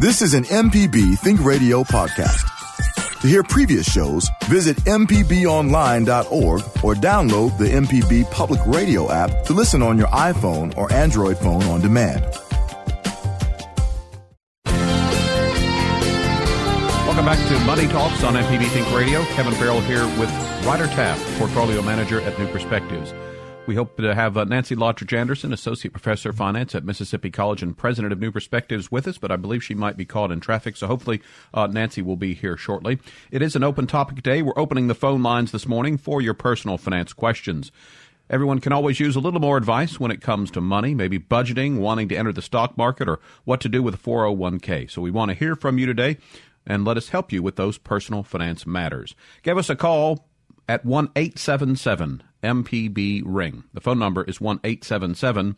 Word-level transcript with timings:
This 0.00 0.22
is 0.22 0.32
an 0.32 0.44
MPB 0.44 1.18
Think 1.18 1.44
Radio 1.44 1.84
podcast. 1.84 3.20
To 3.20 3.28
hear 3.28 3.42
previous 3.42 3.84
shows, 3.84 4.30
visit 4.44 4.78
MPBOnline.org 4.78 6.62
or 6.82 6.94
download 6.94 7.58
the 7.58 7.66
MPB 7.66 8.30
Public 8.30 8.60
Radio 8.64 9.12
app 9.12 9.44
to 9.44 9.52
listen 9.52 9.82
on 9.82 9.98
your 9.98 10.06
iPhone 10.06 10.74
or 10.78 10.90
Android 10.90 11.36
phone 11.36 11.62
on 11.64 11.82
demand. 11.82 12.22
Welcome 17.04 17.26
back 17.26 17.46
to 17.50 17.58
Money 17.66 17.86
Talks 17.86 18.24
on 18.24 18.36
MPB 18.36 18.70
Think 18.70 18.90
Radio. 18.94 19.22
Kevin 19.34 19.52
Farrell 19.52 19.82
here 19.82 20.06
with 20.18 20.30
Ryder 20.64 20.86
Taff, 20.86 21.22
Portfolio 21.36 21.82
Manager 21.82 22.22
at 22.22 22.38
New 22.38 22.46
Perspectives. 22.46 23.12
We 23.70 23.76
hope 23.76 23.96
to 23.98 24.16
have 24.16 24.36
uh, 24.36 24.42
Nancy 24.42 24.74
Lottridge 24.74 25.16
Anderson, 25.16 25.52
Associate 25.52 25.92
Professor 25.92 26.30
of 26.30 26.36
Finance 26.36 26.74
at 26.74 26.84
Mississippi 26.84 27.30
College 27.30 27.62
and 27.62 27.78
President 27.78 28.12
of 28.12 28.18
New 28.18 28.32
Perspectives, 28.32 28.90
with 28.90 29.06
us, 29.06 29.16
but 29.16 29.30
I 29.30 29.36
believe 29.36 29.62
she 29.62 29.76
might 29.76 29.96
be 29.96 30.04
caught 30.04 30.32
in 30.32 30.40
traffic, 30.40 30.76
so 30.76 30.88
hopefully 30.88 31.22
uh, 31.54 31.68
Nancy 31.68 32.02
will 32.02 32.16
be 32.16 32.34
here 32.34 32.56
shortly. 32.56 32.98
It 33.30 33.42
is 33.42 33.54
an 33.54 33.62
open 33.62 33.86
topic 33.86 34.24
day. 34.24 34.42
We're 34.42 34.58
opening 34.58 34.88
the 34.88 34.96
phone 34.96 35.22
lines 35.22 35.52
this 35.52 35.68
morning 35.68 35.98
for 35.98 36.20
your 36.20 36.34
personal 36.34 36.78
finance 36.78 37.12
questions. 37.12 37.70
Everyone 38.28 38.58
can 38.58 38.72
always 38.72 38.98
use 38.98 39.14
a 39.14 39.20
little 39.20 39.38
more 39.38 39.56
advice 39.56 40.00
when 40.00 40.10
it 40.10 40.20
comes 40.20 40.50
to 40.50 40.60
money, 40.60 40.92
maybe 40.92 41.20
budgeting, 41.20 41.78
wanting 41.78 42.08
to 42.08 42.16
enter 42.16 42.32
the 42.32 42.42
stock 42.42 42.76
market, 42.76 43.08
or 43.08 43.20
what 43.44 43.60
to 43.60 43.68
do 43.68 43.84
with 43.84 43.94
a 43.94 43.98
401k. 43.98 44.90
So 44.90 45.00
we 45.00 45.12
want 45.12 45.28
to 45.28 45.36
hear 45.36 45.54
from 45.54 45.78
you 45.78 45.86
today 45.86 46.16
and 46.66 46.84
let 46.84 46.96
us 46.96 47.10
help 47.10 47.30
you 47.30 47.40
with 47.40 47.54
those 47.54 47.78
personal 47.78 48.24
finance 48.24 48.66
matters. 48.66 49.14
Give 49.44 49.56
us 49.56 49.70
a 49.70 49.76
call 49.76 50.26
at 50.68 50.84
1 50.84 51.10
877 51.14 52.24
MPB 52.42 53.22
Ring. 53.24 53.64
The 53.72 53.80
phone 53.80 53.98
number 53.98 54.24
is 54.24 54.40
1 54.40 54.60
877 54.64 55.56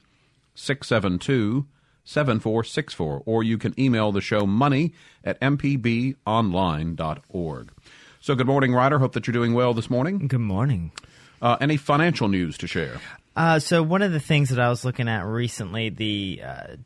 672 0.54 1.66
7464, 2.04 3.22
or 3.24 3.42
you 3.42 3.56
can 3.58 3.74
email 3.78 4.12
the 4.12 4.20
show 4.20 4.46
money 4.46 4.92
at 5.24 5.40
mpbonline.org. 5.40 7.72
So, 8.20 8.34
good 8.34 8.46
morning, 8.46 8.74
Ryder. 8.74 8.98
Hope 8.98 9.12
that 9.12 9.26
you're 9.26 9.32
doing 9.32 9.54
well 9.54 9.74
this 9.74 9.90
morning. 9.90 10.28
Good 10.28 10.40
morning. 10.40 10.92
Uh, 11.40 11.56
any 11.60 11.76
financial 11.76 12.28
news 12.28 12.56
to 12.58 12.66
share? 12.66 13.00
Uh, 13.34 13.58
so, 13.58 13.82
one 13.82 14.02
of 14.02 14.12
the 14.12 14.20
things 14.20 14.50
that 14.50 14.60
I 14.60 14.68
was 14.68 14.84
looking 14.84 15.08
at 15.08 15.24
recently, 15.24 15.90
the 15.90 16.42
uh, 16.44 16.76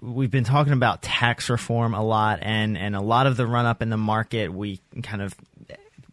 we've 0.00 0.30
been 0.30 0.44
talking 0.44 0.72
about 0.72 1.02
tax 1.02 1.50
reform 1.50 1.94
a 1.94 2.02
lot, 2.02 2.40
and 2.42 2.76
and 2.76 2.96
a 2.96 3.00
lot 3.00 3.26
of 3.26 3.36
the 3.36 3.46
run 3.46 3.66
up 3.66 3.82
in 3.82 3.90
the 3.90 3.96
market, 3.96 4.52
we 4.52 4.80
kind 5.02 5.22
of 5.22 5.34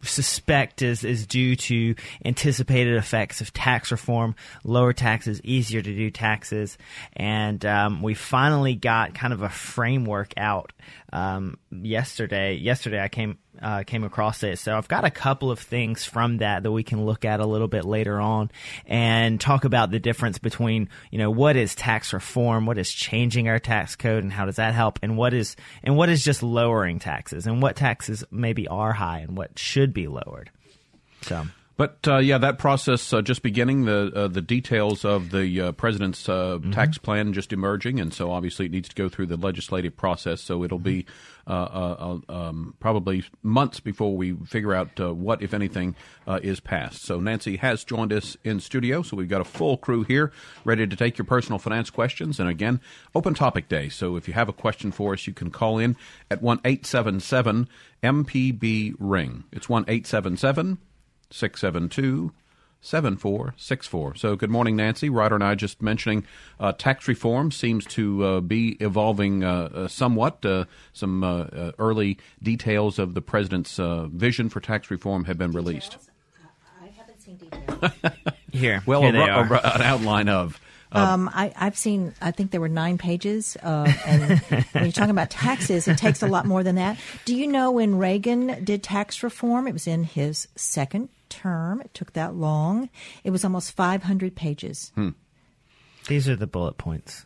suspect 0.02 0.82
is, 0.82 1.04
is 1.04 1.26
due 1.26 1.56
to 1.56 1.94
anticipated 2.24 2.96
effects 2.96 3.40
of 3.40 3.52
tax 3.52 3.90
reform, 3.90 4.34
lower 4.64 4.92
taxes, 4.92 5.40
easier 5.44 5.82
to 5.82 5.94
do 5.94 6.10
taxes, 6.10 6.78
and 7.14 7.64
um, 7.64 8.02
we 8.02 8.14
finally 8.14 8.74
got 8.74 9.14
kind 9.14 9.32
of 9.32 9.42
a 9.42 9.48
framework 9.48 10.32
out 10.36 10.72
um, 11.12 11.58
yesterday. 11.70 12.54
Yesterday, 12.54 13.00
I 13.00 13.08
came 13.08 13.38
uh, 13.60 13.82
came 13.82 14.04
across 14.04 14.42
it, 14.42 14.58
so 14.58 14.76
I've 14.76 14.88
got 14.88 15.04
a 15.04 15.10
couple 15.10 15.50
of 15.50 15.58
things 15.58 16.04
from 16.04 16.38
that 16.38 16.62
that 16.62 16.72
we 16.72 16.82
can 16.82 17.04
look 17.04 17.24
at 17.24 17.40
a 17.40 17.46
little 17.46 17.68
bit 17.68 17.84
later 17.84 18.20
on 18.20 18.50
and 18.86 19.40
talk 19.40 19.64
about 19.64 19.90
the 19.90 19.98
difference 19.98 20.38
between 20.38 20.88
you 21.10 21.18
know 21.18 21.30
what 21.30 21.56
is 21.56 21.74
tax 21.74 22.12
reform, 22.12 22.66
what 22.66 22.78
is 22.78 22.92
changing 22.92 23.48
our 23.48 23.58
tax 23.58 23.96
code, 23.96 24.22
and 24.22 24.32
how 24.32 24.46
does 24.46 24.56
that 24.56 24.74
help, 24.74 24.98
and 25.02 25.16
what 25.16 25.34
is 25.34 25.56
and 25.82 25.96
what 25.96 26.08
is 26.08 26.24
just 26.24 26.42
lowering 26.42 26.98
taxes, 26.98 27.46
and 27.46 27.60
what 27.60 27.76
taxes 27.76 28.24
maybe 28.30 28.68
are 28.68 28.92
high 28.92 29.20
and 29.20 29.36
what 29.36 29.58
should 29.58 29.92
be 29.92 30.06
lowered. 30.06 30.50
So. 31.22 31.46
But 31.80 32.06
uh, 32.06 32.18
yeah, 32.18 32.36
that 32.36 32.58
process 32.58 33.10
uh, 33.10 33.22
just 33.22 33.42
beginning. 33.42 33.86
The 33.86 34.12
uh, 34.14 34.28
the 34.28 34.42
details 34.42 35.02
of 35.02 35.30
the 35.30 35.62
uh, 35.62 35.72
president's 35.72 36.28
uh, 36.28 36.58
mm-hmm. 36.58 36.72
tax 36.72 36.98
plan 36.98 37.32
just 37.32 37.54
emerging, 37.54 38.00
and 38.00 38.12
so 38.12 38.32
obviously 38.32 38.66
it 38.66 38.70
needs 38.70 38.90
to 38.90 38.94
go 38.94 39.08
through 39.08 39.28
the 39.28 39.38
legislative 39.38 39.96
process. 39.96 40.42
So 40.42 40.62
it'll 40.62 40.78
be 40.78 41.06
uh, 41.46 42.18
um, 42.28 42.74
probably 42.80 43.24
months 43.42 43.80
before 43.80 44.14
we 44.14 44.34
figure 44.44 44.74
out 44.74 45.00
what, 45.00 45.40
if 45.40 45.54
anything, 45.54 45.96
is 46.42 46.60
passed. 46.60 47.02
So 47.02 47.18
Nancy 47.18 47.56
has 47.56 47.82
joined 47.82 48.12
us 48.12 48.36
in 48.44 48.60
studio. 48.60 49.00
So 49.00 49.16
we've 49.16 49.26
got 49.26 49.40
a 49.40 49.44
full 49.44 49.78
crew 49.78 50.02
here 50.02 50.32
ready 50.66 50.86
to 50.86 50.96
take 50.96 51.16
your 51.16 51.24
personal 51.24 51.58
finance 51.58 51.88
questions. 51.88 52.38
And 52.38 52.50
again, 52.50 52.82
open 53.14 53.32
topic 53.32 53.70
day. 53.70 53.88
So 53.88 54.16
if 54.16 54.28
you 54.28 54.34
have 54.34 54.50
a 54.50 54.52
question 54.52 54.92
for 54.92 55.14
us, 55.14 55.26
you 55.26 55.32
can 55.32 55.50
call 55.50 55.78
in 55.78 55.96
at 56.30 56.42
one 56.42 56.60
eight 56.66 56.84
seven 56.84 57.20
seven 57.20 57.70
MPB 58.02 58.96
ring. 58.98 59.44
It's 59.50 59.70
one 59.70 59.86
eight 59.88 60.06
seven 60.06 60.36
seven. 60.36 60.76
672 61.30 62.32
7464. 62.82 64.14
So, 64.14 64.36
good 64.36 64.50
morning, 64.50 64.76
Nancy. 64.76 65.10
Ryder 65.10 65.34
and 65.34 65.44
I 65.44 65.54
just 65.54 65.82
mentioning 65.82 66.24
uh, 66.58 66.72
tax 66.72 67.06
reform 67.08 67.50
seems 67.50 67.84
to 67.86 68.24
uh, 68.24 68.40
be 68.40 68.76
evolving 68.80 69.44
uh, 69.44 69.68
uh 69.72 69.88
somewhat. 69.88 70.44
Uh, 70.44 70.64
some 70.92 71.22
uh, 71.22 71.72
early 71.78 72.18
details 72.42 72.98
of 72.98 73.14
the 73.14 73.20
president's 73.20 73.78
vision 74.12 74.48
for 74.48 74.60
tax 74.60 74.90
reform 74.90 75.24
have 75.24 75.36
been 75.36 75.52
released. 75.52 75.98
I 76.82 76.86
haven't 76.86 77.20
seen 77.20 77.36
details. 77.36 77.92
here. 78.50 78.82
Well, 78.86 79.02
here 79.02 79.14
a, 79.14 79.50
a, 79.52 79.74
an 79.74 79.82
outline 79.82 80.28
of. 80.28 80.58
Um, 80.92 81.30
I, 81.32 81.52
have 81.54 81.78
seen, 81.78 82.14
I 82.20 82.30
think 82.32 82.50
there 82.50 82.60
were 82.60 82.68
nine 82.68 82.98
pages. 82.98 83.56
Uh, 83.62 83.92
and 84.06 84.40
when 84.40 84.84
you're 84.84 84.92
talking 84.92 85.10
about 85.10 85.30
taxes, 85.30 85.86
it 85.86 85.98
takes 85.98 86.22
a 86.22 86.26
lot 86.26 86.46
more 86.46 86.62
than 86.62 86.74
that. 86.76 86.98
Do 87.24 87.36
you 87.36 87.46
know 87.46 87.70
when 87.70 87.96
Reagan 87.96 88.64
did 88.64 88.82
tax 88.82 89.22
reform? 89.22 89.68
It 89.68 89.72
was 89.72 89.86
in 89.86 90.04
his 90.04 90.48
second 90.56 91.08
term. 91.28 91.80
It 91.80 91.94
took 91.94 92.12
that 92.14 92.34
long. 92.34 92.90
It 93.24 93.30
was 93.30 93.44
almost 93.44 93.72
500 93.72 94.34
pages. 94.34 94.90
Hmm. 94.94 95.10
These 96.08 96.28
are 96.28 96.36
the 96.36 96.46
bullet 96.46 96.76
points. 96.76 97.24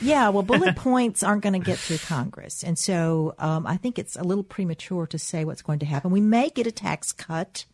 Yeah, 0.00 0.30
well, 0.30 0.42
bullet 0.42 0.76
points 0.76 1.22
aren't 1.22 1.42
going 1.42 1.52
to 1.52 1.64
get 1.64 1.78
through 1.78 1.98
Congress. 1.98 2.62
And 2.62 2.78
so 2.78 3.34
um, 3.38 3.66
I 3.66 3.76
think 3.76 3.98
it's 3.98 4.16
a 4.16 4.22
little 4.22 4.44
premature 4.44 5.06
to 5.08 5.18
say 5.18 5.44
what's 5.44 5.62
going 5.62 5.80
to 5.80 5.86
happen. 5.86 6.10
We 6.10 6.20
may 6.20 6.48
get 6.50 6.66
a 6.66 6.72
tax 6.72 7.12
cut. 7.12 7.66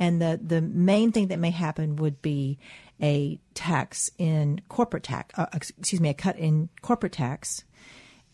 And 0.00 0.22
the, 0.22 0.38
the 0.40 0.60
main 0.60 1.10
thing 1.10 1.26
that 1.28 1.40
may 1.40 1.50
happen 1.50 1.96
would 1.96 2.22
be 2.22 2.58
a 3.02 3.40
tax 3.54 4.10
in 4.18 4.60
corporate 4.68 5.04
tax, 5.04 5.38
uh, 5.38 5.46
excuse 5.52 6.00
me, 6.00 6.08
a 6.08 6.14
cut 6.14 6.36
in 6.36 6.68
corporate 6.82 7.12
tax. 7.12 7.64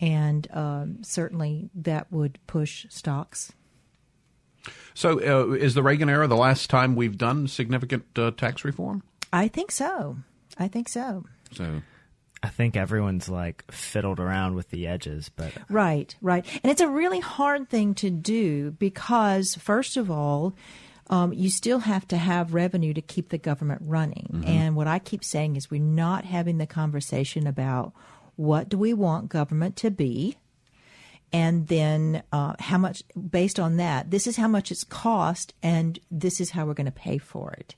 And 0.01 0.49
um, 0.53 0.99
certainly 1.03 1.71
that 1.75 2.11
would 2.11 2.39
push 2.47 2.87
stocks 2.89 3.53
so, 4.95 5.21
uh, 5.21 5.53
is 5.53 5.75
the 5.75 5.83
Reagan 5.83 6.09
era 6.09 6.27
the 6.27 6.37
last 6.37 6.71
time 6.71 6.97
we've 6.97 7.19
done 7.19 7.49
significant 7.49 8.05
uh, 8.17 8.31
tax 8.31 8.65
reform? 8.65 9.03
I 9.33 9.49
think 9.49 9.71
so. 9.71 10.17
I 10.59 10.69
think 10.69 10.89
so. 10.89 11.25
So, 11.53 11.83
I 12.43 12.49
think 12.49 12.77
everyone's 12.77 13.29
like 13.29 13.71
fiddled 13.73 14.21
around 14.21 14.55
with 14.55 14.71
the 14.71 14.87
edges, 14.87 15.31
but 15.35 15.53
right, 15.69 16.15
right, 16.21 16.47
and 16.63 16.71
it's 16.71 16.81
a 16.81 16.89
really 16.89 17.21
hard 17.21 17.69
thing 17.69 17.95
to 17.97 18.11
do 18.11 18.71
because, 18.73 19.55
first 19.57 19.97
of 19.97 20.11
all, 20.11 20.55
um, 21.11 21.33
you 21.33 21.51
still 21.51 21.81
have 21.81 22.09
to 22.09 22.17
have 22.17 22.55
revenue 22.55 22.95
to 22.95 23.03
keep 23.03 23.29
the 23.29 23.39
government 23.39 23.83
running. 23.85 24.29
Mm-hmm. 24.33 24.49
And 24.49 24.77
what 24.77 24.87
I 24.87 24.99
keep 24.99 25.23
saying 25.25 25.57
is, 25.57 25.71
we're 25.71 25.81
not 25.81 26.25
having 26.25 26.59
the 26.59 26.67
conversation 26.67 27.47
about 27.47 27.93
what 28.37 28.69
do 28.69 28.79
we 28.79 28.95
want 28.95 29.29
government 29.29 29.77
to 29.77 29.91
be 29.91 30.37
and 31.35 31.67
then 31.67 32.23
uh, 32.31 32.55
how 32.61 32.79
much 32.79 33.03
based 33.31 33.59
on 33.59 33.77
that 33.77 34.11
this 34.11 34.27
is 34.27 34.37
how 34.37 34.47
much 34.47 34.71
it's 34.71 34.85
cost 34.85 35.53
and 35.63 35.99
this 36.11 36.41
is 36.41 36.51
how 36.51 36.65
we're 36.65 36.75
going 36.75 36.85
to 36.87 36.93
pay 36.93 37.19
for 37.19 37.53
it 37.53 37.75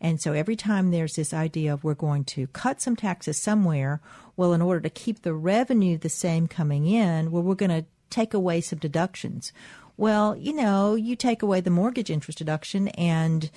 and 0.00 0.20
so 0.20 0.32
every 0.32 0.56
time 0.56 0.90
there's 0.90 1.16
this 1.16 1.34
idea 1.34 1.72
of 1.72 1.82
we're 1.82 1.94
going 1.94 2.24
to 2.24 2.46
cut 2.48 2.80
some 2.80 2.96
taxes 2.96 3.40
somewhere 3.40 4.00
well 4.36 4.52
in 4.52 4.62
order 4.62 4.80
to 4.80 4.90
keep 4.90 5.22
the 5.22 5.34
revenue 5.34 5.98
the 5.98 6.08
same 6.08 6.46
coming 6.46 6.86
in 6.86 7.30
well 7.30 7.42
we're 7.42 7.54
going 7.54 7.68
to 7.68 7.84
take 8.10 8.32
away 8.34 8.60
some 8.60 8.78
deductions 8.78 9.52
well, 10.00 10.34
you 10.34 10.54
know, 10.54 10.94
you 10.94 11.14
take 11.14 11.42
away 11.42 11.60
the 11.60 11.68
mortgage 11.68 12.08
interest 12.08 12.38
deduction, 12.38 12.88
and 12.88 13.50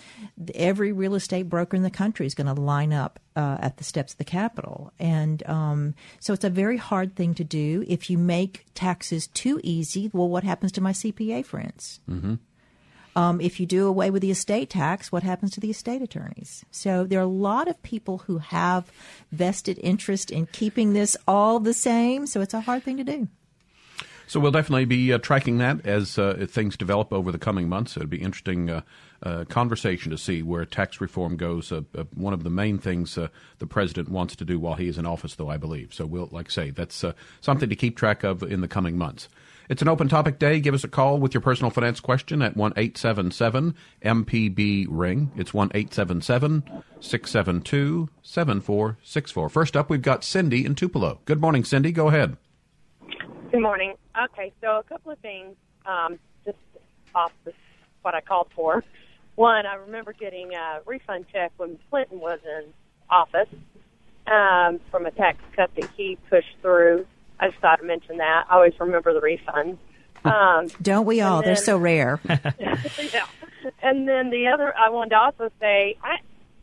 every 0.53 0.91
real 0.91 1.15
estate 1.15 1.47
broker 1.47 1.77
in 1.77 1.83
the 1.83 1.89
country 1.89 2.25
is 2.25 2.35
going 2.35 2.53
to 2.53 2.61
line 2.61 2.91
up 2.91 3.17
uh, 3.37 3.59
at 3.61 3.77
the 3.77 3.85
steps 3.85 4.11
of 4.11 4.17
the 4.17 4.25
Capitol. 4.25 4.91
And 4.99 5.41
um, 5.47 5.95
so 6.19 6.33
it's 6.33 6.43
a 6.43 6.49
very 6.49 6.75
hard 6.75 7.15
thing 7.15 7.33
to 7.35 7.45
do. 7.45 7.85
If 7.87 8.09
you 8.09 8.17
make 8.17 8.65
taxes 8.75 9.27
too 9.27 9.61
easy, 9.63 10.11
well, 10.11 10.27
what 10.27 10.43
happens 10.43 10.73
to 10.73 10.81
my 10.81 10.91
CPA 10.91 11.45
friends? 11.45 12.01
Mm-hmm. 12.11 12.35
Um, 13.15 13.39
if 13.39 13.61
you 13.61 13.65
do 13.65 13.87
away 13.87 14.11
with 14.11 14.21
the 14.21 14.31
estate 14.31 14.69
tax, 14.69 15.13
what 15.13 15.23
happens 15.23 15.51
to 15.51 15.61
the 15.61 15.69
estate 15.69 16.01
attorneys? 16.01 16.65
So 16.71 17.05
there 17.05 17.19
are 17.19 17.23
a 17.23 17.27
lot 17.27 17.69
of 17.69 17.81
people 17.83 18.17
who 18.17 18.39
have 18.39 18.91
vested 19.31 19.79
interest 19.81 20.29
in 20.29 20.47
keeping 20.47 20.91
this 20.91 21.15
all 21.25 21.61
the 21.61 21.73
same. 21.73 22.27
So 22.27 22.41
it's 22.41 22.53
a 22.53 22.59
hard 22.59 22.83
thing 22.83 22.97
to 22.97 23.05
do. 23.05 23.29
So 24.27 24.39
we'll 24.39 24.51
definitely 24.51 24.85
be 24.85 25.11
uh, 25.11 25.17
tracking 25.17 25.57
that 25.59 25.85
as 25.85 26.17
uh, 26.17 26.45
things 26.49 26.77
develop 26.77 27.11
over 27.11 27.31
the 27.31 27.37
coming 27.37 27.69
months. 27.69 27.97
It'll 27.97 28.07
be 28.07 28.21
interesting 28.21 28.69
uh, 28.69 28.81
uh 29.21 29.45
conversation 29.45 30.11
to 30.11 30.17
see 30.17 30.41
where 30.41 30.65
tax 30.65 30.99
reform 30.99 31.37
goes. 31.37 31.71
Uh, 31.71 31.81
uh, 31.97 32.03
one 32.13 32.33
of 32.33 32.43
the 32.43 32.49
main 32.49 32.77
things 32.77 33.15
the 33.15 33.67
president 33.67 34.09
wants 34.09 34.35
to 34.37 34.45
do 34.45 34.59
while 34.59 34.75
he 34.75 34.87
is 34.87 34.97
in 34.97 35.05
office, 35.05 35.35
though 35.35 35.49
I 35.49 35.57
believe. 35.57 35.93
So 35.93 36.05
we'll, 36.05 36.29
like 36.31 36.47
I 36.47 36.51
say, 36.51 36.69
that's 36.71 37.03
something 37.41 37.69
to 37.69 37.75
keep 37.75 37.97
track 37.97 38.23
of 38.23 38.43
in 38.43 38.61
the 38.61 38.67
coming 38.67 38.97
months. 38.97 39.29
It's 39.69 39.81
an 39.81 39.87
open 39.87 40.09
topic 40.09 40.39
day. 40.39 40.59
Give 40.59 40.73
us 40.73 40.83
a 40.83 40.89
call 40.89 41.19
with 41.19 41.33
your 41.33 41.41
personal 41.41 41.71
finance 41.71 41.99
question 41.99 42.41
at 42.41 42.57
one 42.57 42.73
eight 42.75 42.97
seven 42.97 43.31
seven 43.31 43.75
MPB 44.03 44.87
ring. 44.89 45.31
It's 45.37 45.53
one 45.53 45.71
eight 45.73 45.93
seven 45.93 46.21
seven 46.21 46.63
six 46.99 47.31
seven 47.31 47.61
two 47.61 48.09
seven 48.21 48.59
four 48.59 48.97
six 49.03 49.31
four. 49.31 49.49
First 49.49 49.77
up, 49.77 49.89
we've 49.89 50.01
got 50.01 50.23
Cindy 50.23 50.65
in 50.65 50.75
Tupelo. 50.75 51.19
Good 51.25 51.39
morning, 51.39 51.63
Cindy. 51.63 51.91
Go 51.91 52.09
ahead. 52.09 52.37
Good 53.53 53.61
morning. 53.61 53.93
Okay, 54.19 54.51
so 54.61 54.79
a 54.79 54.83
couple 54.83 55.11
of 55.11 55.19
things 55.19 55.55
um, 55.85 56.17
just 56.43 56.57
off 57.13 57.31
the, 57.45 57.53
what 58.01 58.15
I 58.15 58.21
called 58.21 58.47
for. 58.55 58.83
One, 59.35 59.67
I 59.67 59.75
remember 59.75 60.11
getting 60.11 60.55
a 60.55 60.79
refund 60.87 61.25
check 61.31 61.51
when 61.57 61.77
Clinton 61.91 62.19
was 62.19 62.39
in 62.43 62.73
office 63.11 63.49
um, 64.25 64.79
from 64.89 65.05
a 65.05 65.11
tax 65.11 65.37
cut 65.55 65.69
that 65.79 65.87
he 65.95 66.17
pushed 66.31 66.55
through. 66.63 67.05
I 67.39 67.49
just 67.49 67.61
thought 67.61 67.75
to 67.75 67.83
mention 67.83 68.17
that. 68.17 68.45
I 68.49 68.55
always 68.55 68.73
remember 68.79 69.13
the 69.13 69.21
refunds. 69.21 69.77
Um, 70.25 70.67
Don't 70.81 71.05
we 71.05 71.19
all? 71.19 71.39
and 71.39 71.47
They're 71.47 71.57
so 71.57 71.75
rare. 71.75 72.17
yeah. 72.29 72.77
And 73.81 74.07
then 74.07 74.29
the 74.29 74.47
other, 74.47 74.73
I 74.75 74.89
wanted 74.89 75.09
to 75.09 75.17
also 75.17 75.51
say, 75.59 75.97
I, 76.01 76.19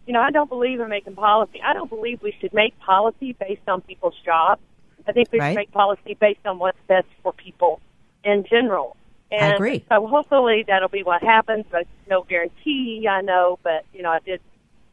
you 0.07 0.15
know, 0.15 0.23
I 0.23 0.31
don't 0.31 0.49
believe 0.49 0.81
in 0.81 0.89
making 0.89 1.15
policy. 1.15 1.61
I 1.63 1.75
don't 1.75 1.91
believe 1.91 2.23
we 2.23 2.35
should 2.41 2.55
make 2.55 2.79
policy 2.79 3.37
based 3.39 3.69
on 3.69 3.83
people's 3.83 4.15
jobs. 4.25 4.63
I 5.07 5.13
think 5.13 5.33
we 5.33 5.39
Right. 5.39 5.51
should 5.51 5.57
make 5.57 5.73
policy 5.73 6.15
based 6.15 6.47
on 6.47 6.59
what's 6.59 6.79
best 6.87 7.07
for 7.23 7.33
people 7.33 7.81
in 8.25 8.45
general. 8.49 8.97
And 9.31 9.55
agree. 9.55 9.85
So 9.89 10.07
hopefully 10.07 10.65
that'll 10.67 10.89
be 10.89 11.03
what 11.03 11.23
happens, 11.23 11.65
but 11.71 11.87
no 12.09 12.23
guarantee. 12.23 13.07
I 13.09 13.21
know, 13.21 13.59
but 13.63 13.85
you 13.93 14.03
know, 14.03 14.11
I 14.11 14.19
did. 14.21 14.41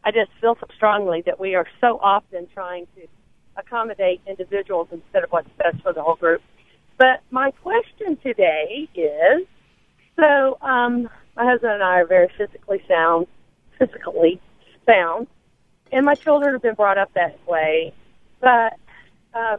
I 0.04 0.12
just 0.12 0.32
feel 0.40 0.56
so 0.60 0.68
strongly 0.76 1.22
that 1.26 1.40
we 1.40 1.56
are 1.56 1.66
so 1.82 2.00
often 2.02 2.48
trying 2.54 2.88
to 2.96 3.08
accommodate 3.58 4.22
individuals 4.28 4.88
instead 4.92 5.24
of 5.24 5.32
what's 5.32 5.50
best 5.58 5.82
for 5.82 5.92
the 5.92 6.04
whole 6.04 6.16
group. 6.16 6.42
But 6.98 7.22
my 7.32 7.52
question 7.52 8.18
today 8.18 8.88
is 8.96 9.48
so, 10.16 10.58
um, 10.62 11.10
my 11.36 11.46
husband 11.46 11.74
and 11.74 11.84
I 11.84 12.00
are 12.00 12.08
very 12.08 12.30
physically 12.38 12.82
sound, 12.88 13.28
physically 13.78 14.42
sound, 14.86 15.28
and 15.92 16.06
my 16.06 16.16
children 16.16 16.54
have 16.54 16.62
been 16.62 16.76
brought 16.76 16.98
up 16.98 17.14
that 17.14 17.38
way. 17.48 17.94
But 18.40 18.74
uh, 19.34 19.58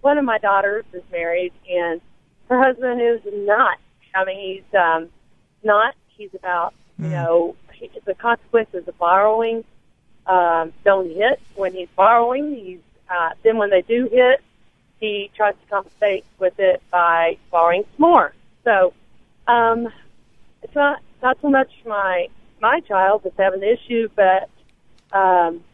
one 0.00 0.18
of 0.18 0.24
my 0.24 0.38
daughters 0.38 0.84
is 0.92 1.02
married, 1.10 1.52
and 1.68 2.00
her 2.48 2.62
husband 2.62 3.00
is 3.00 3.20
not. 3.46 3.78
I 4.14 4.24
mean, 4.24 4.54
he's 4.54 4.78
um, 4.78 5.08
not. 5.62 5.94
He's 6.08 6.34
about 6.34 6.74
you 6.98 7.08
know 7.08 7.56
he, 7.72 7.90
the 8.04 8.14
consequences 8.14 8.86
of 8.88 8.98
borrowing 8.98 9.64
um, 10.26 10.72
don't 10.84 11.10
hit 11.10 11.40
when 11.54 11.72
he's 11.72 11.88
borrowing. 11.96 12.54
He's 12.54 12.80
uh, 13.10 13.30
then 13.42 13.56
when 13.56 13.70
they 13.70 13.82
do 13.82 14.08
hit, 14.10 14.42
he 15.00 15.30
tries 15.34 15.54
to 15.54 15.70
compensate 15.70 16.24
with 16.38 16.58
it 16.58 16.82
by 16.90 17.38
borrowing 17.50 17.84
some 17.96 18.10
more. 18.10 18.34
So 18.64 18.92
um, 19.46 19.88
it's 20.62 20.74
not 20.74 21.00
not 21.22 21.38
so 21.40 21.48
much 21.48 21.70
my 21.86 22.28
my 22.60 22.80
child 22.80 23.22
that's 23.24 23.36
having 23.38 23.60
the 23.60 23.72
issue, 23.72 24.08
but 24.14 24.50
um, 25.12 25.64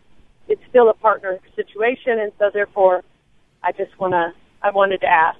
it's 0.49 0.63
still 0.69 0.89
a 0.89 0.95
partner 0.95 1.39
situation, 1.57 2.19
and 2.19 2.33
so 2.39 2.51
therefore, 2.53 3.03
I 3.65 3.73
just 3.73 3.99
want 3.99 4.13
to 4.13 4.33
I 4.63 4.71
wanted 4.71 5.01
to 5.03 5.07
ask, 5.07 5.39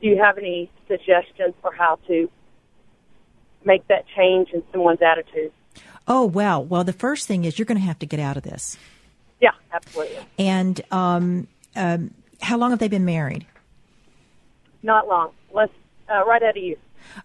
do 0.00 0.08
you 0.08 0.18
have 0.18 0.38
any 0.38 0.70
suggestions 0.88 1.54
for 1.60 1.72
how 1.72 1.98
to 2.06 2.30
make 3.64 3.86
that 3.88 4.04
change 4.16 4.50
in 4.52 4.62
someone's 4.72 5.02
attitude? 5.02 5.52
Oh, 6.06 6.24
wow. 6.24 6.60
Well, 6.60 6.84
the 6.84 6.92
first 6.92 7.26
thing 7.26 7.44
is 7.44 7.58
you're 7.58 7.66
going 7.66 7.78
to 7.78 7.84
have 7.84 7.98
to 8.00 8.06
get 8.06 8.20
out 8.20 8.36
of 8.36 8.42
this. 8.42 8.76
Yeah, 9.40 9.52
absolutely. 9.72 10.18
And 10.38 10.80
um, 10.90 11.48
um, 11.76 12.14
how 12.40 12.56
long 12.56 12.70
have 12.70 12.78
they 12.78 12.88
been 12.88 13.04
married? 13.04 13.46
Not 14.82 15.08
long. 15.08 15.32
Let's 15.52 15.72
uh, 16.10 16.24
right 16.24 16.42
out 16.42 16.56
of 16.56 16.62
you. 16.62 16.76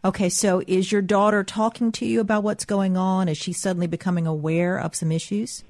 Okay, 0.03 0.29
so 0.29 0.61
is 0.67 0.91
your 0.91 1.01
daughter 1.01 1.43
talking 1.43 1.91
to 1.93 2.05
you 2.05 2.19
about 2.19 2.43
what's 2.43 2.65
going 2.65 2.97
on? 2.97 3.29
Is 3.29 3.37
she 3.37 3.53
suddenly 3.53 3.87
becoming 3.87 4.27
aware 4.27 4.77
of 4.77 4.95
some 4.95 5.11
issues? 5.11 5.63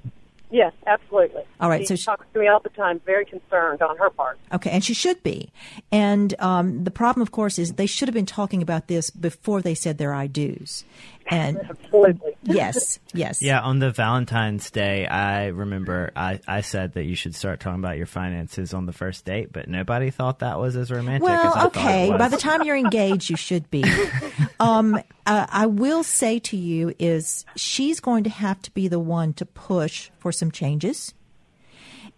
Yes, 0.52 0.74
absolutely. 0.88 1.44
All 1.62 1.70
right, 1.70 1.82
She 1.82 1.86
so 1.88 1.96
she- 1.96 2.06
talks 2.06 2.26
to 2.34 2.40
me 2.40 2.48
all 2.48 2.60
the 2.60 2.70
time, 2.70 3.00
very 3.06 3.24
concerned 3.26 3.82
on 3.84 3.98
her 3.98 4.10
part. 4.10 4.40
Okay, 4.52 4.72
and 4.72 4.84
she 4.84 4.96
should 4.96 5.22
be. 5.22 5.52
And 5.92 6.34
um, 6.40 6.84
the 6.86 6.92
problem, 6.92 7.22
of 7.22 7.32
course, 7.32 7.60
is 7.60 7.74
they 7.74 7.86
should 7.86 8.08
have 8.08 8.16
been 8.16 8.26
talking 8.26 8.62
about 8.64 8.88
this 8.88 9.12
before 9.12 9.62
they 9.62 9.76
said 9.76 10.00
their 10.00 10.14
I 10.14 10.26
do's. 10.26 10.86
And 11.32 11.58
Absolutely. 11.70 12.36
yes, 12.44 13.00
yes. 13.14 13.42
Yeah, 13.42 13.62
on 13.62 13.80
the 13.80 13.92
Valentine's 13.92 14.72
Day, 14.72 15.06
I 15.06 15.48
remember 15.48 16.12
I, 16.16 16.40
I 16.48 16.62
said 16.62 16.94
that 16.94 17.04
you 17.04 17.16
should 17.16 17.36
start 17.36 17.60
talking 17.60 17.80
about 17.80 17.98
your 17.98 18.08
finances 18.08 18.74
on 18.74 18.86
the 18.88 18.94
first 18.94 19.26
date, 19.26 19.52
but 19.52 19.68
nobody 19.68 20.10
thought 20.10 20.40
that 20.40 20.60
was 20.60 20.76
as 20.76 20.90
romantic 20.90 21.30
as 21.30 21.36
I 21.40 21.44
Well, 21.44 21.54
thought 21.54 21.66
it 21.66 21.78
okay. 21.78 22.10
was. 22.10 22.18
By 22.18 22.28
the 22.30 22.38
time 22.38 22.64
you're 22.64 22.78
engaged, 22.78 23.30
you 23.30 23.38
should 23.38 23.70
be. 23.70 23.84
Um, 24.62 24.96
uh, 25.26 25.48
I 25.50 25.68
will 25.68 26.04
say 26.04 26.38
to 26.40 26.58
you 26.58 26.94
is 27.00 27.46
she's 27.56 28.02
going 28.02 28.26
to 28.26 28.30
have 28.30 28.62
to 28.64 28.72
be 28.72 28.90
the 28.90 29.00
one 29.00 29.32
to 29.36 29.46
push 29.46 30.10
for 30.20 30.34
some 30.34 30.52
changes. 30.52 31.14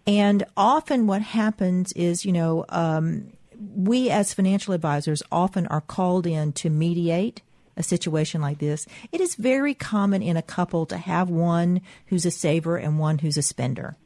And 0.08 0.42
often 0.56 1.06
what 1.06 1.22
happens 1.22 1.92
is, 1.92 2.24
you 2.24 2.32
know, 2.32 2.64
um, 2.68 3.28
we 3.76 4.10
as 4.10 4.34
financial 4.34 4.74
advisors 4.74 5.22
often 5.30 5.68
are 5.68 5.80
called 5.80 6.26
in 6.26 6.52
to 6.54 6.68
mediate 6.70 7.42
a 7.76 7.82
situation 7.82 8.40
like 8.40 8.58
this. 8.58 8.86
It 9.10 9.20
is 9.20 9.34
very 9.34 9.74
common 9.74 10.22
in 10.22 10.36
a 10.36 10.42
couple 10.42 10.86
to 10.86 10.96
have 10.96 11.30
one 11.30 11.80
who's 12.06 12.26
a 12.26 12.30
saver 12.30 12.76
and 12.76 12.98
one 12.98 13.18
who's 13.18 13.36
a 13.36 13.42
spender. 13.42 13.96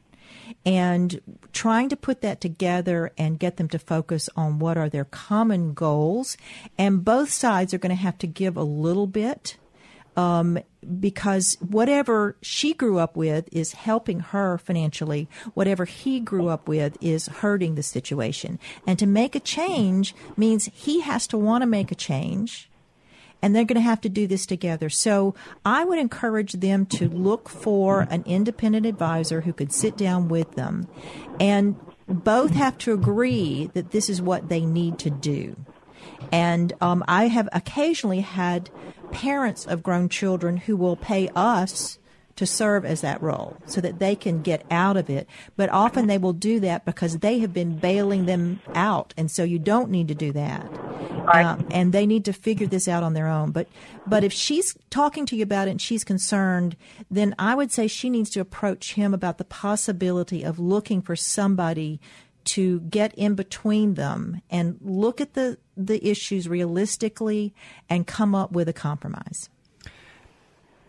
And 0.65 1.19
trying 1.51 1.89
to 1.89 1.97
put 1.97 2.21
that 2.21 2.39
together 2.39 3.11
and 3.17 3.39
get 3.39 3.57
them 3.57 3.67
to 3.69 3.79
focus 3.79 4.29
on 4.35 4.59
what 4.59 4.77
are 4.77 4.89
their 4.89 5.05
common 5.05 5.73
goals. 5.73 6.37
And 6.77 7.03
both 7.03 7.31
sides 7.31 7.73
are 7.73 7.77
going 7.77 7.95
to 7.95 8.01
have 8.01 8.17
to 8.19 8.27
give 8.27 8.55
a 8.55 8.63
little 8.63 9.07
bit 9.07 9.57
um, 10.17 10.57
because 10.99 11.57
whatever 11.61 12.35
she 12.41 12.73
grew 12.73 12.97
up 12.97 13.15
with 13.15 13.47
is 13.51 13.73
helping 13.73 14.19
her 14.19 14.57
financially. 14.57 15.29
Whatever 15.53 15.85
he 15.85 16.19
grew 16.19 16.47
up 16.47 16.67
with 16.67 16.97
is 16.99 17.27
hurting 17.27 17.75
the 17.75 17.83
situation. 17.83 18.59
And 18.85 18.97
to 18.99 19.05
make 19.05 19.35
a 19.35 19.39
change 19.39 20.15
means 20.35 20.69
he 20.73 21.01
has 21.01 21.27
to 21.27 21.37
want 21.37 21.61
to 21.61 21.67
make 21.67 21.91
a 21.91 21.95
change. 21.95 22.69
And 23.41 23.55
they're 23.55 23.65
going 23.65 23.75
to 23.75 23.81
have 23.81 24.01
to 24.01 24.09
do 24.09 24.25
this 24.27 24.45
together. 24.45 24.89
So 24.89 25.35
I 25.63 25.85
would 25.85 25.99
encourage 25.99 26.53
them 26.53 26.85
to 26.87 27.07
look 27.07 27.49
for 27.49 28.01
an 28.09 28.23
independent 28.25 28.85
advisor 28.85 29.41
who 29.41 29.53
could 29.53 29.71
sit 29.71 29.95
down 29.95 30.27
with 30.27 30.55
them 30.55 30.87
and 31.39 31.79
both 32.07 32.51
have 32.51 32.77
to 32.79 32.93
agree 32.93 33.69
that 33.73 33.91
this 33.91 34.09
is 34.09 34.21
what 34.21 34.49
they 34.49 34.65
need 34.65 34.97
to 34.99 35.09
do. 35.09 35.55
And 36.31 36.73
um, 36.81 37.03
I 37.07 37.27
have 37.27 37.49
occasionally 37.53 38.21
had 38.21 38.69
parents 39.11 39.65
of 39.65 39.83
grown 39.83 40.09
children 40.09 40.57
who 40.57 40.75
will 40.75 40.95
pay 40.95 41.29
us 41.35 41.99
to 42.37 42.45
serve 42.45 42.85
as 42.85 43.01
that 43.01 43.21
role 43.21 43.57
so 43.65 43.81
that 43.81 43.99
they 43.99 44.15
can 44.15 44.41
get 44.41 44.65
out 44.71 44.95
of 44.97 45.09
it. 45.09 45.27
But 45.55 45.69
often 45.69 46.07
they 46.07 46.17
will 46.17 46.33
do 46.33 46.59
that 46.61 46.85
because 46.85 47.19
they 47.19 47.39
have 47.39 47.53
been 47.53 47.77
bailing 47.77 48.25
them 48.25 48.61
out. 48.73 49.13
And 49.17 49.29
so 49.29 49.43
you 49.43 49.59
don't 49.59 49.89
need 49.89 50.07
to 50.07 50.15
do 50.15 50.31
that. 50.31 50.65
Um, 51.33 51.67
and 51.71 51.91
they 51.91 52.05
need 52.05 52.23
to 52.25 52.33
figure 52.33 52.67
this 52.67 52.87
out 52.87 53.03
on 53.03 53.13
their 53.13 53.27
own. 53.27 53.51
But, 53.51 53.67
but 54.05 54.23
if 54.23 54.31
she's 54.31 54.77
talking 54.89 55.25
to 55.25 55.35
you 55.35 55.43
about 55.43 55.67
it 55.67 55.71
and 55.71 55.81
she's 55.81 56.05
concerned, 56.05 56.77
then 57.11 57.35
I 57.37 57.53
would 57.53 57.71
say 57.71 57.87
she 57.87 58.09
needs 58.09 58.29
to 58.31 58.39
approach 58.39 58.93
him 58.93 59.13
about 59.13 59.37
the 59.37 59.43
possibility 59.43 60.43
of 60.43 60.57
looking 60.57 61.01
for 61.01 61.17
somebody 61.17 61.99
to 62.45 62.79
get 62.81 63.13
in 63.15 63.35
between 63.35 63.95
them 63.95 64.41
and 64.49 64.77
look 64.81 65.19
at 65.19 65.33
the, 65.33 65.57
the 65.75 66.07
issues 66.07 66.47
realistically 66.47 67.53
and 67.89 68.07
come 68.07 68.33
up 68.33 68.53
with 68.53 68.69
a 68.69 68.73
compromise. 68.73 69.49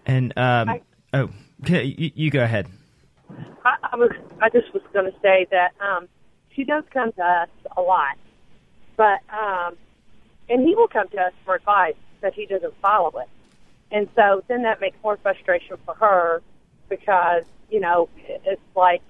and 0.06 0.32
um, 0.38 0.68
I- 0.68 0.82
oh, 1.18 1.30
okay, 1.62 1.84
you, 1.84 2.10
you 2.14 2.30
go 2.30 2.42
ahead. 2.42 2.66
I, 3.64 3.76
I 3.92 3.96
was 3.96 4.10
I 4.40 4.48
just 4.48 4.72
was 4.72 4.82
going 4.92 5.10
to 5.10 5.18
say 5.20 5.46
that 5.50 5.72
um, 5.80 6.08
she 6.50 6.64
does 6.64 6.84
come 6.92 7.12
to 7.12 7.22
us 7.22 7.48
a 7.76 7.80
lot, 7.80 8.16
but 8.96 9.20
um, 9.32 9.76
and 10.48 10.66
he 10.66 10.74
will 10.74 10.88
come 10.88 11.08
to 11.08 11.20
us 11.20 11.32
for 11.44 11.54
advice 11.54 11.94
but 12.20 12.34
he 12.34 12.46
doesn't 12.46 12.74
follow 12.82 13.16
it, 13.20 13.28
and 13.92 14.08
so 14.16 14.42
then 14.48 14.62
that 14.62 14.80
makes 14.80 14.96
more 15.04 15.16
frustration 15.18 15.76
for 15.84 15.94
her 15.94 16.42
because 16.88 17.44
you 17.70 17.80
know 17.80 18.08
it's 18.26 18.60
like 18.74 19.02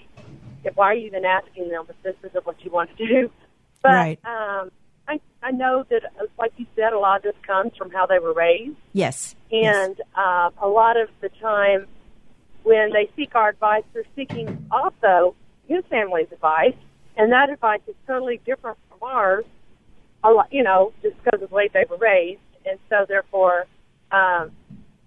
why 0.74 0.86
are 0.86 0.94
you 0.94 1.06
even 1.06 1.24
asking 1.24 1.68
them 1.68 1.86
if 1.88 1.96
this 2.02 2.16
isn't 2.30 2.46
what 2.46 2.62
you 2.64 2.70
want 2.70 2.96
to 2.96 3.06
do? 3.06 3.30
But 3.80 3.92
Right. 3.92 4.18
um, 4.24 4.72
I 5.06 5.20
I 5.40 5.52
know 5.52 5.84
that 5.88 6.02
uh, 6.20 6.24
like 6.36 6.52
you 6.56 6.66
said, 6.74 6.92
a 6.92 6.98
lot 6.98 7.18
of 7.18 7.22
this 7.22 7.36
comes 7.46 7.76
from 7.76 7.92
how 7.92 8.06
they 8.06 8.18
were 8.18 8.32
raised. 8.32 8.76
Yes. 8.92 9.36
yes. 9.50 9.86
And 9.86 10.00
uh, 10.16 10.50
a 10.60 10.66
lot 10.66 10.96
of 10.96 11.08
the 11.20 11.28
time, 11.40 11.86
when 12.62 12.92
they 12.92 13.10
seek 13.16 13.34
our 13.34 13.50
advice, 13.50 13.84
they're 13.92 14.04
seeking 14.16 14.66
also 14.70 15.34
his 15.66 15.84
family's 15.90 16.28
advice, 16.32 16.76
and 17.16 17.32
that 17.32 17.50
advice 17.50 17.80
is 17.86 17.94
totally 18.06 18.40
different 18.44 18.78
from 18.88 18.98
ours. 19.08 19.44
A 20.24 20.30
lot, 20.30 20.52
you 20.52 20.62
know, 20.62 20.92
just 21.02 21.16
because 21.22 21.42
of 21.42 21.48
the 21.48 21.54
way 21.54 21.68
they 21.72 21.84
were 21.88 21.96
raised, 21.96 22.40
and 22.66 22.78
so 22.88 23.06
therefore, 23.08 23.66
um, 24.10 24.50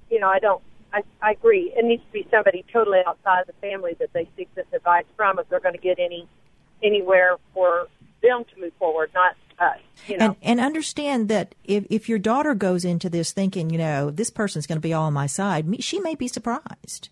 you 0.10 0.20
know, 0.20 0.30
I 0.30 0.40
don't. 0.40 0.64
I, 0.94 1.04
I 1.22 1.32
agree. 1.32 1.72
It 1.76 1.86
needs 1.86 2.04
to 2.04 2.12
be 2.12 2.28
somebody 2.30 2.66
totally 2.72 3.00
outside 3.08 3.42
of 3.42 3.48
the 3.48 3.54
family 3.54 3.96
that 4.00 4.12
they 4.12 4.28
seek 4.36 4.54
this 4.56 4.66
advice 4.74 5.06
from 5.16 5.40
if 5.40 5.48
they're 5.48 5.62
going 5.62 5.76
to 5.76 5.82
get 5.82 6.00
any 6.00 6.28
anywhere 6.84 7.38
for 7.54 7.88
them 8.22 8.44
to 8.54 8.62
move 8.62 8.74
forward, 8.78 9.12
not 9.14 9.36
us. 9.60 9.80
You 10.08 10.18
know. 10.18 10.26
And, 10.26 10.36
and 10.42 10.60
understand 10.60 11.30
that 11.30 11.56
if, 11.64 11.86
if 11.90 12.10
your 12.10 12.20
daughter 12.20 12.54
goes 12.56 12.84
into 12.84 13.10
this 13.10 13.32
thinking, 13.32 13.70
you 13.70 13.78
know, 13.78 14.12
this 14.12 14.30
person's 14.30 14.68
going 14.68 14.78
to 14.78 14.82
be 14.82 14.94
all 14.94 15.06
on 15.06 15.14
my 15.14 15.28
side, 15.28 15.84
she 15.84 16.00
may 16.00 16.16
be 16.16 16.28
surprised. 16.28 17.10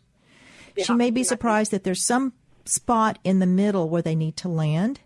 She 0.78 0.94
may 0.94 1.12
be 1.12 1.24
surprised 1.24 1.72
that 1.72 1.84
there's 1.84 2.06
some 2.06 2.34
spot 2.66 3.20
in 3.24 3.40
the 3.40 3.48
middle 3.48 3.90
where 3.90 4.02
they 4.02 4.16
need 4.16 4.38
to 4.38 4.50
land, 4.50 5.00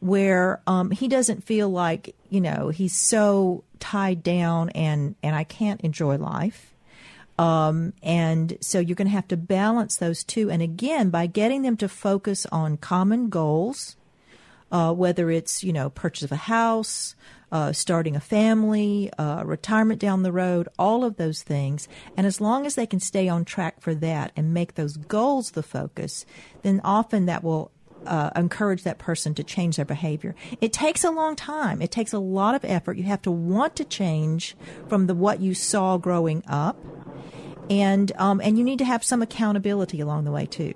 where 0.00 0.60
um, 0.66 0.90
he 0.90 1.08
doesn't 1.08 1.44
feel 1.44 1.68
like 1.68 2.14
you 2.32 2.40
know, 2.40 2.70
he's 2.70 2.96
so 2.96 3.62
tied 3.78 4.22
down 4.22 4.70
and, 4.70 5.14
and 5.22 5.36
I 5.36 5.44
can't 5.44 5.82
enjoy 5.82 6.16
life. 6.16 6.72
Um, 7.38 7.92
and 8.02 8.56
so 8.62 8.78
you're 8.78 8.94
going 8.96 9.08
to 9.08 9.12
have 9.12 9.28
to 9.28 9.36
balance 9.36 9.96
those 9.96 10.24
two. 10.24 10.50
And 10.50 10.62
again, 10.62 11.10
by 11.10 11.26
getting 11.26 11.60
them 11.60 11.76
to 11.76 11.90
focus 11.90 12.46
on 12.50 12.78
common 12.78 13.28
goals, 13.28 13.96
uh, 14.70 14.94
whether 14.94 15.30
it's, 15.30 15.62
you 15.62 15.74
know, 15.74 15.90
purchase 15.90 16.22
of 16.22 16.32
a 16.32 16.36
house, 16.36 17.14
uh, 17.52 17.72
starting 17.72 18.16
a 18.16 18.20
family, 18.20 19.10
uh, 19.18 19.42
retirement 19.44 20.00
down 20.00 20.22
the 20.22 20.32
road, 20.32 20.68
all 20.78 21.04
of 21.04 21.16
those 21.16 21.42
things. 21.42 21.86
And 22.16 22.26
as 22.26 22.40
long 22.40 22.64
as 22.66 22.74
they 22.74 22.86
can 22.86 22.98
stay 22.98 23.28
on 23.28 23.44
track 23.44 23.80
for 23.80 23.94
that 23.96 24.32
and 24.34 24.54
make 24.54 24.74
those 24.74 24.96
goals 24.96 25.50
the 25.50 25.62
focus, 25.62 26.24
then 26.62 26.80
often 26.82 27.26
that 27.26 27.44
will 27.44 27.70
uh, 28.06 28.30
encourage 28.34 28.82
that 28.84 28.98
person 28.98 29.34
to 29.34 29.44
change 29.44 29.76
their 29.76 29.84
behavior. 29.84 30.34
It 30.60 30.72
takes 30.72 31.04
a 31.04 31.10
long 31.10 31.36
time. 31.36 31.82
It 31.82 31.90
takes 31.90 32.12
a 32.12 32.18
lot 32.18 32.54
of 32.54 32.64
effort. 32.64 32.96
You 32.96 33.04
have 33.04 33.22
to 33.22 33.30
want 33.30 33.76
to 33.76 33.84
change 33.84 34.56
from 34.88 35.06
the 35.06 35.14
what 35.14 35.40
you 35.40 35.54
saw 35.54 35.98
growing 35.98 36.42
up, 36.48 36.76
and 37.70 38.10
um, 38.16 38.40
and 38.40 38.58
you 38.58 38.64
need 38.64 38.78
to 38.78 38.84
have 38.84 39.04
some 39.04 39.22
accountability 39.22 40.00
along 40.00 40.24
the 40.24 40.32
way 40.32 40.46
too. 40.46 40.74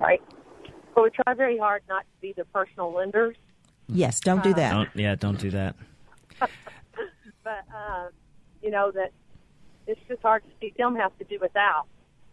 Right. 0.00 0.22
But 0.94 1.04
we 1.04 1.10
try 1.10 1.34
very 1.34 1.58
hard 1.58 1.82
not 1.88 2.02
to 2.02 2.20
be 2.20 2.32
the 2.34 2.44
personal 2.46 2.94
lenders. 2.94 3.36
Yes, 3.88 4.20
don't 4.20 4.42
do 4.42 4.54
that. 4.54 4.70
Don't, 4.72 4.88
yeah, 4.94 5.14
don't 5.14 5.38
do 5.38 5.50
that. 5.50 5.76
but 6.40 7.64
uh, 7.74 8.08
you 8.62 8.70
know 8.70 8.90
that 8.92 9.12
it's 9.86 10.00
just 10.08 10.22
hard 10.22 10.42
to 10.44 10.50
see 10.60 10.72
them 10.76 10.96
have 10.96 11.16
to 11.18 11.24
do 11.24 11.38
without 11.40 11.86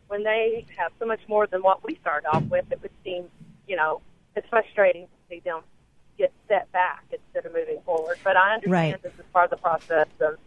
when 0.07 0.23
they 0.23 0.65
have 0.77 0.91
so 0.99 1.05
much 1.05 1.21
more 1.27 1.47
than 1.47 1.61
what 1.61 1.83
we 1.83 1.95
start 2.01 2.25
off 2.25 2.43
with. 2.43 2.65
It 2.71 2.81
would 2.81 2.91
seem, 3.03 3.25
you 3.67 3.75
know, 3.75 4.01
it's 4.35 4.47
frustrating 4.49 5.05
to 5.05 5.09
see 5.29 5.41
them 5.43 5.61
get 6.17 6.31
set 6.47 6.71
back 6.71 7.03
instead 7.11 7.45
of 7.45 7.53
moving 7.53 7.79
forward. 7.85 8.17
But 8.23 8.35
I 8.37 8.55
understand 8.55 8.73
Right. 8.73 9.01
this 9.01 9.13
is 9.13 9.25
part 9.31 9.45
of 9.45 9.51
the 9.51 9.61
process 9.61 10.07
of, 10.19 10.37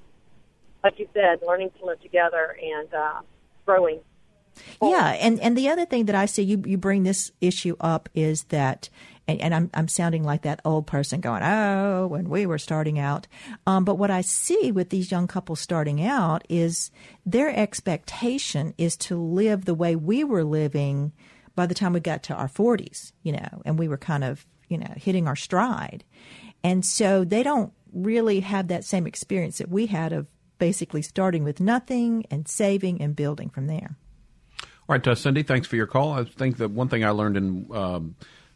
like 0.84 0.98
you 0.98 1.08
said, 1.14 1.40
learning 1.46 1.70
to 1.78 1.86
live 1.86 2.00
together 2.00 2.56
and 2.62 2.92
uh, 2.92 3.20
growing. 3.64 4.00
Yeah, 4.82 5.12
and 5.12 5.40
and 5.40 5.56
the 5.56 5.70
other 5.70 5.86
thing 5.86 6.04
that 6.06 6.14
I 6.14 6.26
see 6.26 6.42
you 6.42 6.62
you 6.66 6.76
bring 6.76 7.04
this 7.04 7.32
issue 7.40 7.76
up 7.80 8.08
is 8.14 8.44
that. 8.44 8.88
And, 9.28 9.40
and 9.40 9.54
I'm 9.54 9.70
I'm 9.74 9.88
sounding 9.88 10.24
like 10.24 10.42
that 10.42 10.60
old 10.64 10.86
person 10.86 11.20
going, 11.20 11.42
oh, 11.42 12.06
when 12.08 12.28
we 12.28 12.46
were 12.46 12.58
starting 12.58 12.98
out. 12.98 13.28
Um, 13.66 13.84
but 13.84 13.96
what 13.96 14.10
I 14.10 14.20
see 14.20 14.72
with 14.72 14.90
these 14.90 15.10
young 15.10 15.26
couples 15.26 15.60
starting 15.60 16.04
out 16.04 16.44
is 16.48 16.90
their 17.24 17.54
expectation 17.54 18.74
is 18.78 18.96
to 18.98 19.16
live 19.16 19.64
the 19.64 19.74
way 19.74 19.94
we 19.94 20.24
were 20.24 20.44
living 20.44 21.12
by 21.54 21.66
the 21.66 21.74
time 21.74 21.92
we 21.92 22.00
got 22.00 22.22
to 22.24 22.34
our 22.34 22.48
40s, 22.48 23.12
you 23.22 23.32
know, 23.32 23.62
and 23.64 23.78
we 23.78 23.88
were 23.88 23.98
kind 23.98 24.24
of 24.24 24.46
you 24.68 24.78
know 24.78 24.92
hitting 24.96 25.28
our 25.28 25.36
stride, 25.36 26.04
and 26.64 26.84
so 26.84 27.24
they 27.24 27.42
don't 27.42 27.72
really 27.92 28.40
have 28.40 28.68
that 28.68 28.84
same 28.84 29.06
experience 29.06 29.58
that 29.58 29.68
we 29.68 29.86
had 29.86 30.12
of 30.12 30.26
basically 30.58 31.02
starting 31.02 31.44
with 31.44 31.60
nothing 31.60 32.24
and 32.30 32.48
saving 32.48 33.02
and 33.02 33.16
building 33.16 33.50
from 33.50 33.66
there. 33.66 33.96
All 34.88 34.94
right, 34.96 35.06
uh, 35.06 35.14
Cindy, 35.14 35.42
thanks 35.42 35.66
for 35.66 35.76
your 35.76 35.86
call. 35.86 36.12
I 36.12 36.24
think 36.24 36.58
that 36.58 36.70
one 36.70 36.88
thing 36.88 37.04
I 37.04 37.10
learned 37.10 37.36
in 37.36 37.66
um, 37.72 38.14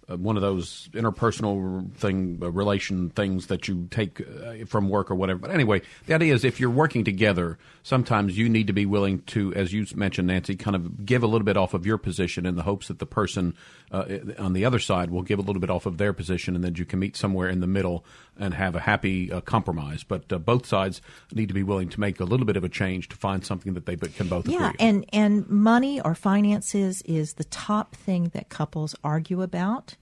one 0.09 0.37
of 0.37 0.43
those 0.43 0.89
interpersonal 0.93 1.93
thing, 1.95 2.39
uh, 2.41 2.51
relation 2.51 3.11
things 3.11 3.49
that 3.49 3.67
you 3.67 3.89
take 3.91 4.21
uh, 4.21 4.65
from 4.67 4.89
work 4.89 5.11
or 5.11 5.17
whatever. 5.17 5.41
But 5.41 5.51
anyway, 5.51 5.83
the 6.07 6.15
idea 6.15 6.33
is 6.33 6.45
if 6.45 6.61
you're 6.61 6.71
working 6.71 7.03
together, 7.03 7.59
sometimes 7.83 8.39
you 8.39 8.49
need 8.49 8.69
to 8.69 8.73
be 8.73 8.87
willing 8.87 9.23
to, 9.23 9.53
as 9.55 9.73
you 9.73 9.85
mentioned, 9.97 10.29
Nancy, 10.29 10.55
kind 10.55 10.77
of 10.77 11.05
give 11.05 11.23
a 11.25 11.27
little 11.27 11.45
bit 11.45 11.57
off 11.57 11.75
of 11.75 11.85
your 11.87 11.99
position 11.99 12.47
in 12.47 12.55
the 12.55 12.63
hopes 12.63 12.87
that 12.89 13.01
the 13.01 13.07
person 13.07 13.55
uh, 13.91 14.05
on 14.39 14.53
the 14.53 14.65
other 14.65 14.79
side 14.79 15.11
will 15.11 15.23
give 15.23 15.39
a 15.39 15.43
little 15.43 15.61
bit 15.61 15.71
off 15.71 15.87
of 15.87 15.99
their 15.99 16.13
position, 16.13 16.55
and 16.55 16.63
then 16.63 16.75
you 16.77 16.85
can 16.85 16.99
meet 16.99 17.17
somewhere 17.17 17.49
in 17.49 17.61
the 17.61 17.67
middle 17.67 18.05
and 18.39 18.55
have 18.55 18.77
a 18.77 18.81
happy 18.81 19.33
uh, 19.33 19.41
compromise. 19.41 20.05
But 20.05 20.33
uh, 20.33 20.39
both 20.39 20.67
sides 20.67 21.01
need 21.33 21.49
to 21.49 21.55
be 21.55 21.63
willing 21.63 21.89
to 21.91 22.01
make 22.01 22.21
a 22.21 22.25
little 22.25 22.47
bit 22.47 22.57
of 22.57 22.65
a 22.65 22.69
change 22.69 23.09
to 23.09 23.17
find 23.17 23.45
something 23.45 23.75
that 23.75 23.87
they 23.87 23.97
can 23.97 24.29
both 24.29 24.47
Yeah, 24.47 24.71
agree. 24.71 24.77
and 24.79 25.05
and 25.13 25.49
money 25.49 26.01
or 26.01 26.15
finances 26.15 27.03
is 27.03 27.35
the 27.35 27.45
top 27.45 27.97
thing 27.97 28.31
that 28.35 28.49
couples 28.49 28.95
argue 29.03 29.43
about. 29.43 29.96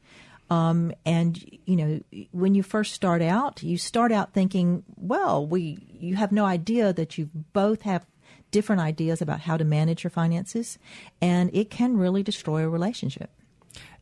Um, 0.50 0.92
and 1.06 1.42
you 1.64 1.76
know, 1.76 2.00
when 2.32 2.54
you 2.54 2.62
first 2.62 2.92
start 2.92 3.22
out, 3.22 3.62
you 3.62 3.78
start 3.78 4.12
out 4.12 4.32
thinking, 4.34 4.84
well, 4.96 5.46
we 5.46 5.78
you 5.98 6.16
have 6.16 6.32
no 6.32 6.44
idea 6.44 6.92
that 6.92 7.16
you 7.16 7.30
both 7.52 7.82
have 7.82 8.04
different 8.50 8.82
ideas 8.82 9.20
about 9.22 9.40
how 9.40 9.56
to 9.56 9.64
manage 9.64 10.04
your 10.04 10.10
finances, 10.10 10.78
and 11.22 11.50
it 11.54 11.70
can 11.70 11.96
really 11.96 12.22
destroy 12.22 12.62
a 12.62 12.68
relationship. 12.68 13.30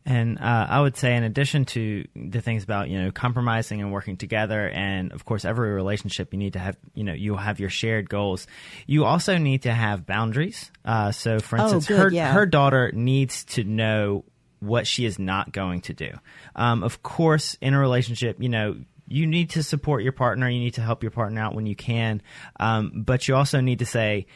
And 0.05 0.41
uh, 0.41 0.67
I 0.69 0.81
would 0.81 0.97
say, 0.97 1.15
in 1.15 1.23
addition 1.23 1.65
to 1.67 2.05
the 2.17 2.41
things 2.41 2.65
about 2.65 2.89
you 2.91 3.01
know 3.01 3.13
compromising 3.13 3.81
and 3.81 3.93
working 3.93 4.17
together, 4.17 4.69
and 4.69 5.13
of 5.13 5.25
course 5.25 5.45
every 5.45 5.71
relationship 5.71 6.33
you 6.33 6.41
need 6.41 6.55
to 6.55 6.59
have 6.59 6.77
you 6.95 7.05
know 7.05 7.13
you'll 7.13 7.37
have 7.37 7.61
your 7.61 7.71
shared 7.71 8.11
goals. 8.11 8.49
You 8.89 9.05
also 9.05 9.39
need 9.39 9.63
to 9.63 9.73
have 9.73 10.05
boundaries. 10.07 10.73
Uh, 10.85 11.13
so, 11.13 11.39
for 11.39 11.57
Oh, 11.57 11.63
instance, 11.63 11.87
good, 11.87 11.99
her 12.01 12.11
yeah. 12.11 12.33
her 12.33 12.47
daughter 12.47 12.91
needs 12.93 13.45
to 13.45 13.63
know 13.63 14.25
what 14.62 14.87
she 14.87 15.04
is 15.04 15.19
not 15.19 15.52
going 15.52 15.81
to 15.83 15.92
do. 15.92 16.11
Um, 16.57 16.83
of 16.83 17.02
course, 17.02 17.57
in 17.61 17.75
a 17.75 17.78
relationship, 17.78 18.37
you 18.40 18.49
know. 18.49 18.76
You 19.09 19.26
need 19.26 19.50
to 19.50 19.62
support 19.62 20.04
your 20.04 20.12
partner. 20.12 20.49
You 20.49 20.61
need 20.61 20.75
to 20.75 20.81
help 20.81 21.02
your 21.02 21.11
partner 21.11 21.42
out 21.42 21.54
when 21.54 21.66
you 21.66 21.76
can, 21.76 22.23
um, 22.59 23.02
but 23.04 23.28
you 23.28 23.35
also 23.35 23.61
need 23.61 23.81
to 23.81 23.85
say, 23.85 24.26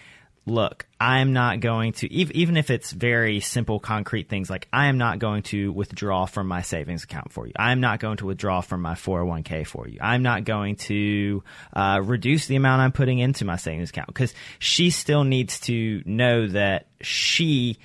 look, 0.47 0.87
I'm 1.01 1.33
not 1.33 1.61
going 1.61 1.93
to, 1.95 2.13
even 2.13 2.57
if 2.57 2.71
it's 2.71 2.93
very 2.93 3.41
simple, 3.41 3.81
concrete 3.81 4.29
things 4.29 4.49
like 4.49 4.69
I 4.73 4.87
am 4.87 4.97
not 4.97 5.19
going 5.19 5.43
to 5.45 5.73
withdraw 5.73 6.27
from 6.27 6.47
my 6.47 6.63
savings 6.63 7.03
account 7.03 7.33
for 7.33 7.47
you. 7.47 7.53
I'm 7.59 7.81
not 7.81 7.99
going 7.99 8.19
to 8.19 8.27
withdraw 8.27 8.61
from 8.61 8.81
my 8.81 8.95
401k 8.95 9.67
for 9.67 9.89
you. 9.89 9.99
I'm 10.01 10.23
not 10.23 10.45
going 10.45 10.77
to 10.77 11.43
uh, 11.73 12.01
reduce 12.03 12.47
the 12.47 12.57
amount 12.57 12.81
I'm 12.81 12.93
putting 12.93 13.19
into 13.19 13.45
my 13.45 13.57
savings 13.57 13.91
account 13.91 14.07
because 14.07 14.35
she 14.61 14.91
still 14.91 15.25
needs 15.25 15.61
to 15.61 16.03
know 16.07 16.47
that 16.49 16.87
she 17.01 17.79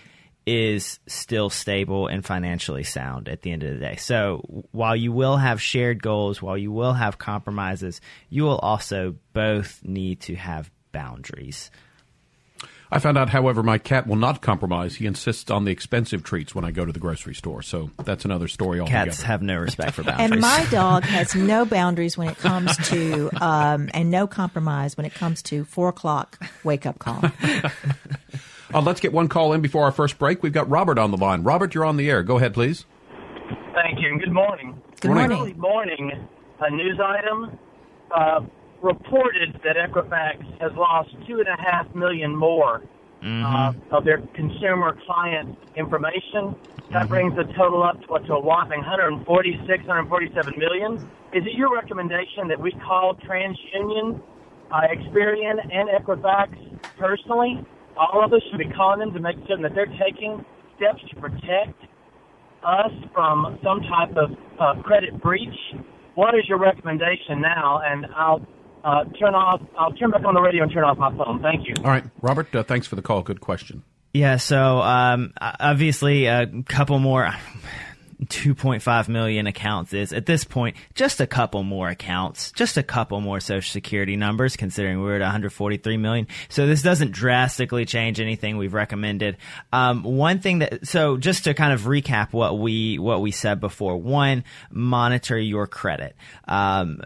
is 0.45 1.00
still 1.07 1.50
stable 1.50 2.07
and 2.07 2.25
financially 2.25 2.83
sound 2.83 3.29
at 3.29 3.41
the 3.41 3.51
end 3.51 3.63
of 3.63 3.74
the 3.74 3.79
day. 3.79 3.95
So 3.98 4.65
while 4.71 4.95
you 4.95 5.12
will 5.12 5.38
have 5.38 5.62
shared 5.62 6.01
goals, 6.01 6.41
while 6.41 6.57
you 6.57 6.71
will 6.71 6.93
have 6.93 7.17
compromises, 7.17 8.01
you 8.29 8.43
will 8.43 8.57
also 8.60 9.15
both 9.33 9.81
need 9.83 10.21
to 10.21 10.36
have 10.36 10.71
boundaries. 10.91 11.69
I 12.93 13.00
found 13.00 13.17
out, 13.17 13.29
however, 13.29 13.63
my 13.63 13.77
cat 13.77 14.05
will 14.05 14.17
not 14.17 14.41
compromise. 14.41 14.95
He 14.95 15.05
insists 15.05 15.50
on 15.50 15.63
the 15.63 15.71
expensive 15.71 16.24
treats 16.24 16.53
when 16.53 16.65
I 16.65 16.71
go 16.71 16.83
to 16.83 16.91
the 16.91 17.00
grocery 17.00 17.33
store. 17.33 17.62
So 17.62 17.89
that's 18.03 18.25
another 18.25 18.50
story 18.50 18.81
altogether. 18.81 19.12
Cats 19.12 19.21
have 19.21 19.41
no 19.41 19.55
respect 19.57 19.93
for 19.93 20.03
boundaries. 20.03 20.31
And 20.31 20.41
my 20.41 20.67
dog 20.69 21.03
has 21.05 21.33
no 21.33 21.63
boundaries 21.63 22.17
when 22.17 22.27
it 22.27 22.38
comes 22.38 22.75
to, 22.89 23.29
um, 23.39 23.89
and 23.93 24.12
no 24.12 24.27
compromise 24.27 24.98
when 24.98 25.05
it 25.05 25.13
comes 25.13 25.41
to 25.43 25.63
four 25.63 25.88
o'clock 25.88 26.38
wake 26.65 26.86
up 26.86 27.00
call. 27.00 27.24
Uh, 28.74 28.82
let's 28.82 29.00
get 29.00 29.12
one 29.12 29.28
call 29.28 29.54
in 29.54 29.62
before 29.62 29.84
our 29.84 29.92
first 29.92 30.18
break. 30.18 30.42
We've 30.44 30.54
got 30.54 30.70
Robert 30.70 30.98
on 30.98 31.12
the 31.12 31.18
line. 31.18 31.44
Robert, 31.44 31.75
you're 31.75 31.86
on 31.86 31.98
the 31.98 32.10
air. 32.10 32.24
Go 32.24 32.38
ahead, 32.38 32.54
please. 32.54 32.86
Thank 33.74 34.00
you, 34.00 34.08
and 34.10 34.20
good 34.20 34.32
morning. 34.32 34.82
Good 35.01 35.10
Morning. 35.10 35.30
morning. 35.30 35.42
Early 35.42 35.54
morning, 35.60 36.12
a 36.60 36.70
news 36.70 37.00
item 37.04 37.58
uh, 38.16 38.42
reported 38.82 39.60
that 39.63 39.75
Equifax 39.75 40.44
has 40.62 40.72
lost 40.75 41.10
two 41.28 41.40
and 41.40 41.48
a 41.48 41.58
half 41.62 41.94
million 41.96 42.36
more 42.36 42.84
uh, 43.24 43.74
of 43.92 44.06
their 44.06 44.20
consumer 44.36 44.98
client 45.06 45.58
information. 45.75 46.56
That 46.92 47.08
brings 47.08 47.36
the 47.36 47.44
total 47.58 47.84
up 47.84 48.00
to, 48.01 48.28
to 48.28 48.34
a 48.34 48.40
whopping 48.40 48.80
146, 48.80 49.68
147 49.86 50.54
million. 50.58 50.96
Is 51.34 51.44
it 51.46 51.54
your 51.56 51.74
recommendation 51.74 52.48
that 52.50 52.60
we 52.60 52.72
call 52.72 53.16
TransUnion, 53.16 54.22
uh, 54.72 54.82
Experian, 54.92 55.58
and 55.74 55.90
Equifax 55.90 56.82
personally? 56.98 57.66
All 57.98 58.24
of 58.24 58.33
us 58.33 58.41
should 58.50 58.60
be 58.60 58.69
calling 58.75 59.00
them 59.00 59.13
to 59.13 59.19
make 59.19 59.36
certain 59.48 59.63
that 59.63 59.74
they're 59.75 59.91
taking 60.00 60.43
steps 60.75 61.01
to 61.10 61.15
protect 61.19 61.77
us 62.63 62.91
from 63.13 63.60
some 63.63 63.81
type 63.81 64.15
of 64.17 64.31
uh, 64.60 64.81
credit 64.83 65.21
breach. 65.21 65.50
What 66.15 66.36
is 66.36 66.43
your 66.48 66.60
recommendation 66.60 67.41
now? 67.41 67.81
And 67.83 68.05
I'll 68.15 68.45
uh, 68.83 69.03
turn 69.19 69.33
off. 69.33 69.62
I'll 69.77 69.93
turn 69.93 70.12
back 70.12 70.25
on 70.25 70.33
the 70.33 70.41
radio 70.41 70.63
and 70.63 70.71
turn 70.71 70.83
off 70.83 70.98
my 70.98 71.15
phone. 71.15 71.41
Thank 71.41 71.67
you. 71.67 71.75
All 71.83 71.89
right, 71.89 72.03
Robert, 72.21 72.53
uh, 72.55 72.63
thanks 72.63 72.88
for 72.88 72.95
the 72.95 73.01
call. 73.01 73.21
Good 73.21 73.41
question. 73.41 73.83
Yeah, 74.13 74.38
so 74.38 74.81
um, 74.81 75.33
obviously 75.39 76.25
a 76.25 76.48
couple 76.67 77.00
more. 77.00 77.29
2.5 78.25 79.08
million 79.08 79.48
accounts 79.48 79.94
is 79.94 80.13
at 80.13 80.25
this 80.25 80.44
point 80.44 80.75
just 80.94 81.20
a 81.20 81.28
couple 81.28 81.63
more 81.63 81.90
accounts, 81.90 82.51
just 82.51 82.78
a 82.78 82.84
couple 82.84 83.20
more 83.20 83.40
social 83.40 83.72
security 83.72 84.16
numbers 84.16 84.56
considering 84.56 85.01
we're 85.01 85.16
at 85.16 85.22
143 85.22 85.98
million. 85.98 86.28
So 86.50 86.68
this 86.68 86.82
doesn't 86.82 87.12
drastically 87.12 87.86
change 87.86 88.20
anything 88.20 88.58
we've 88.58 88.74
recommended. 88.74 89.38
Um, 89.74 90.04
one 90.04 90.40
thing 90.40 90.60
that, 90.60 90.88
so 90.88 91.18
just 91.18 91.46
to 91.46 91.54
kind 91.54 91.74
of 91.74 91.82
recap 91.82 92.32
what 92.32 92.60
we, 92.60 93.00
what 93.00 93.22
we 93.22 93.32
said 93.32 93.60
before, 93.60 93.98
one, 93.98 94.44
monitor 94.70 95.38
your 95.38 95.66
credit. 95.66 96.16
Um, 96.48 97.01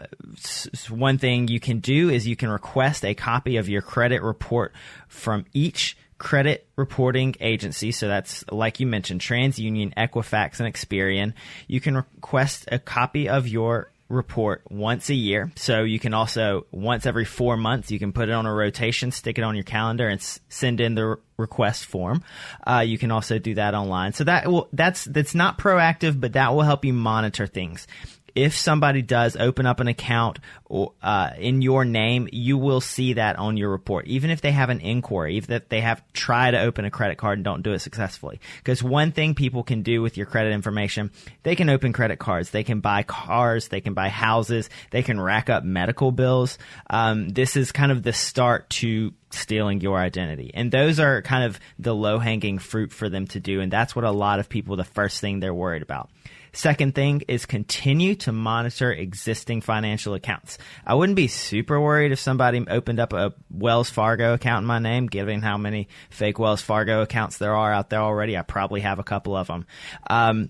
one 0.90 1.18
thing 1.18 1.48
you 1.48 1.60
can 1.60 1.78
do 1.78 2.10
is 2.10 2.26
you 2.26 2.36
can 2.36 2.50
request 2.50 3.04
a 3.04 3.14
copy 3.14 3.56
of 3.56 3.68
your 3.68 3.82
credit 3.82 4.22
report 4.22 4.72
from 5.08 5.46
each 5.54 5.96
credit 6.18 6.66
reporting 6.76 7.34
agency. 7.40 7.92
So 7.92 8.08
that's 8.08 8.44
like 8.50 8.80
you 8.80 8.86
mentioned, 8.86 9.20
TransUnion, 9.20 9.94
Equifax, 9.94 10.60
and 10.60 10.72
Experian. 10.72 11.34
You 11.66 11.80
can 11.80 11.96
request 11.96 12.66
a 12.70 12.78
copy 12.78 13.28
of 13.28 13.48
your 13.48 13.90
report 14.08 14.62
once 14.70 15.10
a 15.10 15.14
year. 15.14 15.50
So 15.56 15.82
you 15.82 15.98
can 15.98 16.14
also 16.14 16.66
once 16.70 17.06
every 17.06 17.24
four 17.24 17.56
months 17.56 17.90
you 17.90 17.98
can 17.98 18.12
put 18.12 18.28
it 18.28 18.32
on 18.32 18.46
a 18.46 18.54
rotation, 18.54 19.10
stick 19.10 19.38
it 19.38 19.42
on 19.42 19.54
your 19.56 19.64
calendar, 19.64 20.08
and 20.08 20.20
s- 20.20 20.38
send 20.48 20.80
in 20.80 20.94
the 20.94 21.18
request 21.36 21.86
form. 21.86 22.22
Uh, 22.64 22.84
you 22.86 22.98
can 22.98 23.10
also 23.10 23.38
do 23.38 23.54
that 23.54 23.74
online. 23.74 24.12
So 24.12 24.24
that 24.24 24.46
will 24.46 24.68
that's 24.72 25.04
that's 25.04 25.34
not 25.34 25.58
proactive, 25.58 26.20
but 26.20 26.34
that 26.34 26.54
will 26.54 26.62
help 26.62 26.84
you 26.84 26.92
monitor 26.92 27.46
things 27.46 27.86
if 28.36 28.54
somebody 28.54 29.00
does 29.00 29.34
open 29.34 29.64
up 29.64 29.80
an 29.80 29.88
account 29.88 30.38
uh, 31.02 31.30
in 31.38 31.62
your 31.62 31.86
name, 31.86 32.28
you 32.30 32.58
will 32.58 32.82
see 32.82 33.14
that 33.14 33.38
on 33.38 33.56
your 33.56 33.70
report, 33.70 34.06
even 34.06 34.30
if 34.30 34.42
they 34.42 34.52
have 34.52 34.68
an 34.68 34.80
inquiry, 34.80 35.36
even 35.36 35.56
if 35.56 35.68
they 35.70 35.80
have 35.80 36.02
tried 36.12 36.50
to 36.50 36.60
open 36.60 36.84
a 36.84 36.90
credit 36.90 37.16
card 37.16 37.38
and 37.38 37.44
don't 37.44 37.62
do 37.62 37.72
it 37.72 37.78
successfully. 37.78 38.38
Because 38.58 38.82
one 38.82 39.10
thing 39.10 39.34
people 39.34 39.62
can 39.62 39.82
do 39.82 40.02
with 40.02 40.18
your 40.18 40.26
credit 40.26 40.52
information, 40.52 41.10
they 41.44 41.56
can 41.56 41.70
open 41.70 41.94
credit 41.94 42.18
cards, 42.18 42.50
they 42.50 42.62
can 42.62 42.80
buy 42.80 43.02
cars, 43.02 43.68
they 43.68 43.80
can 43.80 43.94
buy 43.94 44.10
houses, 44.10 44.68
they 44.90 45.02
can 45.02 45.18
rack 45.18 45.48
up 45.48 45.64
medical 45.64 46.12
bills. 46.12 46.58
Um, 46.90 47.30
this 47.30 47.56
is 47.56 47.72
kind 47.72 47.90
of 47.90 48.02
the 48.02 48.12
start 48.12 48.68
to 48.70 49.14
stealing 49.30 49.80
your 49.80 49.98
identity. 49.98 50.50
And 50.52 50.70
those 50.70 51.00
are 51.00 51.22
kind 51.22 51.44
of 51.44 51.58
the 51.78 51.94
low 51.94 52.18
hanging 52.18 52.58
fruit 52.58 52.92
for 52.92 53.08
them 53.08 53.26
to 53.28 53.40
do. 53.40 53.60
And 53.60 53.72
that's 53.72 53.96
what 53.96 54.04
a 54.04 54.10
lot 54.10 54.40
of 54.40 54.48
people, 54.50 54.76
the 54.76 54.84
first 54.84 55.20
thing 55.20 55.40
they're 55.40 55.54
worried 55.54 55.82
about. 55.82 56.10
Second 56.56 56.94
thing 56.94 57.22
is 57.28 57.44
continue 57.44 58.14
to 58.14 58.32
monitor 58.32 58.90
existing 58.90 59.60
financial 59.60 60.14
accounts. 60.14 60.56
I 60.86 60.94
wouldn't 60.94 61.14
be 61.14 61.28
super 61.28 61.78
worried 61.78 62.12
if 62.12 62.18
somebody 62.18 62.64
opened 62.66 62.98
up 62.98 63.12
a 63.12 63.34
Wells 63.50 63.90
Fargo 63.90 64.32
account 64.32 64.62
in 64.62 64.66
my 64.66 64.78
name, 64.78 65.06
given 65.06 65.42
how 65.42 65.58
many 65.58 65.88
fake 66.08 66.38
Wells 66.38 66.62
Fargo 66.62 67.02
accounts 67.02 67.36
there 67.36 67.54
are 67.54 67.70
out 67.70 67.90
there 67.90 68.00
already. 68.00 68.38
I 68.38 68.42
probably 68.42 68.80
have 68.80 68.98
a 68.98 69.04
couple 69.04 69.36
of 69.36 69.48
them. 69.48 69.66
Um, 70.08 70.48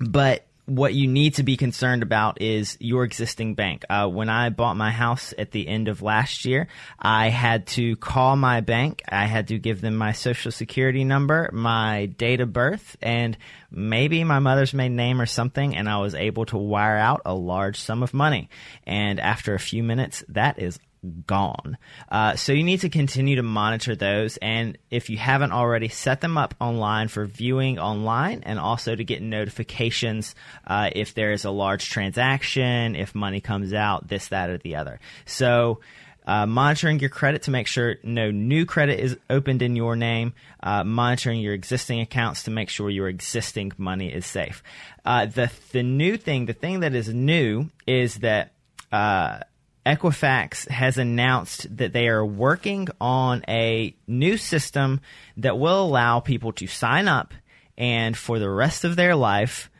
but 0.00 0.44
what 0.70 0.94
you 0.94 1.08
need 1.08 1.34
to 1.34 1.42
be 1.42 1.56
concerned 1.56 2.04
about 2.04 2.40
is 2.40 2.76
your 2.78 3.02
existing 3.02 3.56
bank. 3.56 3.84
Uh, 3.90 4.06
when 4.06 4.28
I 4.28 4.50
bought 4.50 4.76
my 4.76 4.92
house 4.92 5.34
at 5.36 5.50
the 5.50 5.66
end 5.66 5.88
of 5.88 6.00
last 6.00 6.44
year, 6.44 6.68
I 6.96 7.28
had 7.28 7.66
to 7.68 7.96
call 7.96 8.36
my 8.36 8.60
bank. 8.60 9.02
I 9.08 9.26
had 9.26 9.48
to 9.48 9.58
give 9.58 9.80
them 9.80 9.96
my 9.96 10.12
social 10.12 10.52
security 10.52 11.02
number, 11.02 11.50
my 11.52 12.06
date 12.06 12.40
of 12.40 12.52
birth, 12.52 12.96
and 13.02 13.36
maybe 13.72 14.22
my 14.22 14.38
mother's 14.38 14.72
maiden 14.72 14.94
name 14.94 15.20
or 15.20 15.26
something, 15.26 15.74
and 15.74 15.88
I 15.88 15.98
was 15.98 16.14
able 16.14 16.46
to 16.46 16.56
wire 16.56 16.96
out 16.96 17.22
a 17.24 17.34
large 17.34 17.80
sum 17.80 18.04
of 18.04 18.14
money. 18.14 18.48
And 18.86 19.18
after 19.18 19.54
a 19.54 19.60
few 19.60 19.82
minutes, 19.82 20.22
that 20.28 20.60
is 20.60 20.78
gone. 21.26 21.78
Uh, 22.10 22.36
so 22.36 22.52
you 22.52 22.62
need 22.62 22.80
to 22.80 22.88
continue 22.88 23.36
to 23.36 23.42
monitor 23.42 23.96
those. 23.96 24.36
And 24.38 24.78
if 24.90 25.10
you 25.10 25.16
haven't 25.16 25.52
already, 25.52 25.88
set 25.88 26.20
them 26.20 26.36
up 26.36 26.54
online 26.60 27.08
for 27.08 27.26
viewing 27.26 27.78
online 27.78 28.42
and 28.44 28.58
also 28.58 28.94
to 28.94 29.04
get 29.04 29.22
notifications 29.22 30.34
uh, 30.66 30.90
if 30.94 31.14
there 31.14 31.32
is 31.32 31.44
a 31.44 31.50
large 31.50 31.88
transaction, 31.88 32.96
if 32.96 33.14
money 33.14 33.40
comes 33.40 33.72
out, 33.72 34.08
this, 34.08 34.28
that, 34.28 34.50
or 34.50 34.58
the 34.58 34.76
other. 34.76 35.00
So, 35.24 35.80
uh, 36.26 36.46
monitoring 36.46 37.00
your 37.00 37.10
credit 37.10 37.42
to 37.42 37.50
make 37.50 37.66
sure 37.66 37.96
no 38.04 38.30
new 38.30 38.66
credit 38.66 39.00
is 39.00 39.16
opened 39.28 39.62
in 39.62 39.74
your 39.74 39.96
name, 39.96 40.34
uh, 40.62 40.84
monitoring 40.84 41.40
your 41.40 41.54
existing 41.54 42.00
accounts 42.00 42.44
to 42.44 42.50
make 42.50 42.68
sure 42.68 42.90
your 42.90 43.08
existing 43.08 43.72
money 43.78 44.12
is 44.12 44.26
safe. 44.26 44.62
Uh, 45.04 45.26
the 45.26 45.50
the 45.72 45.82
new 45.82 46.16
thing, 46.16 46.46
the 46.46 46.52
thing 46.52 46.80
that 46.80 46.94
is 46.94 47.12
new, 47.12 47.68
is 47.86 48.16
that 48.16 48.52
uh, 48.92 49.40
Equifax 49.86 50.68
has 50.68 50.98
announced 50.98 51.76
that 51.76 51.92
they 51.92 52.08
are 52.08 52.24
working 52.24 52.88
on 53.00 53.42
a 53.48 53.94
new 54.06 54.36
system 54.36 55.00
that 55.38 55.58
will 55.58 55.84
allow 55.84 56.20
people 56.20 56.52
to 56.52 56.66
sign 56.66 57.08
up 57.08 57.32
and 57.78 58.16
for 58.16 58.38
the 58.38 58.50
rest 58.50 58.84
of 58.84 58.96
their 58.96 59.16
life 59.16 59.70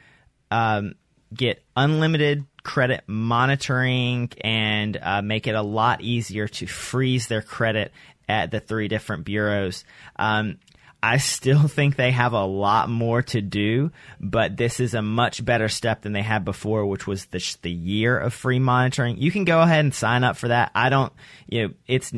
um, 0.50 0.94
get 1.34 1.62
unlimited 1.76 2.44
credit 2.62 3.04
monitoring 3.06 4.30
and 4.40 4.98
uh, 5.00 5.22
make 5.22 5.46
it 5.46 5.54
a 5.54 5.62
lot 5.62 6.00
easier 6.00 6.48
to 6.48 6.66
freeze 6.66 7.26
their 7.28 7.42
credit 7.42 7.92
at 8.28 8.50
the 8.50 8.60
three 8.60 8.88
different 8.88 9.24
bureaus. 9.24 9.84
Um, 10.16 10.58
I 11.02 11.18
still 11.18 11.68
think 11.68 11.96
they 11.96 12.10
have 12.10 12.32
a 12.32 12.44
lot 12.44 12.88
more 12.88 13.22
to 13.22 13.40
do, 13.40 13.90
but 14.20 14.56
this 14.56 14.80
is 14.80 14.94
a 14.94 15.02
much 15.02 15.44
better 15.44 15.68
step 15.68 16.02
than 16.02 16.12
they 16.12 16.22
had 16.22 16.44
before, 16.44 16.86
which 16.86 17.06
was 17.06 17.26
the, 17.26 17.56
the 17.62 17.70
year 17.70 18.18
of 18.18 18.34
free 18.34 18.58
monitoring. 18.58 19.18
You 19.18 19.30
can 19.30 19.44
go 19.44 19.60
ahead 19.60 19.84
and 19.84 19.94
sign 19.94 20.24
up 20.24 20.36
for 20.36 20.48
that. 20.48 20.70
I 20.74 20.88
don't, 20.88 21.12
you 21.48 21.68
know, 21.68 21.74
it's 21.86 22.12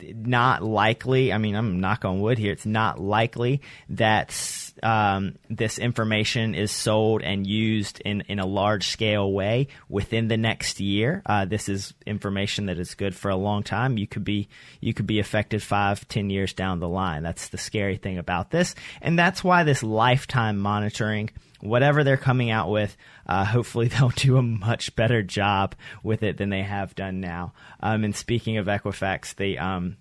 not 0.00 0.62
likely. 0.62 1.32
I 1.32 1.38
mean, 1.38 1.54
I'm 1.54 1.80
knock 1.80 2.04
on 2.04 2.20
wood 2.20 2.38
here. 2.38 2.52
It's 2.52 2.66
not 2.66 3.00
likely 3.00 3.62
that 3.90 4.30
um, 4.82 5.36
this 5.48 5.78
information 5.78 6.54
is 6.54 6.70
sold 6.70 7.22
and 7.22 7.46
used 7.46 8.00
in, 8.00 8.22
in 8.22 8.38
a 8.38 8.46
large 8.46 8.88
scale 8.88 9.32
way 9.32 9.68
within 9.88 10.28
the 10.28 10.36
next 10.36 10.80
year. 10.80 11.22
Uh, 11.26 11.44
this 11.44 11.68
is 11.68 11.94
information 12.06 12.66
that 12.66 12.78
is 12.78 12.94
good 12.94 13.14
for 13.14 13.30
a 13.30 13.36
long 13.36 13.62
time. 13.62 13.98
You 13.98 14.06
could 14.06 14.24
be 14.24 14.48
you 14.80 14.94
could 14.94 15.06
be 15.06 15.18
affected 15.18 15.62
five, 15.62 16.06
ten 16.08 16.30
years 16.30 16.52
down 16.52 16.80
the 16.80 16.88
line. 16.88 17.22
That's 17.22 17.48
the 17.48 17.58
scary 17.58 17.96
thing 17.96 18.18
about 18.18 18.50
this, 18.50 18.74
and 19.00 19.18
that's 19.18 19.42
why 19.44 19.64
this 19.64 19.82
lifetime 19.82 20.58
monitoring. 20.58 21.30
Whatever 21.60 22.04
they're 22.04 22.16
coming 22.16 22.50
out 22.50 22.70
with, 22.70 22.96
uh, 23.26 23.44
hopefully 23.44 23.88
they'll 23.88 24.10
do 24.10 24.36
a 24.36 24.42
much 24.42 24.94
better 24.94 25.22
job 25.22 25.74
with 26.04 26.22
it 26.22 26.36
than 26.36 26.50
they 26.50 26.62
have 26.62 26.94
done 26.94 27.20
now. 27.20 27.52
Um, 27.80 28.04
and 28.04 28.14
speaking 28.14 28.58
of 28.58 28.66
Equifax, 28.66 29.34
the 29.34 29.58
um, 29.58 29.96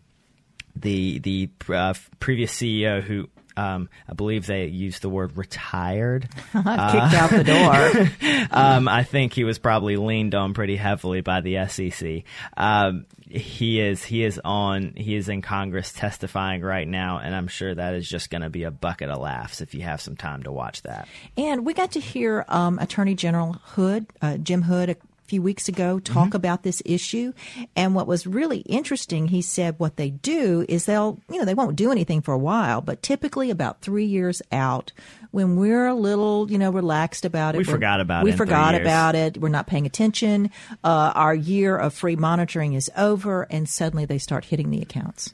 the 0.82 1.20
the 1.20 1.50
uh, 1.70 1.94
previous 2.20 2.54
CEO 2.54 3.02
who 3.02 3.30
um, 3.58 3.89
I 4.08 4.13
believe 4.13 4.46
they 4.46 4.67
used 4.67 5.02
the 5.02 5.10
word 5.10 5.36
retired. 5.36 6.30
Kicked 6.52 6.65
out 6.65 7.30
the 7.32 7.43
door. 7.43 8.48
um, 8.52 8.88
I 8.88 9.04
think 9.04 9.34
he 9.34 9.43
was 9.43 9.58
probably 9.58 9.98
leaned 9.98 10.36
on 10.36 10.54
pretty 10.54 10.76
heavily 10.76 11.22
by 11.22 11.41
the 11.41 11.67
SEC. 11.67 12.24
Um, 12.56 13.06
he 13.30 13.82
is 13.82 14.04
he 14.04 14.24
is 14.24 14.39
on 14.46 14.93
he 14.96 15.15
is 15.15 15.28
in 15.28 15.41
Congress 15.41 15.91
testifying 15.91 16.62
right 16.62 16.88
now, 16.88 17.17
and 17.17 17.36
I'm 17.36 17.48
sure 17.48 17.74
that 17.74 17.96
is 17.96 18.08
just 18.08 18.30
going 18.30 18.43
to 18.43 18.50
be 18.50 18.63
a 18.63 18.72
bucket 18.72 19.10
of 19.10 19.20
laughs 19.20 19.60
if 19.60 19.74
you 19.74 19.82
have 19.82 20.00
some 20.00 20.15
time 20.15 20.43
to 20.43 20.52
watch 20.52 20.84
that. 20.84 21.08
And 21.36 21.65
we 21.65 21.74
got 21.74 21.91
to 21.93 22.00
hear 22.00 22.46
um, 22.48 22.80
Attorney 22.80 23.15
General 23.15 23.54
Hood, 23.63 24.06
uh, 24.22 24.38
Jim 24.38 24.62
Hood, 24.62 24.98
few 25.28 25.42
weeks 25.42 25.68
ago 25.68 26.00
talk 26.00 26.28
Mm-hmm. 26.30 26.36
about 26.36 26.63
this 26.63 26.82
issue. 26.86 27.34
And 27.76 27.94
what 27.96 28.08
was 28.08 28.26
really 28.28 28.60
interesting, 28.60 29.28
he 29.28 29.42
said 29.42 29.76
what 29.78 29.96
they 29.98 30.10
do 30.10 30.66
is 30.68 30.86
they'll, 30.86 31.20
you 31.30 31.38
know, 31.38 31.46
they 31.46 31.54
won't 31.54 31.76
do 31.76 31.92
anything 31.92 32.22
for 32.22 32.34
a 32.34 32.38
while, 32.38 32.82
but 32.82 33.02
typically 33.02 33.50
about 33.52 33.82
three 33.82 34.06
years 34.06 34.42
out, 34.52 34.92
when 35.32 35.56
we're 35.58 35.88
a 35.88 35.94
little, 35.94 36.50
you 36.52 36.58
know, 36.58 36.72
relaxed 36.72 37.26
about 37.26 37.56
it, 37.56 37.60
We 37.60 37.63
forgot 37.66 38.00
about 38.00 38.24
we 38.24 38.30
it 38.30 38.34
in 38.34 38.38
three 38.38 38.46
forgot 38.46 38.76
about 38.76 39.16
it. 39.16 39.38
We're 39.38 39.50
not 39.50 39.68
paying 39.68 39.86
attention. 39.86 40.50
Uh, 40.84 41.12
our 41.16 41.36
year 41.36 41.78
of 41.78 41.94
free 41.94 42.16
monitoring 42.16 42.74
is 42.74 42.90
over, 42.98 43.44
and 43.50 43.68
suddenly 43.70 44.06
they 44.06 44.18
start 44.18 44.46
hitting 44.46 44.70
the 44.72 44.82
accounts. 44.82 45.34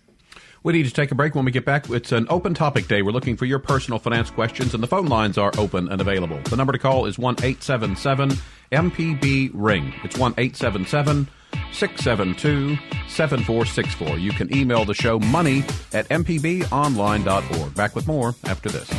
We 0.63 0.71
need 0.71 0.85
to 0.85 0.93
take 0.93 1.11
a 1.11 1.15
break 1.15 1.35
when 1.35 1.43
we 1.43 1.51
get 1.51 1.65
back. 1.65 1.89
It's 1.89 2.13
an 2.13 2.25
open 2.29 2.53
topic 2.53 2.87
day. 2.87 3.01
We're 3.01 3.11
looking 3.11 3.35
for 3.35 3.43
your 3.45 3.59
personal 3.59 3.99
finance 3.99 4.29
questions, 4.31 4.73
and 4.73 4.81
the 4.81 4.87
phone 4.87 5.07
lines 5.07 5.37
are 5.37 5.51
open 5.57 5.89
and 5.89 5.99
available. 5.99 6.39
The 6.49 6.55
number 6.55 6.71
to 6.71 6.79
call 6.79 7.05
is 7.05 7.19
1 7.19 7.35
877 7.43 8.37
MPB 8.73 9.51
Ring. 9.53 9.93
It's 10.03 10.17
1 10.17 10.33
877 10.37 11.29
672 11.71 12.77
7464. 13.07 14.17
You 14.17 14.31
can 14.31 14.55
email 14.55 14.85
the 14.85 14.93
show 14.93 15.19
money 15.19 15.63
at 15.93 16.07
mpbonline.org. 16.09 17.75
Back 17.75 17.95
with 17.95 18.07
more 18.07 18.35
after 18.45 18.69
this. 18.69 18.89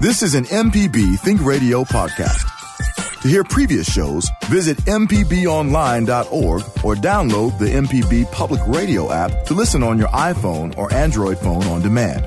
This 0.00 0.22
is 0.22 0.36
an 0.36 0.44
MPB 0.44 1.18
Think 1.18 1.44
Radio 1.44 1.82
podcast. 1.82 2.48
To 3.22 3.28
hear 3.28 3.42
previous 3.42 3.92
shows, 3.92 4.30
visit 4.44 4.76
MPBOnline.org 4.86 6.62
or 6.84 6.94
download 6.94 7.58
the 7.58 7.66
MPB 7.66 8.30
Public 8.30 8.60
Radio 8.68 9.10
app 9.10 9.44
to 9.46 9.54
listen 9.54 9.82
on 9.82 9.98
your 9.98 10.06
iPhone 10.08 10.76
or 10.78 10.92
Android 10.94 11.36
phone 11.38 11.64
on 11.64 11.82
demand. 11.82 12.24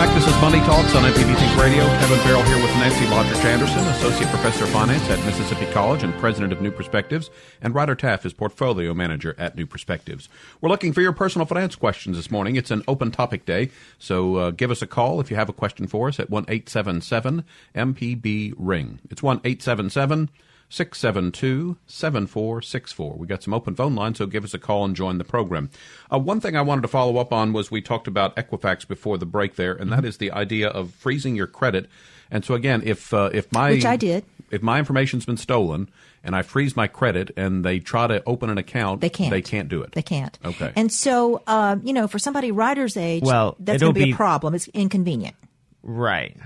Back. 0.00 0.14
This 0.14 0.26
is 0.26 0.40
Money 0.40 0.60
Talks 0.60 0.94
on 0.94 1.02
MPB 1.02 1.36
Think 1.36 1.60
Radio. 1.60 1.84
Kevin 1.84 2.18
Farrell 2.20 2.42
here 2.44 2.56
with 2.56 2.70
Nancy 2.76 3.04
Lottridge 3.06 3.44
Anderson, 3.44 3.80
Associate 3.88 4.28
Professor 4.30 4.64
of 4.64 4.70
Finance 4.70 5.10
at 5.10 5.22
Mississippi 5.26 5.70
College 5.72 6.02
and 6.02 6.14
President 6.14 6.54
of 6.54 6.62
New 6.62 6.70
Perspectives, 6.70 7.28
and 7.60 7.74
Ryder 7.74 7.94
Taff 7.94 8.24
is 8.24 8.32
Portfolio 8.32 8.94
Manager 8.94 9.34
at 9.36 9.56
New 9.56 9.66
Perspectives. 9.66 10.30
We're 10.62 10.70
looking 10.70 10.94
for 10.94 11.02
your 11.02 11.12
personal 11.12 11.44
finance 11.44 11.76
questions 11.76 12.16
this 12.16 12.30
morning. 12.30 12.56
It's 12.56 12.70
an 12.70 12.82
open 12.88 13.10
topic 13.10 13.44
day, 13.44 13.72
so 13.98 14.36
uh, 14.36 14.50
give 14.52 14.70
us 14.70 14.80
a 14.80 14.86
call 14.86 15.20
if 15.20 15.30
you 15.30 15.36
have 15.36 15.50
a 15.50 15.52
question 15.52 15.86
for 15.86 16.08
us 16.08 16.18
at 16.18 16.30
1 16.30 16.44
877 16.48 17.44
MPB 17.74 18.54
Ring. 18.56 19.00
It's 19.10 19.22
1 19.22 19.42
877 19.44 20.30
672 20.70 21.76
7464. 21.86 23.16
We 23.16 23.26
got 23.26 23.42
some 23.42 23.52
open 23.52 23.74
phone 23.74 23.94
lines, 23.94 24.18
so 24.18 24.26
give 24.26 24.44
us 24.44 24.54
a 24.54 24.58
call 24.58 24.84
and 24.84 24.96
join 24.96 25.18
the 25.18 25.24
program. 25.24 25.68
Uh, 26.12 26.18
one 26.18 26.40
thing 26.40 26.56
I 26.56 26.62
wanted 26.62 26.82
to 26.82 26.88
follow 26.88 27.18
up 27.18 27.32
on 27.32 27.52
was 27.52 27.70
we 27.70 27.82
talked 27.82 28.06
about 28.08 28.34
Equifax 28.36 28.86
before 28.86 29.18
the 29.18 29.26
break 29.26 29.56
there, 29.56 29.74
and 29.74 29.92
that 29.92 30.04
is 30.04 30.16
the 30.18 30.30
idea 30.32 30.68
of 30.68 30.92
freezing 30.92 31.36
your 31.36 31.46
credit. 31.48 31.88
And 32.30 32.44
so 32.44 32.54
again, 32.54 32.82
if 32.84 33.12
uh, 33.12 33.30
if 33.32 33.52
my 33.52 33.72
Which 33.72 33.84
I 33.84 33.96
did. 33.96 34.24
if 34.50 34.62
my 34.62 34.78
information's 34.78 35.26
been 35.26 35.36
stolen 35.36 35.90
and 36.22 36.36
I 36.36 36.42
freeze 36.42 36.76
my 36.76 36.86
credit 36.86 37.32
and 37.36 37.64
they 37.64 37.80
try 37.80 38.06
to 38.06 38.22
open 38.24 38.50
an 38.50 38.58
account, 38.58 39.00
They 39.00 39.08
can't. 39.10 39.30
They 39.32 39.42
can't 39.42 39.68
do 39.68 39.82
it. 39.82 39.92
They 39.92 40.02
can't. 40.02 40.38
Okay. 40.44 40.72
And 40.76 40.92
so, 40.92 41.42
um, 41.48 41.80
you 41.82 41.92
know, 41.92 42.06
for 42.06 42.20
somebody 42.20 42.52
Ryder's 42.52 42.96
age, 42.96 43.24
Well, 43.24 43.56
that's 43.58 43.82
going 43.82 43.94
to 43.94 43.98
be 43.98 44.04
be- 44.06 44.12
a 44.12 44.16
problem. 44.16 44.54
It's 44.54 44.68
inconvenient. 44.68 45.34
Right. 45.82 46.36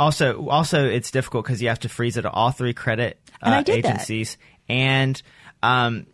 Also, 0.00 0.48
also, 0.48 0.86
it's 0.86 1.10
difficult 1.10 1.44
because 1.44 1.60
you 1.60 1.68
have 1.68 1.80
to 1.80 1.88
freeze 1.88 2.16
it 2.16 2.24
at 2.24 2.32
all 2.32 2.50
three 2.50 2.74
credit 2.74 3.18
uh, 3.42 3.62
did 3.62 3.84
that. 3.84 3.88
agencies, 3.90 4.38
and 4.68 5.20
um, 5.62 6.06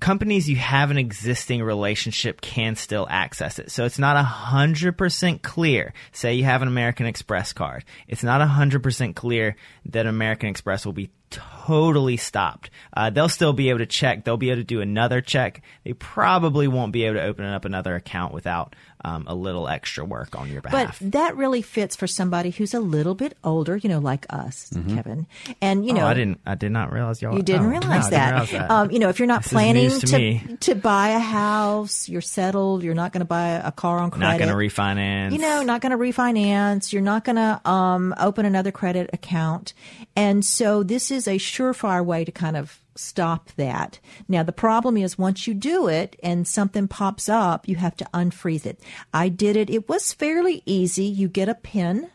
companies 0.00 0.48
you 0.48 0.56
have 0.56 0.90
an 0.90 0.98
existing 0.98 1.62
relationship 1.62 2.40
can 2.40 2.74
still 2.76 3.06
access 3.10 3.58
it. 3.58 3.70
So 3.70 3.84
it's 3.84 3.98
not 3.98 4.22
hundred 4.24 4.96
percent 4.96 5.42
clear. 5.42 5.92
Say 6.12 6.34
you 6.34 6.44
have 6.44 6.62
an 6.62 6.68
American 6.68 7.06
Express 7.06 7.52
card, 7.52 7.84
it's 8.08 8.22
not 8.22 8.40
hundred 8.40 8.82
percent 8.82 9.16
clear 9.16 9.56
that 9.86 10.06
American 10.06 10.48
Express 10.48 10.86
will 10.86 10.92
be 10.92 11.10
totally 11.30 12.16
stopped. 12.16 12.70
Uh, 12.96 13.10
they'll 13.10 13.28
still 13.28 13.52
be 13.52 13.70
able 13.70 13.80
to 13.80 13.86
check. 13.86 14.24
They'll 14.24 14.36
be 14.36 14.50
able 14.50 14.60
to 14.60 14.64
do 14.64 14.80
another 14.80 15.20
check. 15.20 15.62
They 15.82 15.92
probably 15.92 16.68
won't 16.68 16.92
be 16.92 17.04
able 17.04 17.16
to 17.16 17.24
open 17.24 17.44
up 17.44 17.64
another 17.64 17.94
account 17.96 18.32
without 18.32 18.76
um, 19.04 19.24
a 19.26 19.34
little 19.34 19.68
extra 19.68 20.04
work 20.04 20.36
on 20.38 20.50
your 20.50 20.62
back. 20.62 20.72
But 20.72 21.12
that 21.12 21.36
really 21.36 21.62
fits 21.62 21.94
for 21.94 22.06
somebody 22.06 22.50
who's 22.50 22.74
a 22.74 22.80
little 22.80 23.14
bit 23.14 23.36
older, 23.44 23.76
you 23.76 23.88
know, 23.88 23.98
like 23.98 24.26
us, 24.30 24.70
Kevin. 24.88 25.26
And, 25.60 25.84
you 25.86 25.92
know, 25.92 26.02
oh, 26.02 26.06
I 26.06 26.14
didn't. 26.14 26.40
I 26.46 26.54
did 26.54 26.72
not 26.72 26.92
realize 26.92 27.20
y'all. 27.20 27.36
You 27.36 27.42
didn't 27.42 27.66
oh, 27.66 27.70
realize, 27.70 27.88
no, 27.88 27.90
I 27.90 27.98
didn't 27.98 28.10
that. 28.12 28.30
realize 28.30 28.50
that. 28.50 28.70
Um, 28.70 28.90
you 28.90 28.98
know, 28.98 29.08
if 29.10 29.18
you're 29.18 29.28
not 29.28 29.42
This 29.42 29.52
planning 29.52 29.90
to 29.90 30.06
to 30.06 30.56
to 30.56 30.74
buy 30.74 31.10
a 31.10 31.18
house, 31.18 32.08
you're 32.08 32.20
settled. 32.20 32.82
You're 32.82 32.94
not 32.94 33.12
going 33.12 33.20
to 33.20 33.26
buy 33.26 33.48
a 33.48 33.72
car 33.72 33.98
on 33.98 34.10
credit. 34.10 34.26
not 34.26 34.38
going 34.38 34.50
to 34.50 34.56
refinance. 34.56 35.32
You 35.32 35.38
know, 35.38 35.62
not 35.62 35.80
going 35.80 35.92
to 35.92 35.98
refinance. 35.98 36.92
You're 36.92 37.02
not 37.02 37.24
going 37.24 37.36
to 37.36 37.60
um, 37.68 38.14
open 38.18 38.46
another 38.46 38.72
credit 38.72 39.10
account. 39.12 39.74
And 40.16 40.44
so 40.44 40.82
this 40.82 41.10
is 41.10 41.28
a 41.28 41.36
surefire 41.36 42.04
way 42.04 42.24
to 42.24 42.32
kind 42.32 42.56
of 42.56 42.80
stop 42.96 43.50
that. 43.56 43.98
Now, 44.28 44.42
the 44.42 44.52
problem 44.52 44.96
is 44.96 45.18
once 45.18 45.46
you 45.46 45.54
do 45.54 45.88
it 45.88 46.16
and 46.22 46.46
something 46.46 46.88
pops 46.88 47.28
up, 47.28 47.68
you 47.68 47.76
have 47.76 47.96
to 47.96 48.08
unfreeze 48.14 48.66
it. 48.66 48.80
I 49.12 49.28
did 49.28 49.56
it. 49.56 49.70
It 49.70 49.88
was 49.88 50.12
fairly 50.12 50.62
easy. 50.66 51.04
You 51.04 51.28
get 51.28 51.48
a 51.48 51.54
pin. 51.54 52.10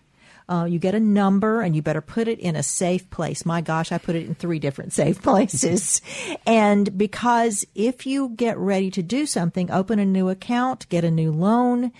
Uh, 0.49 0.65
you 0.65 0.79
get 0.79 0.95
a 0.95 0.99
number 0.99 1.61
and 1.61 1.75
you 1.75 1.81
better 1.81 2.01
put 2.01 2.27
it 2.27 2.39
in 2.39 2.55
a 2.55 2.63
safe 2.63 3.07
place. 3.11 3.45
My 3.45 3.61
gosh, 3.61 3.91
I 3.91 3.99
put 3.99 4.15
it 4.15 4.25
in 4.25 4.33
three 4.33 4.57
different 4.57 4.91
safe 5.01 5.21
places. 5.21 6.01
and 6.45 6.97
because 6.97 7.65
if 7.75 8.07
you 8.07 8.29
get 8.29 8.57
ready 8.57 8.89
to 8.91 9.03
do 9.03 9.25
something, 9.27 9.69
open 9.69 9.99
a 9.99 10.05
new 10.05 10.27
account, 10.29 10.89
get 10.89 11.03
a 11.03 11.11
new 11.11 11.31
loan, 11.31 11.91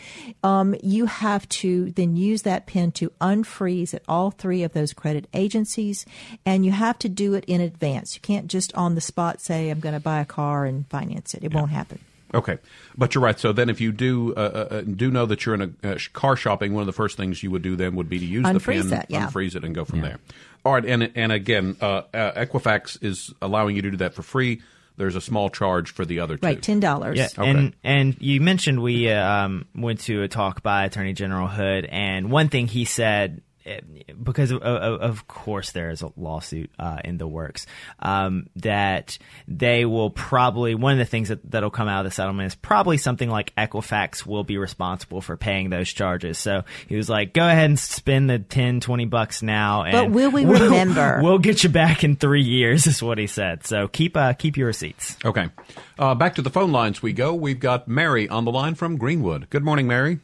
um, 0.44 0.76
you 0.82 1.06
have 1.06 1.48
to 1.50 1.92
then 1.92 2.16
use 2.16 2.42
that 2.42 2.66
pin 2.66 2.92
to 2.94 3.12
unfreeze 3.22 3.94
at 3.94 4.02
all 4.08 4.32
three 4.32 4.64
of 4.64 4.74
those 4.74 4.94
credit 4.94 5.28
agencies. 5.34 6.06
And 6.46 6.66
you 6.66 6.72
have 6.72 6.98
to 7.00 7.10
do 7.10 7.36
it 7.36 7.46
in 7.46 7.62
advance. 7.62 8.16
You 8.16 8.22
can't 8.22 8.48
just 8.48 8.74
on 8.74 8.96
the 8.96 9.02
spot 9.02 9.42
say, 9.42 9.70
I'm 9.70 9.80
going 9.80 9.94
to 9.94 10.00
buy 10.00 10.20
a 10.20 10.26
car 10.26 10.66
and 10.66 10.88
finance 10.90 11.36
it. 11.36 11.44
It 11.44 11.54
won't 11.54 11.70
happen. 11.70 12.00
Okay, 12.34 12.58
but 12.98 13.16
you're 13.16 13.24
right. 13.24 13.40
So 13.40 13.52
then, 13.52 13.70
if 13.70 13.82
you 13.82 13.92
do 13.92 14.34
uh, 14.36 14.40
uh, 14.40 14.76
uh, 14.76 14.82
do 14.82 15.10
know 15.10 15.26
that 15.26 15.46
you're 15.46 15.56
in 15.56 15.76
a 15.84 15.92
uh, 15.92 15.98
car 16.14 16.36
shopping, 16.36 16.74
one 16.74 16.82
of 16.82 16.88
the 16.88 16.94
first 16.94 17.18
things 17.18 17.42
you 17.42 17.50
would 17.52 17.62
do 17.64 17.76
then 17.76 17.96
would 17.96 18.10
be 18.10 18.20
to 18.20 18.26
use 18.26 18.44
the 18.44 18.54
Unfreeze 18.54 18.82
pin, 18.82 18.90
that, 18.90 19.08
yeah. 19.10 19.28
unfreeze 19.28 19.56
it, 19.56 19.64
and 19.64 19.74
go 19.74 19.84
from 19.86 20.02
there. 20.02 20.20
All 20.64 20.74
right, 20.74 20.86
and 20.86 21.12
and 21.16 21.32
again, 21.32 21.78
uh, 21.82 22.04
uh, 22.14 22.46
Equifax 22.46 23.04
is 23.04 23.34
allowing 23.42 23.76
you 23.76 23.82
to 23.84 23.92
do 23.92 23.98
that 23.98 24.14
for 24.14 24.22
free. 24.22 24.62
There's 24.98 25.16
a 25.16 25.22
small 25.22 25.50
charge 25.50 25.92
for 25.92 26.04
the 26.04 26.20
other 26.20 26.36
two. 26.36 26.46
Right, 26.46 26.60
$10. 26.60 27.16
Yeah, 27.16 27.30
Okay. 27.38 27.50
and 27.50 27.74
and 27.86 28.18
you 28.20 28.42
mentioned 28.42 28.82
we 28.82 29.10
uh, 29.10 29.46
um, 29.46 29.66
went 29.74 30.02
to 30.02 30.24
a 30.24 30.28
talk 30.28 30.62
by 30.62 30.84
Attorney 30.86 31.14
General 31.14 31.48
Hood, 31.48 31.86
and 31.86 32.30
one 32.30 32.50
thing 32.50 32.68
he 32.68 32.86
said. 32.86 33.42
Because 34.22 34.52
of, 34.52 34.62
of, 34.62 35.02
of 35.02 35.28
course 35.28 35.72
there 35.72 35.90
is 35.90 36.02
a 36.02 36.12
lawsuit 36.18 36.70
uh, 36.80 37.00
in 37.04 37.18
the 37.18 37.28
works 37.28 37.66
um, 38.00 38.48
that 38.58 39.18
they 39.48 39.86
will 39.86 40.10
probably 40.10 40.76
one 40.76 40.94
of 40.94 41.00
the 41.00 41.06
things 41.06 41.30
that 41.30 41.40
that'll 41.52 41.70
come 41.70 41.88
out 41.88 42.06
of 42.06 42.12
the 42.12 42.16
settlement 42.16 42.48
is 42.48 42.56
probably 42.56 42.98
something 42.98 43.30
like 43.30 43.54
Equifax 43.56 44.26
will 44.26 44.44
be 44.44 44.58
responsible 44.58 45.22
for 45.22 45.38
paying 45.38 45.70
those 45.70 45.90
charges. 45.92 46.38
So 46.38 46.64
he 46.88 46.96
was 46.96 47.10
like, 47.10 47.34
"Go 47.34 47.48
ahead 47.48 47.66
and 47.66 47.80
spend 47.80 48.30
the 48.30 48.40
10, 48.40 48.80
20 48.80 49.06
bucks 49.06 49.42
now." 49.42 49.84
And 49.84 49.92
But 49.92 50.10
will 50.12 50.32
we 50.32 50.46
we'll- 50.46 50.64
remember? 50.64 51.20
We'll 51.30 51.38
get 51.40 51.64
you 51.64 51.70
back 51.70 52.04
in 52.04 52.16
three 52.16 52.44
years, 52.44 52.88
is 52.88 53.04
what 53.04 53.18
he 53.18 53.28
said. 53.28 53.66
So 53.66 53.88
keep 53.88 54.16
uh, 54.18 54.34
keep 54.34 54.58
your 54.58 54.68
receipts. 54.68 55.16
Okay, 55.24 55.50
uh, 55.98 56.16
back 56.16 56.36
to 56.36 56.42
the 56.42 56.50
phone 56.50 56.72
lines 56.72 57.02
we 57.02 57.14
go. 57.14 57.34
We've 57.34 57.60
got 57.60 57.88
Mary 57.88 58.28
on 58.30 58.46
the 58.46 58.52
line 58.52 58.76
from 58.76 58.98
Greenwood. 58.98 59.50
Good 59.50 59.64
morning, 59.64 59.88
Mary. 59.88 60.20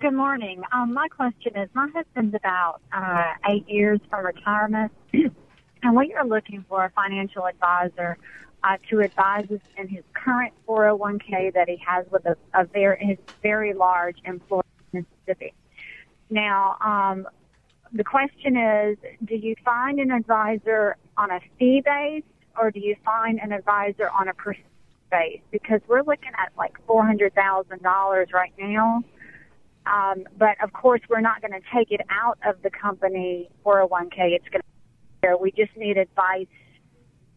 Good 0.00 0.14
morning. 0.14 0.62
Um, 0.70 0.94
my 0.94 1.08
question 1.08 1.56
is, 1.56 1.68
my 1.74 1.88
husband's 1.92 2.34
about 2.34 2.80
uh, 2.92 3.32
eight 3.48 3.68
years 3.68 3.98
from 4.08 4.26
retirement, 4.26 4.92
and 5.12 5.96
we 5.96 6.14
are 6.14 6.24
looking 6.24 6.64
for 6.68 6.84
a 6.84 6.90
financial 6.90 7.46
advisor 7.46 8.16
uh, 8.62 8.76
to 8.90 9.00
advise 9.00 9.50
us 9.50 9.60
in 9.76 9.88
his 9.88 10.04
current 10.12 10.52
401k 10.68 11.54
that 11.54 11.68
he 11.68 11.78
has 11.84 12.06
with 12.12 12.26
a, 12.26 12.36
a 12.54 12.64
very 12.66 13.04
his 13.04 13.18
very 13.42 13.72
large 13.74 14.18
employer 14.24 14.62
in 14.92 15.04
Mississippi. 15.26 15.52
Now, 16.30 16.76
um, 16.84 17.26
the 17.92 18.04
question 18.04 18.56
is, 18.56 18.98
do 19.24 19.34
you 19.34 19.56
find 19.64 19.98
an 19.98 20.12
advisor 20.12 20.96
on 21.16 21.32
a 21.32 21.40
fee 21.58 21.82
base, 21.84 22.22
or 22.56 22.70
do 22.70 22.78
you 22.78 22.94
find 23.04 23.40
an 23.40 23.52
advisor 23.52 24.10
on 24.10 24.28
a 24.28 24.34
percent 24.34 24.66
base? 25.10 25.40
Because 25.50 25.80
we're 25.88 26.02
looking 26.02 26.32
at 26.38 26.52
like 26.56 26.76
four 26.86 27.04
hundred 27.04 27.34
thousand 27.34 27.82
dollars 27.82 28.28
right 28.32 28.52
now. 28.58 29.02
Um, 29.86 30.24
but 30.36 30.62
of 30.62 30.72
course, 30.72 31.00
we're 31.08 31.20
not 31.20 31.40
going 31.40 31.52
to 31.52 31.60
take 31.74 31.90
it 31.90 32.00
out 32.10 32.38
of 32.46 32.60
the 32.62 32.70
company 32.70 33.48
401k. 33.64 34.32
It's 34.34 34.48
going 34.48 34.60
to 34.60 34.68
there. 35.22 35.36
We 35.36 35.50
just 35.50 35.76
need 35.76 35.96
advice 35.96 36.46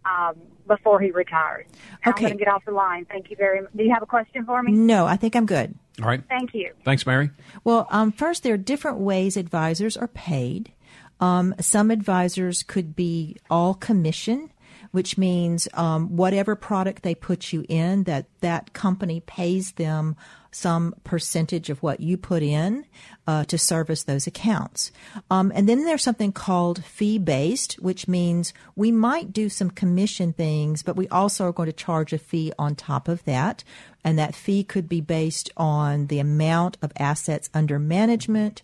um, 0.06 0.36
before 0.68 1.00
he 1.00 1.12
retires. 1.12 1.66
I'm 2.06 2.12
Okay. 2.14 2.26
going 2.26 2.38
to 2.38 2.44
get 2.44 2.48
off 2.52 2.66
the 2.66 2.72
line. 2.72 3.06
Thank 3.06 3.30
you 3.30 3.36
very 3.38 3.62
much. 3.62 3.72
Do 3.76 3.84
you 3.84 3.94
have 3.94 4.04
a 4.04 4.08
question 4.08 4.46
for 4.46 4.62
me? 4.62 4.72
No, 4.72 5.06
I 5.06 5.16
think 5.18 5.36
I'm 5.36 5.46
good. 5.46 5.76
All 6.02 6.08
right, 6.08 6.24
Thank 6.30 6.54
you. 6.54 6.72
thanks, 6.86 7.06
Mary. 7.06 7.30
Well, 7.64 7.86
um, 7.92 8.12
first, 8.12 8.44
there 8.44 8.54
are 8.54 8.58
different 8.58 9.00
ways 9.00 9.36
advisors 9.38 9.98
are 9.98 10.08
paid. 10.08 10.72
Um, 11.20 11.54
some 11.60 11.92
advisors 11.92 12.64
could 12.64 12.96
be 12.96 13.38
all 13.50 13.74
commission, 13.76 14.52
which 14.92 15.18
means 15.18 15.68
um, 15.74 16.16
whatever 16.16 16.56
product 16.56 17.04
they 17.04 17.14
put 17.14 17.54
you 17.54 17.66
in, 17.70 18.06
that 18.06 18.26
that 18.40 18.74
company 18.74 19.20
pays 19.20 19.74
them 19.74 20.16
some 20.52 20.94
percentage 21.04 21.70
of 21.70 21.82
what 21.82 22.00
you 22.00 22.18
put 22.18 22.44
in 22.44 22.86
uh, 23.26 23.44
to 23.46 23.58
service 23.58 24.04
those 24.04 24.28
accounts. 24.28 24.92
Um, 25.30 25.52
and 25.56 25.68
then 25.68 25.86
there's 25.86 26.04
something 26.04 26.32
called 26.32 26.84
fee 26.84 27.18
based, 27.18 27.74
which 27.76 28.08
means 28.08 28.54
we 28.76 28.92
might 28.92 29.32
do 29.32 29.48
some 29.48 29.70
commission 29.70 30.34
things, 30.34 30.84
but 30.84 30.96
we 30.96 31.08
also 31.08 31.46
are 31.46 31.54
going 31.54 31.68
to 31.68 31.74
charge 31.74 32.12
a 32.14 32.18
fee 32.18 32.52
on 32.60 32.76
top 32.76 33.08
of 33.08 33.24
that. 33.24 33.64
And 34.04 34.18
that 34.20 34.36
fee 34.36 34.64
could 34.64 34.90
be 34.90 35.00
based 35.00 35.50
on 35.56 36.08
the 36.08 36.20
amount 36.20 36.78
of 36.82 36.92
assets 36.98 37.50
under 37.54 37.80
management. 37.80 38.62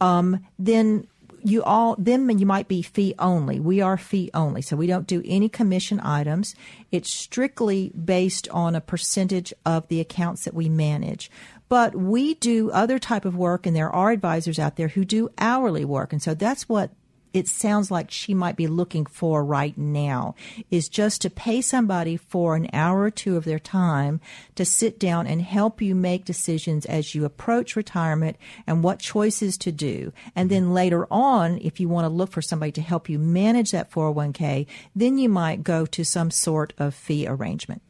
Um, 0.00 0.44
then 0.58 1.06
you 1.44 1.62
all 1.62 1.96
then 1.98 2.38
you 2.38 2.46
might 2.46 2.68
be 2.68 2.82
fee 2.82 3.14
only. 3.18 3.60
We 3.60 3.80
are 3.80 3.96
fee 3.96 4.30
only, 4.34 4.62
so 4.62 4.76
we 4.76 4.86
don't 4.86 5.06
do 5.06 5.22
any 5.24 5.48
commission 5.48 6.00
items. 6.00 6.54
It's 6.90 7.10
strictly 7.10 7.90
based 7.90 8.48
on 8.50 8.74
a 8.74 8.80
percentage 8.80 9.52
of 9.64 9.88
the 9.88 10.00
accounts 10.00 10.44
that 10.44 10.54
we 10.54 10.68
manage. 10.68 11.30
But 11.68 11.94
we 11.94 12.34
do 12.34 12.70
other 12.70 12.98
type 12.98 13.24
of 13.24 13.36
work, 13.36 13.66
and 13.66 13.76
there 13.76 13.90
are 13.90 14.10
advisors 14.10 14.58
out 14.58 14.76
there 14.76 14.88
who 14.88 15.04
do 15.04 15.30
hourly 15.38 15.84
work, 15.84 16.12
and 16.12 16.20
so 16.20 16.34
that's 16.34 16.68
what 16.68 16.90
it 17.32 17.48
sounds 17.48 17.90
like 17.90 18.10
she 18.10 18.34
might 18.34 18.56
be 18.56 18.66
looking 18.66 19.06
for 19.06 19.44
right 19.44 19.76
now 19.76 20.34
is 20.70 20.88
just 20.88 21.22
to 21.22 21.30
pay 21.30 21.60
somebody 21.60 22.16
for 22.16 22.56
an 22.56 22.68
hour 22.72 23.02
or 23.02 23.10
two 23.10 23.36
of 23.36 23.44
their 23.44 23.58
time 23.58 24.20
to 24.54 24.64
sit 24.64 24.98
down 24.98 25.26
and 25.26 25.42
help 25.42 25.80
you 25.80 25.94
make 25.94 26.24
decisions 26.24 26.86
as 26.86 27.14
you 27.14 27.24
approach 27.24 27.76
retirement 27.76 28.36
and 28.66 28.82
what 28.82 28.98
choices 28.98 29.56
to 29.58 29.72
do. 29.72 30.12
And 30.34 30.50
then 30.50 30.74
later 30.74 31.06
on, 31.10 31.58
if 31.62 31.80
you 31.80 31.88
want 31.88 32.04
to 32.04 32.08
look 32.08 32.32
for 32.32 32.42
somebody 32.42 32.72
to 32.72 32.82
help 32.82 33.08
you 33.08 33.18
manage 33.18 33.70
that 33.70 33.90
401k, 33.90 34.66
then 34.94 35.18
you 35.18 35.28
might 35.28 35.62
go 35.62 35.86
to 35.86 36.04
some 36.04 36.30
sort 36.30 36.72
of 36.78 36.94
fee 36.94 37.26
arrangement. 37.26 37.82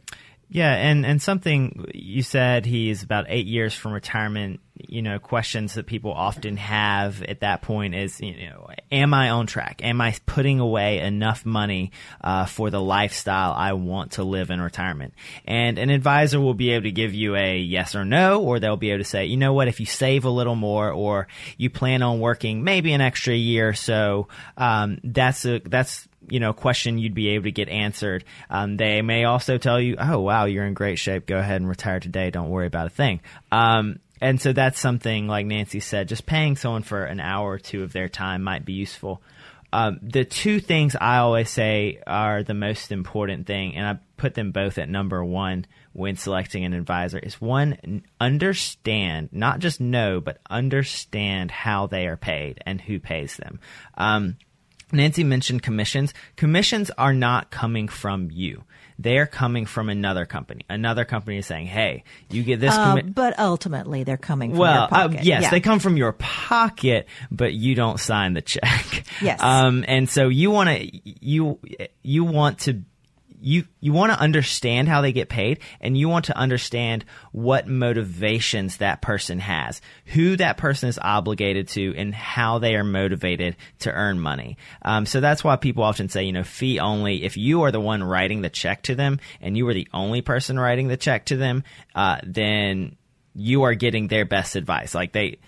Yeah, 0.52 0.72
and 0.72 1.06
and 1.06 1.22
something 1.22 1.86
you 1.94 2.24
said 2.24 2.66
he's 2.66 3.04
about 3.04 3.26
eight 3.28 3.46
years 3.46 3.72
from 3.72 3.92
retirement. 3.92 4.58
You 4.74 5.02
know, 5.02 5.20
questions 5.20 5.74
that 5.74 5.86
people 5.86 6.10
often 6.10 6.56
have 6.56 7.22
at 7.22 7.40
that 7.40 7.62
point 7.62 7.94
is, 7.94 8.18
you 8.20 8.48
know, 8.48 8.68
am 8.90 9.14
I 9.14 9.30
on 9.30 9.46
track? 9.46 9.82
Am 9.84 10.00
I 10.00 10.16
putting 10.26 10.58
away 10.58 11.00
enough 11.00 11.44
money 11.46 11.92
uh, 12.22 12.46
for 12.46 12.70
the 12.70 12.80
lifestyle 12.80 13.52
I 13.52 13.74
want 13.74 14.12
to 14.12 14.24
live 14.24 14.50
in 14.50 14.60
retirement? 14.60 15.14
And 15.44 15.78
an 15.78 15.90
advisor 15.90 16.40
will 16.40 16.54
be 16.54 16.70
able 16.70 16.84
to 16.84 16.92
give 16.92 17.14
you 17.14 17.36
a 17.36 17.58
yes 17.58 17.94
or 17.94 18.04
no, 18.04 18.42
or 18.42 18.58
they'll 18.58 18.78
be 18.78 18.90
able 18.90 19.04
to 19.04 19.08
say, 19.08 19.26
you 19.26 19.36
know 19.36 19.52
what, 19.52 19.68
if 19.68 19.78
you 19.78 19.86
save 19.86 20.24
a 20.24 20.30
little 20.30 20.56
more, 20.56 20.90
or 20.90 21.28
you 21.58 21.70
plan 21.70 22.02
on 22.02 22.18
working 22.18 22.64
maybe 22.64 22.92
an 22.92 23.02
extra 23.02 23.34
year 23.34 23.68
or 23.68 23.74
so, 23.74 24.26
um, 24.56 24.98
that's 25.04 25.44
a 25.44 25.60
that's 25.60 26.08
you 26.30 26.40
know 26.40 26.52
question 26.52 26.98
you'd 26.98 27.14
be 27.14 27.30
able 27.30 27.44
to 27.44 27.52
get 27.52 27.68
answered. 27.68 28.24
Um, 28.48 28.76
they 28.76 29.02
may 29.02 29.24
also 29.24 29.58
tell 29.58 29.80
you, 29.80 29.96
"Oh, 29.98 30.20
wow, 30.20 30.46
you're 30.46 30.66
in 30.66 30.74
great 30.74 30.98
shape. 30.98 31.26
Go 31.26 31.38
ahead 31.38 31.60
and 31.60 31.68
retire 31.68 32.00
today. 32.00 32.30
Don't 32.30 32.50
worry 32.50 32.66
about 32.66 32.86
a 32.86 32.90
thing." 32.90 33.20
Um, 33.52 34.00
and 34.20 34.40
so 34.40 34.52
that's 34.52 34.78
something 34.78 35.26
like 35.26 35.46
Nancy 35.46 35.80
said. 35.80 36.08
Just 36.08 36.26
paying 36.26 36.56
someone 36.56 36.82
for 36.82 37.04
an 37.04 37.20
hour 37.20 37.52
or 37.52 37.58
two 37.58 37.82
of 37.82 37.92
their 37.92 38.08
time 38.08 38.42
might 38.42 38.64
be 38.64 38.74
useful. 38.74 39.22
Um, 39.72 40.00
the 40.02 40.24
two 40.24 40.60
things 40.60 40.96
I 41.00 41.18
always 41.18 41.48
say 41.48 42.00
are 42.06 42.42
the 42.42 42.54
most 42.54 42.90
important 42.90 43.46
thing, 43.46 43.76
and 43.76 43.86
I 43.86 43.98
put 44.16 44.34
them 44.34 44.50
both 44.50 44.78
at 44.78 44.88
number 44.88 45.24
one 45.24 45.66
when 45.92 46.16
selecting 46.16 46.64
an 46.64 46.72
advisor 46.72 47.18
is 47.18 47.40
one, 47.40 48.02
understand, 48.20 49.28
not 49.32 49.60
just 49.60 49.80
know, 49.80 50.20
but 50.20 50.38
understand 50.48 51.50
how 51.50 51.86
they 51.86 52.06
are 52.06 52.16
paid 52.16 52.60
and 52.66 52.80
who 52.80 52.98
pays 52.98 53.36
them. 53.36 53.60
Um, 53.96 54.36
Nancy 54.92 55.24
mentioned 55.24 55.62
commissions. 55.62 56.12
Commissions 56.36 56.90
are 56.98 57.12
not 57.12 57.50
coming 57.50 57.88
from 57.88 58.30
you. 58.30 58.64
They're 58.98 59.26
coming 59.26 59.64
from 59.64 59.88
another 59.88 60.26
company. 60.26 60.66
Another 60.68 61.06
company 61.06 61.38
is 61.38 61.46
saying, 61.46 61.66
"Hey, 61.68 62.04
you 62.28 62.42
get 62.42 62.60
this." 62.60 62.74
Uh, 62.74 63.00
but 63.02 63.38
ultimately, 63.38 64.04
they're 64.04 64.18
coming 64.18 64.50
from 64.50 64.58
well, 64.58 64.88
uh, 64.92 65.08
yes, 65.10 65.24
Yeah. 65.44 65.50
they 65.50 65.60
come 65.60 65.78
from 65.78 65.96
your 65.96 66.12
pocket, 66.12 67.08
but 67.30 67.54
you 67.54 67.74
don't 67.74 67.98
sign 67.98 68.34
the 68.34 68.42
check. 68.42 69.04
Yes. 69.22 69.40
Um, 69.42 69.84
and 69.88 70.08
so 70.08 70.28
you 70.28 70.50
want 70.50 70.68
to 70.68 70.90
you 71.04 71.58
you 72.02 72.24
want 72.24 72.58
to 72.60 72.82
you 73.40 73.64
you 73.80 73.92
want 73.92 74.12
to 74.12 74.18
understand 74.18 74.88
how 74.88 75.00
they 75.00 75.12
get 75.12 75.28
paid, 75.28 75.60
and 75.80 75.96
you 75.96 76.08
want 76.08 76.26
to 76.26 76.36
understand 76.36 77.04
what 77.32 77.66
motivations 77.66 78.78
that 78.78 79.00
person 79.00 79.38
has, 79.38 79.80
who 80.06 80.36
that 80.36 80.56
person 80.56 80.88
is 80.88 80.98
obligated 80.98 81.68
to, 81.68 81.94
and 81.96 82.14
how 82.14 82.58
they 82.58 82.74
are 82.74 82.84
motivated 82.84 83.56
to 83.80 83.92
earn 83.92 84.20
money. 84.20 84.56
Um, 84.82 85.06
so 85.06 85.20
that's 85.20 85.42
why 85.42 85.56
people 85.56 85.84
often 85.84 86.08
say, 86.08 86.24
you 86.24 86.32
know, 86.32 86.44
fee 86.44 86.78
only. 86.78 87.24
If 87.24 87.36
you 87.36 87.62
are 87.62 87.72
the 87.72 87.80
one 87.80 88.02
writing 88.02 88.42
the 88.42 88.50
check 88.50 88.82
to 88.82 88.94
them, 88.94 89.20
and 89.40 89.56
you 89.56 89.66
are 89.68 89.74
the 89.74 89.88
only 89.92 90.22
person 90.22 90.58
writing 90.58 90.88
the 90.88 90.96
check 90.96 91.26
to 91.26 91.36
them, 91.36 91.64
uh, 91.94 92.18
then 92.24 92.96
you 93.34 93.62
are 93.62 93.74
getting 93.74 94.08
their 94.08 94.24
best 94.24 94.56
advice. 94.56 94.94
Like 94.94 95.12
they, 95.12 95.38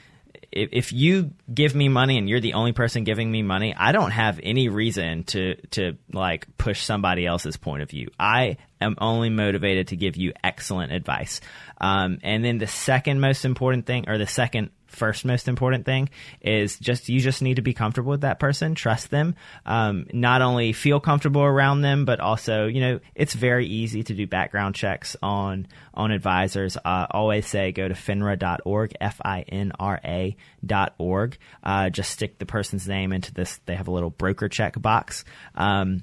if, 0.52 0.68
if 0.72 0.92
you 0.92 1.32
give 1.52 1.74
me 1.74 1.88
money 1.88 2.18
and 2.18 2.28
you're 2.28 2.40
the 2.40 2.54
only 2.54 2.72
person 2.72 3.04
giving 3.04 3.30
me 3.30 3.42
money, 3.42 3.74
I 3.76 3.92
don't 3.92 4.10
have 4.10 4.38
any 4.42 4.68
reason 4.68 5.24
to 5.24 5.56
to 5.70 5.96
like 6.12 6.46
push 6.58 6.82
somebody 6.82 7.26
else's 7.26 7.56
point 7.56 7.82
of 7.82 7.90
view. 7.90 8.10
I 8.18 8.58
am 8.80 8.96
only 8.98 9.30
motivated 9.30 9.88
to 9.88 9.96
give 9.96 10.16
you 10.16 10.32
excellent 10.44 10.92
advice. 10.92 11.40
Um, 11.80 12.18
and 12.22 12.44
then 12.44 12.58
the 12.58 12.66
second 12.66 13.20
most 13.20 13.44
important 13.44 13.86
thing, 13.86 14.08
or 14.08 14.18
the 14.18 14.26
second 14.26 14.70
first 14.92 15.24
most 15.24 15.48
important 15.48 15.84
thing 15.84 16.08
is 16.40 16.78
just 16.78 17.08
you 17.08 17.20
just 17.20 17.42
need 17.42 17.56
to 17.56 17.62
be 17.62 17.72
comfortable 17.72 18.10
with 18.10 18.22
that 18.22 18.38
person. 18.38 18.74
Trust 18.74 19.10
them. 19.10 19.34
Um, 19.66 20.06
not 20.12 20.42
only 20.42 20.72
feel 20.72 21.00
comfortable 21.00 21.42
around 21.42 21.82
them 21.82 22.04
but 22.04 22.20
also 22.20 22.66
you 22.66 22.80
know 22.80 23.00
it's 23.14 23.34
very 23.34 23.66
easy 23.66 24.02
to 24.04 24.14
do 24.14 24.26
background 24.26 24.74
checks 24.74 25.16
on 25.22 25.66
on 25.94 26.10
advisors. 26.10 26.76
Uh, 26.76 27.06
always 27.10 27.46
say 27.46 27.72
go 27.72 27.88
to 27.88 27.94
finra.org 27.94 28.94
f-i-n-r-a 29.00 30.36
dot 30.64 30.94
org. 30.98 31.38
Uh, 31.62 31.90
just 31.90 32.10
stick 32.10 32.38
the 32.38 32.46
person's 32.46 32.86
name 32.86 33.12
into 33.12 33.32
this. 33.32 33.60
They 33.66 33.74
have 33.74 33.88
a 33.88 33.92
little 33.92 34.10
broker 34.10 34.48
check 34.48 34.80
box. 34.80 35.24
Um, 35.54 36.02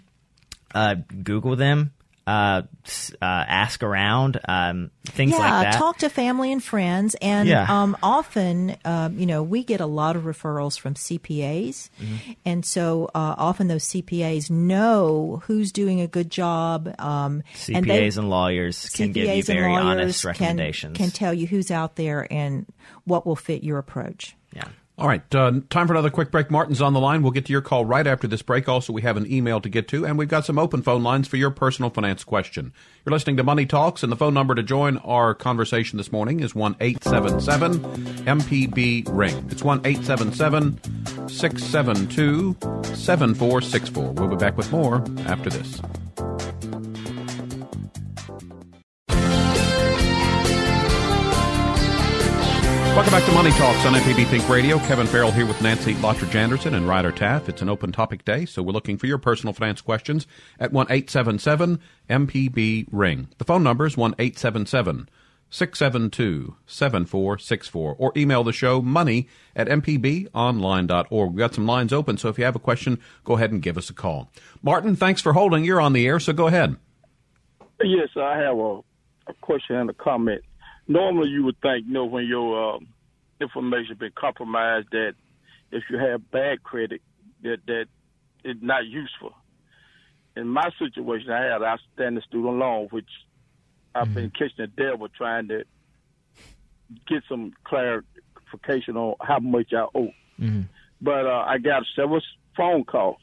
uh, 0.73 0.95
google 1.23 1.56
them 1.56 1.93
uh, 2.30 2.62
uh, 3.22 3.26
ask 3.26 3.82
around, 3.82 4.39
um, 4.48 4.92
things 5.06 5.32
yeah, 5.32 5.38
like 5.39 5.63
that. 5.72 5.74
talk 5.80 5.98
to 6.00 6.10
family 6.10 6.52
and 6.52 6.63
friends, 6.63 7.15
and 7.22 7.50
Yeah. 7.50 7.65
um, 7.68 7.98
often, 8.04 8.76
um, 8.86 9.18
you 9.18 9.26
know, 9.26 9.42
we 9.42 9.63
get 9.63 9.82
a 9.82 9.86
lot 9.88 10.15
of 10.15 10.24
referrals 10.24 10.80
from 10.80 10.94
CPAs, 10.94 11.89
Mm-hmm. 12.00 12.32
and 12.46 12.65
so 12.65 13.06
uh, 13.15 13.36
often 13.38 13.68
those 13.68 13.84
CPAs 13.86 14.50
know 14.50 15.42
who's 15.46 15.72
doing 15.72 16.02
a 16.02 16.08
good 16.08 16.30
job. 16.30 16.94
Um, 17.00 17.42
and 17.74 17.86
they- 17.86 18.08
CPAs 18.08 18.18
and 18.18 18.30
lawyers 18.30 18.89
can 18.89 19.12
give 19.12 19.28
you 19.36 19.44
very 19.44 19.74
honest 19.76 20.22
can- 20.22 20.28
recommendations. 20.30 20.98
Can, 20.98 21.10
tell 21.12 21.34
you 21.34 21.48
who's 21.48 21.72
out 21.72 21.96
there 21.96 22.28
and 22.32 22.65
what 23.06 23.26
will 23.26 23.36
fit 23.36 23.63
your 23.63 23.78
approach. 23.80 24.36
yeah. 24.56 24.65
All 25.00 25.08
right, 25.08 25.24
uh, 25.34 25.62
time 25.70 25.88
for 25.88 25.94
another 25.94 26.10
quick 26.10 26.30
break. 26.30 26.52
Martin's 26.52 26.82
on 26.82 26.92
the 26.92 27.00
line. 27.00 27.24
We'll 27.24 27.32
get 27.32 27.46
to 27.46 27.54
your 27.54 27.62
call 27.62 27.86
right 27.86 28.06
after 28.06 28.28
this 28.28 28.42
break. 28.42 28.68
Also, 28.68 28.92
we 28.92 29.02
have 29.04 29.16
an 29.16 29.32
email 29.32 29.62
to 29.62 29.70
get 29.70 29.88
to, 29.88 30.06
and 30.06 30.18
we've 30.18 30.28
got 30.28 30.44
some 30.44 30.60
open 30.60 30.82
phone 30.82 31.04
lines 31.04 31.26
for 31.26 31.38
your 31.38 31.52
personal 31.52 31.90
finance 31.90 32.26
question. 32.26 32.74
You're 33.06 33.14
listening 33.14 33.38
to 33.38 33.44
Money 33.44 33.66
Talks, 33.66 34.04
and 34.04 34.12
the 34.12 34.18
phone 34.18 34.34
number 34.34 34.56
to 34.56 34.62
join 34.62 34.98
our 34.98 35.34
conversation 35.34 35.96
this 35.96 36.12
morning 36.12 36.42
is 36.42 36.54
1 36.54 36.76
877 36.82 37.80
MPB 38.26 39.06
Ring. 39.10 39.48
It's 39.50 39.64
1 39.64 39.86
877 39.86 41.30
672 41.30 42.58
7464. 42.94 44.12
We'll 44.12 44.28
be 44.28 44.36
back 44.36 44.58
with 44.58 44.70
more 44.70 44.98
after 45.28 45.50
this. 45.50 45.82
Welcome 53.00 53.18
back 53.18 53.30
to 53.30 53.32
Money 53.32 53.52
Talks 53.52 53.86
on 53.86 53.94
MPB 53.94 54.28
Think 54.28 54.50
Radio. 54.50 54.78
Kevin 54.80 55.08
Farrell 55.08 55.32
here 55.32 55.46
with 55.46 55.62
Nancy 55.62 55.94
Lottridge 55.94 56.36
Anderson 56.36 56.76
and 56.76 56.86
Ryder 56.86 57.14
Taff. 57.14 57.48
It's 57.48 57.62
an 57.62 57.70
open 57.70 57.94
topic 57.94 58.26
day, 58.26 58.44
so 58.44 58.62
we're 58.62 58.74
looking 58.74 58.98
for 58.98 59.08
your 59.08 59.18
personal 59.18 59.54
finance 59.54 59.80
questions 59.80 60.28
at 60.60 60.74
1 60.74 60.88
877 60.90 61.80
MPB 62.10 62.88
Ring. 62.92 63.30
The 63.38 63.46
phone 63.46 63.64
number 63.64 63.86
is 63.86 63.96
1 63.96 64.16
877 64.20 65.08
672 65.50 66.58
7464 66.66 67.96
or 67.98 68.12
email 68.18 68.44
the 68.44 68.52
show 68.52 68.82
money 68.82 69.30
at 69.56 69.70
mpbonline.org. 69.70 71.30
We've 71.30 71.40
got 71.40 71.56
some 71.56 71.66
lines 71.66 71.94
open, 71.94 72.18
so 72.18 72.28
if 72.28 72.38
you 72.38 72.44
have 72.44 72.58
a 72.58 72.60
question, 72.60 73.00
go 73.24 73.38
ahead 73.38 73.54
and 73.54 73.62
give 73.62 73.78
us 73.78 73.90
a 73.90 73.94
call. 73.94 74.30
Martin, 74.62 74.98
thanks 74.98 75.22
for 75.22 75.32
holding. 75.32 75.64
You're 75.64 75.80
on 75.80 75.94
the 75.94 76.06
air, 76.06 76.20
so 76.20 76.34
go 76.34 76.48
ahead. 76.48 76.76
Yes, 77.82 78.10
I 78.18 78.40
have 78.40 78.58
a, 78.58 78.82
a 79.28 79.34
question 79.40 79.78
and 79.78 79.90
a 79.90 79.94
comment. 79.94 80.42
Normally, 80.89 81.30
you 81.30 81.45
would 81.45 81.62
think, 81.62 81.86
you 81.88 81.93
know, 81.93 82.06
when 82.06 82.25
your 82.25 82.73
um, 82.75 82.88
information 83.39 83.95
been 83.97 84.12
compromised, 84.15 84.88
that 84.91 85.13
if 85.71 85.84
you 85.89 85.99
have 85.99 86.30
bad 86.32 86.63
credit, 86.63 87.02
that 87.43 87.58
that 87.67 87.86
it's 88.43 88.60
not 88.62 88.86
useful. 88.88 89.34
In 90.36 90.47
my 90.47 90.69
situation, 90.80 91.30
I 91.32 91.43
had 91.43 91.62
outstanding 91.62 92.23
student 92.28 92.58
loan, 92.58 92.88
which 92.89 93.08
I've 93.93 94.13
been 94.15 94.32
catching 94.32 94.56
the 94.58 94.67
devil 94.67 95.08
trying 95.15 95.47
to 95.49 95.63
get 97.08 97.21
some 97.30 97.54
clarification 97.65 98.97
on 98.97 99.15
how 99.21 99.39
much 99.39 99.71
I 99.73 99.86
owe. 99.95 100.12
But 101.02 101.28
uh, 101.28 101.45
I 101.47 101.60
got 101.60 101.84
several 101.95 102.21
phone 102.58 102.84
calls 102.84 103.17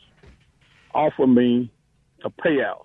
offer 0.94 1.26
me 1.26 1.70
a 2.24 2.30
payout. 2.30 2.84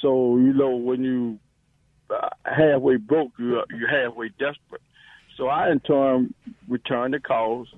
So 0.00 0.36
you 0.38 0.52
know 0.54 0.76
when 0.76 1.02
you 1.04 1.38
uh, 2.14 2.28
halfway 2.44 2.96
broke, 2.96 3.32
you 3.38 3.62
you 3.70 3.86
halfway 3.90 4.28
desperate. 4.30 4.82
So 5.36 5.48
I 5.48 5.70
in 5.70 5.80
turn 5.80 6.34
returned 6.68 7.14
the 7.14 7.20
calls. 7.20 7.68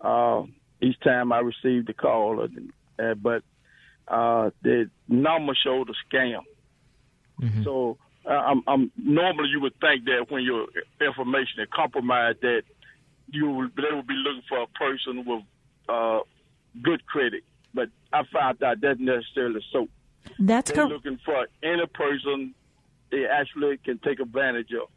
Uh, 0.00 0.44
each 0.80 0.98
time 1.00 1.32
I 1.32 1.40
received 1.40 1.88
the 1.88 1.94
call, 1.94 2.46
uh, 2.98 3.14
but 3.14 3.42
uh, 4.06 4.50
the 4.62 4.88
number 5.08 5.54
showed 5.64 5.90
a 5.90 6.14
scam. 6.14 6.42
So 7.64 7.98
uh, 8.24 8.30
I'm, 8.30 8.62
I'm 8.66 8.92
normally 8.96 9.48
you 9.50 9.60
would 9.60 9.78
think 9.80 10.04
that 10.04 10.26
when 10.28 10.42
your 10.42 10.66
information 11.00 11.60
is 11.60 11.68
compromised, 11.74 12.40
that 12.42 12.62
you 13.30 13.50
would, 13.50 13.76
they 13.76 13.94
would 13.94 14.06
be 14.06 14.14
looking 14.14 14.42
for 14.48 14.62
a 14.62 14.66
person 14.68 15.24
with 15.24 15.42
uh, 15.88 16.20
good 16.82 17.04
credit. 17.06 17.42
But 17.74 17.88
I 18.12 18.22
found 18.32 18.62
out 18.62 18.80
that's 18.80 19.00
necessarily 19.00 19.64
so. 19.72 19.88
That's 20.38 20.70
They're 20.70 20.86
correct. 20.86 21.04
looking 21.04 21.20
for 21.24 21.46
any 21.62 21.86
person 21.86 22.54
they 23.10 23.24
actually 23.26 23.76
can 23.78 23.98
take 23.98 24.20
advantage 24.20 24.68
of. 24.72 24.88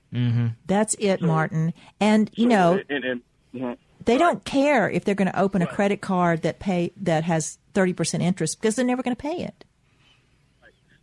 That's 0.66 0.96
it, 1.00 1.22
Martin. 1.22 1.74
And 2.00 2.30
you 2.36 2.46
So, 2.46 2.50
know, 2.50 2.80
and, 2.90 3.04
and, 3.06 3.22
mhm. 3.54 3.78
they 4.04 4.18
don't 4.18 4.44
care 4.44 4.90
if 4.90 5.06
they're 5.06 5.16
going 5.16 5.32
to 5.32 5.40
open 5.40 5.62
a 5.62 5.68
credit 5.68 6.02
card 6.02 6.42
that 6.42 6.60
pay 6.60 6.92
that 6.98 7.24
has 7.24 7.58
thirty 7.74 7.94
percent 7.94 8.22
interest 8.24 8.60
because 8.60 8.76
they're 8.76 8.86
never 8.86 9.04
going 9.04 9.16
to 9.16 9.22
pay 9.22 9.44
it. 9.44 9.64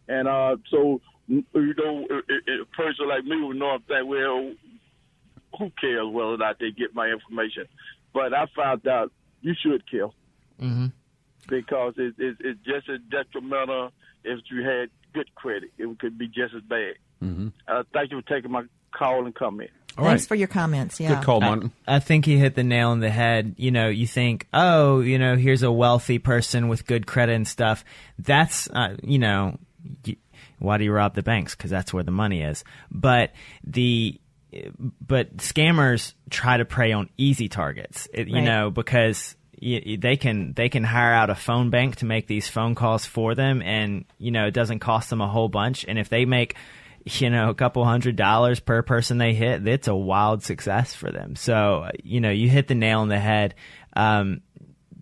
And 0.08 0.26
uh, 0.26 0.56
so, 0.70 1.00
you 1.28 1.44
know, 1.54 2.06
a, 2.10 2.14
a- 2.14 2.62
a 2.62 2.64
person 2.76 3.08
like 3.08 3.24
me 3.24 3.42
would 3.42 3.56
know 3.56 3.70
I'm 3.70 3.82
well, 4.06 4.52
who 5.58 5.70
cares 5.80 6.06
whether 6.10 6.28
or 6.30 6.38
not 6.38 6.58
they 6.58 6.70
get 6.70 6.94
my 6.94 7.08
information? 7.08 7.66
But 8.14 8.32
I 8.34 8.46
found 8.56 8.86
out 8.88 9.12
you 9.42 9.54
should 9.62 9.88
care. 9.90 10.08
Mm-hmm. 10.60 10.86
Because 11.46 11.94
it, 11.96 12.14
it, 12.18 12.36
it's 12.40 12.60
just 12.64 12.88
as 12.88 13.00
detrimental 13.10 13.90
if 14.24 14.40
you 14.50 14.62
had 14.62 14.90
good 15.12 15.34
credit. 15.34 15.70
It 15.78 15.98
could 15.98 16.18
be 16.18 16.26
just 16.28 16.54
as 16.54 16.62
bad. 16.62 16.94
Mm-hmm. 17.22 17.48
Uh, 17.66 17.82
thank 17.92 18.10
you 18.10 18.20
for 18.20 18.28
taking 18.28 18.50
my 18.50 18.62
call 18.92 19.24
and 19.24 19.34
comment. 19.34 19.70
All 19.96 20.04
Thanks 20.04 20.22
right. 20.22 20.28
for 20.28 20.34
your 20.36 20.46
comments. 20.48 21.00
Yeah. 21.00 21.16
Good 21.16 21.24
call, 21.24 21.40
Martin. 21.40 21.72
I 21.86 21.98
think 21.98 22.24
he 22.24 22.38
hit 22.38 22.54
the 22.54 22.62
nail 22.62 22.90
on 22.90 23.00
the 23.00 23.10
head. 23.10 23.56
You 23.58 23.72
know, 23.72 23.88
you 23.88 24.06
think, 24.06 24.46
oh, 24.54 25.00
you 25.00 25.18
know, 25.18 25.34
here's 25.36 25.64
a 25.64 25.72
wealthy 25.72 26.20
person 26.20 26.68
with 26.68 26.86
good 26.86 27.04
credit 27.06 27.34
and 27.34 27.48
stuff. 27.48 27.84
That's, 28.16 28.68
uh, 28.70 28.96
you 29.02 29.18
know, 29.18 29.58
y 30.06 30.16
why 30.60 30.78
do 30.78 30.84
you 30.84 30.92
rob 30.92 31.14
the 31.16 31.22
banks? 31.22 31.56
Because 31.56 31.70
that's 31.70 31.92
where 31.92 32.04
the 32.04 32.12
money 32.12 32.42
is. 32.42 32.62
But 32.92 33.32
the, 33.64 34.20
but 35.04 35.36
scammers 35.38 36.14
try 36.30 36.56
to 36.56 36.64
prey 36.64 36.92
on 36.92 37.10
easy 37.16 37.48
targets. 37.48 38.08
It, 38.14 38.28
you 38.28 38.36
Right. 38.36 38.44
know, 38.44 38.70
because 38.70 39.36
they 39.60 40.16
can 40.16 40.52
they 40.54 40.68
can 40.68 40.84
hire 40.84 41.12
out 41.12 41.30
a 41.30 41.34
phone 41.34 41.70
bank 41.70 41.96
to 41.96 42.06
make 42.06 42.26
these 42.26 42.48
phone 42.48 42.74
calls 42.74 43.04
for 43.04 43.34
them, 43.34 43.60
and 43.62 44.04
you 44.18 44.30
know 44.30 44.46
it 44.46 44.54
doesn't 44.54 44.78
cost 44.78 45.10
them 45.10 45.20
a 45.20 45.28
whole 45.28 45.48
bunch. 45.48 45.84
And 45.88 45.98
if 45.98 46.08
they 46.08 46.24
make 46.24 46.56
you 47.04 47.30
know 47.30 47.48
a 47.50 47.54
couple 47.54 47.84
hundred 47.84 48.16
dollars 48.16 48.60
per 48.60 48.82
person 48.82 49.18
they 49.18 49.34
hit, 49.34 49.66
it's 49.66 49.88
a 49.88 49.94
wild 49.94 50.42
success 50.42 50.94
for 50.94 51.10
them. 51.10 51.36
So 51.36 51.88
you 52.04 52.20
know 52.20 52.30
you 52.30 52.48
hit 52.48 52.68
the 52.68 52.74
nail 52.74 53.00
on 53.00 53.08
the 53.08 53.18
head. 53.18 53.54
Um, 53.94 54.42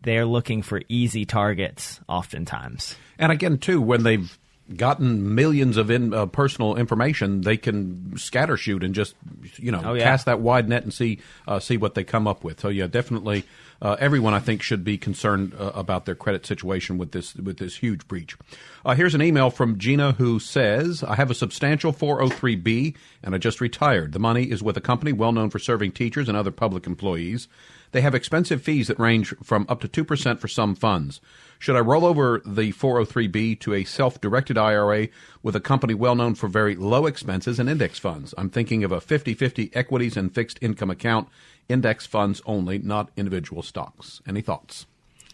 they're 0.03 0.27
looking 0.27 0.63
for 0.63 0.81
easy 0.89 1.25
targets 1.25 2.01
oftentimes. 2.09 2.95
And 3.19 3.33
again, 3.33 3.59
too, 3.59 3.81
when 3.83 4.05
they've 4.05 4.39
gotten 4.77 5.35
millions 5.35 5.77
of 5.77 5.91
in, 5.91 6.13
uh, 6.15 6.27
personal 6.27 6.77
information, 6.77 7.41
they 7.41 7.57
can 7.57 8.13
scattershoot 8.15 8.85
and 8.85 8.95
just 8.95 9.15
you 9.57 9.73
know 9.73 9.83
Oh, 9.85 9.95
yeah. 9.95 10.05
cast 10.05 10.27
that 10.27 10.41
wide 10.41 10.69
net 10.69 10.83
and 10.85 10.95
see 10.95 11.19
uh, 11.49 11.59
see 11.59 11.77
what 11.77 11.95
they 11.95 12.05
come 12.05 12.27
up 12.27 12.45
with. 12.45 12.61
So 12.61 12.69
yeah, 12.69 12.87
definitely. 12.87 13.45
Uh, 13.81 13.97
everyone, 13.99 14.35
I 14.35 14.39
think, 14.39 14.63
should 14.63 14.85
be 14.85 14.97
concerned 14.97 15.55
uh, 15.59 15.73
about 15.75 16.07
their 16.07 16.15
credit 16.15 16.47
situation 16.47 16.99
with 16.99 17.13
this 17.13 17.35
with 17.35 17.59
this 17.59 17.77
huge 17.77 18.09
breach. 18.09 18.37
Uh, 18.85 18.95
here's 18.95 19.15
an 19.15 19.23
email 19.23 19.51
from 19.51 19.79
Gina 19.79 20.13
who 20.13 20.39
says, 20.39 21.03
"I 21.03 21.15
have 21.17 21.31
a 21.31 21.35
substantial 21.35 21.93
403b, 21.93 22.95
and 23.23 23.35
I 23.35 23.39
just 23.39 23.61
retired. 23.61 24.13
The 24.13 24.19
money 24.19 24.45
is 24.45 24.63
with 24.63 24.77
a 24.77 24.81
company 24.81 25.13
well 25.13 25.33
known 25.33 25.51
for 25.51 25.59
serving 25.59 25.93
teachers 25.93 26.29
and 26.29 26.37
other 26.37 26.51
public 26.51 26.87
employees. 26.87 27.49
They 27.97 28.03
have 28.03 28.15
expensive 28.15 28.61
fees 28.61 28.89
that 28.89 28.99
range 28.99 29.35
from 29.43 29.65
up 29.71 29.81
to 29.81 29.89
two 29.89 30.05
percent 30.05 30.39
for 30.39 30.49
some 30.49 30.75
funds. 30.75 31.19
Should 31.59 31.77
I 31.77 31.81
roll 31.81 32.05
over 32.05 32.43
the 32.45 32.75
403b 32.75 33.59
to 33.61 33.73
a 33.73 33.85
self-directed 33.85 34.59
IRA 34.59 35.09
with 35.43 35.57
a 35.57 35.61
company 35.61 35.95
well 35.95 36.15
known 36.15 36.35
for 36.35 36.47
very 36.47 36.77
low 36.77 37.07
expenses 37.07 37.59
and 37.59 37.71
index 37.71 37.99
funds? 37.99 38.35
I'm 38.37 38.51
thinking 38.51 38.85
of 38.85 38.93
a 38.93 39.01
50-50 39.01 39.75
equities 39.75 40.15
and 40.15 40.31
fixed 40.31 40.59
income 40.61 40.91
account, 40.91 41.29
index 41.71 42.05
funds 42.05 42.43
only, 42.45 42.77
not 42.79 43.09
individual 43.17 43.63
stocks. 43.63 44.21
Any 44.29 44.43
thoughts? 44.43 44.85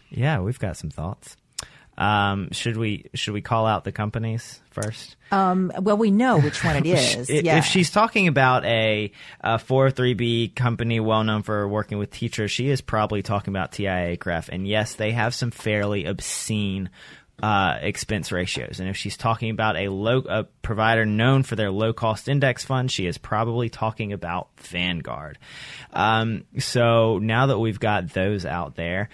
Yeah, 0.09 0.39
we've 0.39 0.57
got 0.57 0.77
some 0.77 0.89
thoughts. 0.89 1.35
Um, 1.97 2.49
should 2.51 2.75
we 2.77 3.09
should 3.13 3.33
we 3.33 3.41
call 3.41 3.67
out 3.67 3.83
the 3.83 3.91
companies 3.91 4.59
first? 4.71 5.15
Um, 5.31 5.71
well, 5.79 5.95
we 5.97 6.09
know 6.09 6.39
which 6.39 6.63
one 6.63 6.75
it 6.75 6.85
is. 6.87 7.29
I- 7.29 7.33
yeah. 7.33 7.57
If 7.59 7.65
she's 7.65 7.91
talking 7.91 8.27
about 8.27 8.65
a, 8.65 9.11
a 9.41 9.57
403b 9.57 10.55
company 10.55 10.99
well 10.99 11.23
known 11.23 11.43
for 11.43 11.67
working 11.67 11.99
with 11.99 12.09
teachers, 12.11 12.51
she 12.51 12.69
is 12.69 12.81
probably 12.81 13.21
talking 13.21 13.53
about 13.53 13.71
TIAA 13.71 14.17
CREF. 14.17 14.49
And 14.49 14.67
yes, 14.67 14.95
they 14.95 15.11
have 15.11 15.35
some 15.35 15.51
fairly 15.51 16.05
obscene 16.05 16.89
uh, 17.41 17.77
expense 17.81 18.31
ratios. 18.31 18.79
And 18.79 18.89
if 18.89 18.95
she's 18.97 19.17
talking 19.17 19.49
about 19.49 19.75
a 19.75 19.89
low 19.89 20.19
a 20.27 20.43
provider 20.61 21.05
known 21.05 21.43
for 21.43 21.55
their 21.55 21.71
low 21.71 21.93
cost 21.93 22.27
index 22.27 22.63
fund, 22.63 22.91
she 22.91 23.05
is 23.05 23.17
probably 23.17 23.69
talking 23.69 24.13
about 24.13 24.49
Vanguard. 24.57 25.37
Um, 25.91 26.45
so 26.59 27.19
now 27.19 27.47
that 27.47 27.59
we've 27.59 27.79
got 27.79 28.09
those 28.13 28.45
out 28.45 28.75
there. 28.75 29.09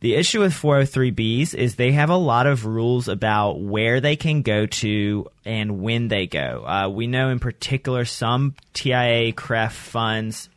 The 0.00 0.14
issue 0.14 0.40
with 0.40 0.52
403bs 0.52 1.54
is 1.54 1.74
they 1.74 1.92
have 1.92 2.10
a 2.10 2.16
lot 2.16 2.46
of 2.46 2.64
rules 2.64 3.08
about 3.08 3.60
where 3.60 4.00
they 4.00 4.14
can 4.14 4.42
go 4.42 4.66
to 4.66 5.26
and 5.44 5.80
when 5.80 6.06
they 6.06 6.26
go. 6.26 6.64
Uh, 6.64 6.88
we 6.88 7.08
know 7.08 7.30
in 7.30 7.40
particular 7.40 8.04
some 8.04 8.54
TIAA 8.74 9.34
CREF 9.34 9.72
funds. 9.72 10.48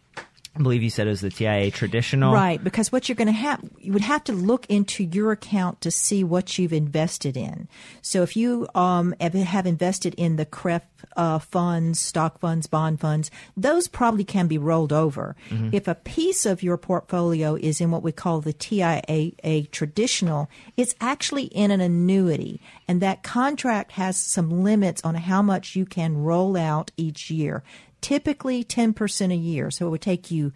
I 0.53 0.61
believe 0.61 0.83
you 0.83 0.89
said 0.89 1.07
it 1.07 1.11
was 1.11 1.21
the 1.21 1.29
TIAA 1.29 1.71
traditional. 1.71 2.33
Right, 2.33 2.61
because 2.61 2.91
what 2.91 3.07
you're 3.07 3.15
going 3.15 3.27
to 3.27 3.31
have, 3.31 3.61
you 3.79 3.93
would 3.93 4.01
have 4.01 4.23
to 4.25 4.33
look 4.33 4.65
into 4.65 5.05
your 5.05 5.31
account 5.31 5.79
to 5.81 5.91
see 5.91 6.25
what 6.25 6.57
you've 6.57 6.73
invested 6.73 7.37
in. 7.37 7.69
So 8.01 8.21
if 8.21 8.35
you 8.35 8.67
um, 8.75 9.15
have- 9.21 9.65
invested 9.65 10.13
in 10.15 10.35
the 10.35 10.45
CREF 10.45 10.81
uh, 11.15 11.39
funds, 11.39 11.99
stock 12.01 12.39
funds, 12.39 12.67
bond 12.67 12.99
funds, 12.99 13.31
those 13.55 13.87
probably 13.87 14.25
can 14.25 14.47
be 14.47 14.57
rolled 14.57 14.91
over. 14.91 15.35
If 15.71 15.87
a 15.87 15.95
piece 15.95 16.45
of 16.45 16.61
your 16.61 16.77
portfolio 16.77 17.55
is 17.55 17.79
in 17.79 17.91
what 17.91 18.03
we 18.03 18.11
call 18.11 18.41
the 18.41 18.53
TIAA 18.53 19.71
traditional, 19.71 20.49
it's 20.75 20.95
actually 20.99 21.45
in 21.45 21.71
an 21.71 21.79
annuity, 21.79 22.59
and 22.87 23.01
that 23.01 23.23
contract 23.23 23.93
has 23.93 24.17
some 24.17 24.63
limits 24.63 25.01
on 25.03 25.15
how 25.15 25.41
much 25.41 25.75
you 25.75 25.85
can 25.85 26.17
roll 26.17 26.57
out 26.57 26.91
each 26.97 27.31
year 27.31 27.63
typically 28.01 28.63
10% 28.63 29.31
a 29.31 29.35
year. 29.35 29.71
So 29.71 29.87
it 29.87 29.89
would 29.89 30.01
take 30.01 30.31
you 30.31 30.51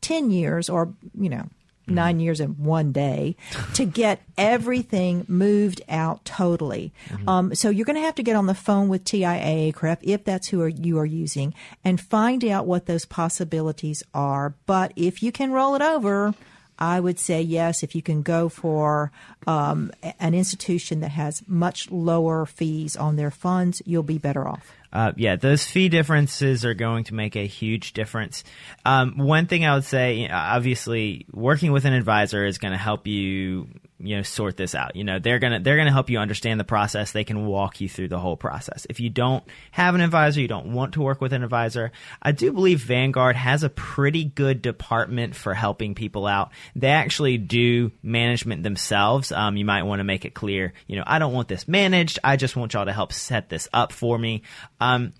10 0.00 0.30
years 0.30 0.68
or, 0.68 0.94
you 1.18 1.28
know, 1.28 1.48
nine 1.90 2.20
years 2.20 2.40
in 2.40 2.50
one 2.50 2.92
day 2.92 3.36
to 3.74 3.84
get 3.84 4.22
everything 4.38 5.24
moved 5.28 5.82
out 5.88 6.24
totally. 6.24 6.92
Um, 7.26 7.54
so 7.54 7.68
you're 7.68 7.84
going 7.84 7.96
to 7.96 8.02
have 8.02 8.14
to 8.16 8.22
get 8.22 8.36
on 8.36 8.46
the 8.46 8.54
phone 8.54 8.88
with 8.88 9.04
TIAA 9.04 9.74
CREF 9.74 9.98
if 10.02 10.24
that's 10.24 10.48
who 10.48 10.62
are, 10.62 10.68
you 10.68 10.98
are 10.98 11.06
using 11.06 11.54
and 11.84 12.00
find 12.00 12.44
out 12.44 12.66
what 12.66 12.86
those 12.86 13.04
possibilities 13.04 14.02
are. 14.14 14.54
But 14.66 14.92
if 14.96 15.22
you 15.22 15.32
can 15.32 15.50
roll 15.50 15.74
it 15.74 15.82
over, 15.82 16.34
I 16.78 16.98
would 16.98 17.18
say 17.18 17.42
yes. 17.42 17.82
If 17.82 17.94
you 17.94 18.02
can 18.02 18.22
go 18.22 18.48
for 18.48 19.12
um, 19.46 19.92
an 20.18 20.34
institution 20.34 21.00
that 21.00 21.10
has 21.10 21.42
much 21.46 21.90
lower 21.90 22.46
fees 22.46 22.96
on 22.96 23.16
their 23.16 23.30
funds, 23.30 23.82
you'll 23.84 24.02
be 24.02 24.18
better 24.18 24.48
off. 24.48 24.72
Uh, 24.92 25.12
yeah, 25.16 25.36
those 25.36 25.64
fee 25.64 25.88
differences 25.88 26.64
are 26.64 26.74
going 26.74 27.04
to 27.04 27.14
make 27.14 27.36
a 27.36 27.46
huge 27.46 27.92
difference. 27.92 28.42
Um, 28.84 29.18
one 29.18 29.46
thing 29.46 29.64
I 29.64 29.74
would 29.74 29.84
say, 29.84 30.28
obviously, 30.28 31.26
working 31.32 31.72
with 31.72 31.84
an 31.84 31.92
advisor 31.92 32.44
is 32.44 32.58
going 32.58 32.72
to 32.72 32.78
help 32.78 33.06
you, 33.06 33.68
you 34.02 34.16
know, 34.16 34.22
sort 34.22 34.56
this 34.56 34.74
out. 34.74 34.96
You 34.96 35.04
know, 35.04 35.18
they're 35.18 35.38
gonna 35.38 35.60
they're 35.60 35.76
gonna 35.76 35.92
help 35.92 36.10
you 36.10 36.18
understand 36.18 36.58
the 36.58 36.64
process. 36.64 37.12
They 37.12 37.24
can 37.24 37.46
walk 37.46 37.80
you 37.80 37.88
through 37.88 38.08
the 38.08 38.18
whole 38.18 38.36
process. 38.36 38.86
If 38.88 39.00
you 39.00 39.10
don't 39.10 39.44
have 39.70 39.94
an 39.94 40.00
advisor, 40.00 40.40
you 40.40 40.48
don't 40.48 40.72
want 40.72 40.94
to 40.94 41.02
work 41.02 41.20
with 41.20 41.32
an 41.32 41.42
advisor. 41.42 41.92
I 42.22 42.32
do 42.32 42.52
believe 42.52 42.80
Vanguard 42.80 43.36
has 43.36 43.62
a 43.62 43.68
pretty 43.68 44.24
good 44.24 44.62
department 44.62 45.34
for 45.36 45.54
helping 45.54 45.94
people 45.94 46.26
out. 46.26 46.50
They 46.74 46.88
actually 46.88 47.38
do 47.38 47.92
management 48.02 48.62
themselves. 48.62 49.32
Um, 49.32 49.56
you 49.56 49.64
might 49.64 49.82
want 49.82 50.00
to 50.00 50.04
make 50.04 50.24
it 50.24 50.34
clear, 50.34 50.72
you 50.86 50.96
know, 50.96 51.04
I 51.06 51.18
don't 51.18 51.32
want 51.32 51.48
this 51.48 51.68
managed. 51.68 52.18
I 52.24 52.36
just 52.36 52.56
want 52.56 52.72
y'all 52.72 52.86
to 52.86 52.92
help 52.92 53.12
set 53.12 53.48
this 53.48 53.68
up 53.72 53.92
for 53.92 54.18
me. 54.18 54.42
Um, 54.80 55.12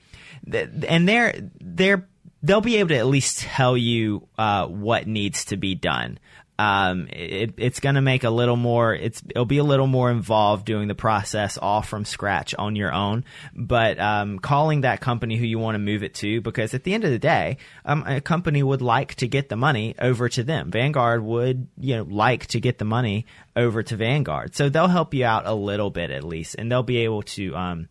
th- 0.51 0.71
and 0.89 1.09
they're 1.09 1.35
they're 1.61 2.09
they'll 2.43 2.61
be 2.61 2.77
able 2.77 2.89
to 2.89 2.97
at 2.97 3.07
least 3.07 3.41
tell 3.41 3.77
you 3.77 4.27
uh, 4.39 4.67
what 4.67 5.07
needs 5.07 5.47
to 5.47 5.57
be 5.57 5.75
done. 5.75 6.19
Um, 6.61 7.09
it, 7.11 7.55
it's 7.57 7.81
going 7.81 7.95
to 7.95 8.03
make 8.03 8.23
a 8.23 8.29
little 8.29 8.57
more. 8.57 8.95
It's 8.95 9.23
it'll 9.31 9.47
be 9.47 9.57
a 9.57 9.65
little 9.65 9.87
more 9.87 10.11
involved 10.11 10.67
doing 10.67 10.89
the 10.89 10.95
process 10.95 11.57
all 11.57 11.81
from 11.81 12.05
scratch 12.05 12.55
on 12.55 12.77
your 12.77 12.93
own. 12.93 13.25
But 13.57 13.99
um, 13.99 14.39
calling 14.39 14.83
that 14.83 15.01
company 15.01 15.39
who 15.39 15.47
you 15.47 15.59
want 15.59 15.77
to 15.77 15.79
move 15.79 16.03
it 16.03 16.13
to, 16.17 16.43
because 16.43 16.75
at 16.75 16.85
the 16.85 16.93
end 16.93 17.05
of 17.05 17.13
the 17.13 17.19
day, 17.19 17.57
um, 17.87 18.05
a 18.07 18.21
company 18.21 18.63
would 18.63 18.83
like 18.83 19.15
to 19.17 19.27
get 19.27 19.49
the 19.49 19.57
money 19.57 19.95
over 19.99 20.29
to 20.29 20.43
them. 20.43 20.71
Vanguard 20.71 21.25
would 21.25 21.67
you 21.79 21.97
know 21.97 22.03
like 22.03 22.47
to 22.49 22.61
get 22.61 22.77
the 22.77 22.85
money 22.85 23.25
over 23.57 23.83
to 23.83 23.97
Vanguard, 23.97 24.55
so 24.55 24.69
they'll 24.69 24.87
help 24.87 25.15
you 25.15 25.25
out 25.25 25.47
a 25.47 25.55
little 25.55 25.89
bit 25.89 26.11
at 26.11 26.25
least, 26.25 26.57
and 26.59 26.71
they'll 26.71 26.83
be 26.83 26.99
able 26.99 27.23
to 27.23 27.57
um, 27.57 27.89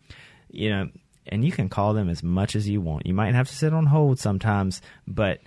you 0.51 0.69
know 0.69 0.89
and 1.25 1.43
you 1.43 1.51
can 1.51 1.69
call 1.69 1.95
them 1.95 2.07
as 2.07 2.21
much 2.21 2.55
as 2.55 2.69
you 2.69 2.81
want. 2.81 3.07
You 3.07 3.15
might 3.15 3.33
have 3.33 3.47
to 3.47 3.55
sit 3.55 3.73
on 3.73 3.87
hold 3.87 4.19
sometimes, 4.19 4.79
but 5.07 5.39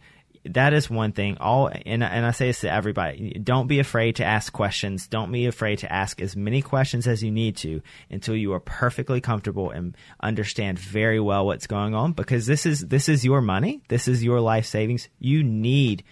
that 0.44 0.74
is 0.74 0.90
one 0.90 1.12
thing. 1.12 1.38
All 1.38 1.68
and 1.68 2.02
and 2.02 2.26
I 2.26 2.32
say 2.32 2.48
this 2.48 2.60
to 2.60 2.72
everybody: 2.72 3.38
don't 3.42 3.68
be 3.68 3.78
afraid 3.78 4.16
to 4.16 4.24
ask 4.24 4.52
questions. 4.52 5.06
Don't 5.06 5.30
be 5.30 5.46
afraid 5.46 5.78
to 5.80 5.92
ask 5.92 6.20
as 6.20 6.34
many 6.34 6.62
questions 6.62 7.06
as 7.06 7.22
you 7.22 7.30
need 7.30 7.56
to 7.58 7.80
until 8.10 8.34
you 8.34 8.52
are 8.52 8.60
perfectly 8.60 9.20
comfortable 9.20 9.70
and 9.70 9.96
understand 10.20 10.78
very 10.78 11.20
well 11.20 11.46
what's 11.46 11.66
going 11.66 11.94
on. 11.94 12.12
Because 12.12 12.46
this 12.46 12.66
is 12.66 12.80
this 12.80 13.08
is 13.08 13.24
your 13.24 13.40
money. 13.40 13.82
This 13.88 14.08
is 14.08 14.24
your 14.24 14.40
life 14.40 14.66
savings. 14.66 15.08
You 15.18 15.44
need 15.44 16.02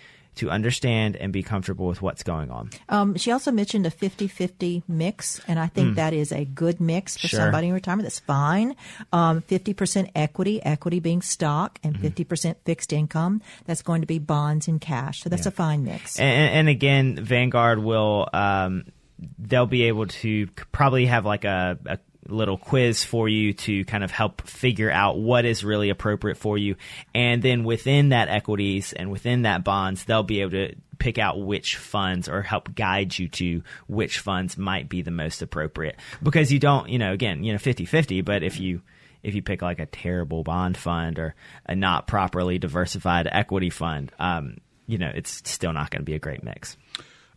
to 0.40 0.50
understand 0.50 1.16
and 1.16 1.32
be 1.32 1.42
comfortable 1.42 1.86
with 1.86 2.02
what's 2.02 2.22
going 2.22 2.50
on. 2.50 2.70
Um, 2.88 3.16
she 3.16 3.30
also 3.32 3.50
mentioned 3.52 3.86
a 3.86 3.90
50-50 3.90 4.82
mix, 4.88 5.40
and 5.48 5.58
I 5.58 5.66
think 5.68 5.96
that 5.96 6.12
is 6.12 6.32
a 6.32 6.44
good 6.44 6.80
mix 6.80 7.16
for 7.16 7.28
Sure. 7.28 7.40
somebody 7.40 7.68
in 7.68 7.74
retirement. 7.74 8.04
That's 8.04 8.20
fine. 8.20 8.74
Um, 9.12 9.42
50% 9.42 10.10
equity, 10.14 10.62
equity 10.62 11.00
being 11.00 11.22
stock, 11.22 11.78
and 11.82 11.96
50% 11.96 12.56
fixed 12.64 12.92
income. 12.92 13.40
That's 13.66 13.82
going 13.82 14.00
to 14.02 14.06
be 14.06 14.18
bonds 14.18 14.68
and 14.68 14.80
cash. 14.80 15.22
So 15.22 15.28
that's 15.28 15.46
a 15.46 15.50
fine 15.50 15.84
mix. 15.84 16.18
and, 16.18 16.54
and 16.54 16.68
again, 16.68 17.16
Vanguard 17.22 17.78
will 17.78 18.28
um, 18.32 18.84
they'll 19.38 19.66
be 19.66 19.84
able 19.84 20.06
to 20.06 20.46
probably 20.72 21.06
have 21.06 21.24
like 21.26 21.44
a, 21.44 21.78
a 21.86 21.98
little 22.28 22.58
quiz 22.58 23.02
for 23.02 23.28
you 23.28 23.52
to 23.52 23.84
kind 23.84 24.04
of 24.04 24.10
help 24.10 24.42
figure 24.42 24.90
out 24.90 25.18
what 25.18 25.44
is 25.44 25.64
really 25.64 25.90
appropriate 25.90 26.36
for 26.36 26.58
you, 26.58 26.76
and 27.14 27.42
then 27.42 27.64
within 27.64 28.10
that 28.10 28.28
equities 28.28 28.92
and 28.92 29.10
within 29.10 29.42
that 29.42 29.64
bonds, 29.64 30.04
they'll 30.04 30.22
be 30.22 30.40
able 30.40 30.52
to 30.52 30.74
pick 30.98 31.18
out 31.18 31.40
which 31.40 31.76
funds 31.76 32.28
or 32.28 32.42
help 32.42 32.74
guide 32.74 33.18
you 33.18 33.26
to 33.28 33.62
which 33.88 34.18
funds 34.18 34.56
might 34.58 34.88
be 34.88 35.02
the 35.02 35.10
most 35.10 35.42
appropriate. 35.42 35.96
Because 36.22 36.52
you 36.52 36.58
don't 36.58 36.88
you 36.88 36.98
know 36.98 37.12
again 37.12 37.42
you 37.42 37.52
know 37.52 37.58
50-50 37.58 38.24
but 38.24 38.42
if 38.42 38.60
you 38.60 38.82
if 39.22 39.34
you 39.34 39.42
pick 39.42 39.62
like 39.62 39.78
a 39.78 39.86
terrible 39.86 40.44
bond 40.44 40.76
fund 40.76 41.18
or 41.18 41.34
a 41.66 41.74
not 41.74 42.06
properly 42.06 42.58
diversified 42.58 43.28
equity 43.30 43.70
fund 43.70 44.12
um, 44.18 44.58
you 44.86 44.98
know 44.98 45.10
it's 45.12 45.42
still 45.50 45.72
not 45.72 45.90
going 45.90 46.00
to 46.00 46.04
be 46.04 46.14
a 46.14 46.18
great 46.18 46.44
mix 46.44 46.76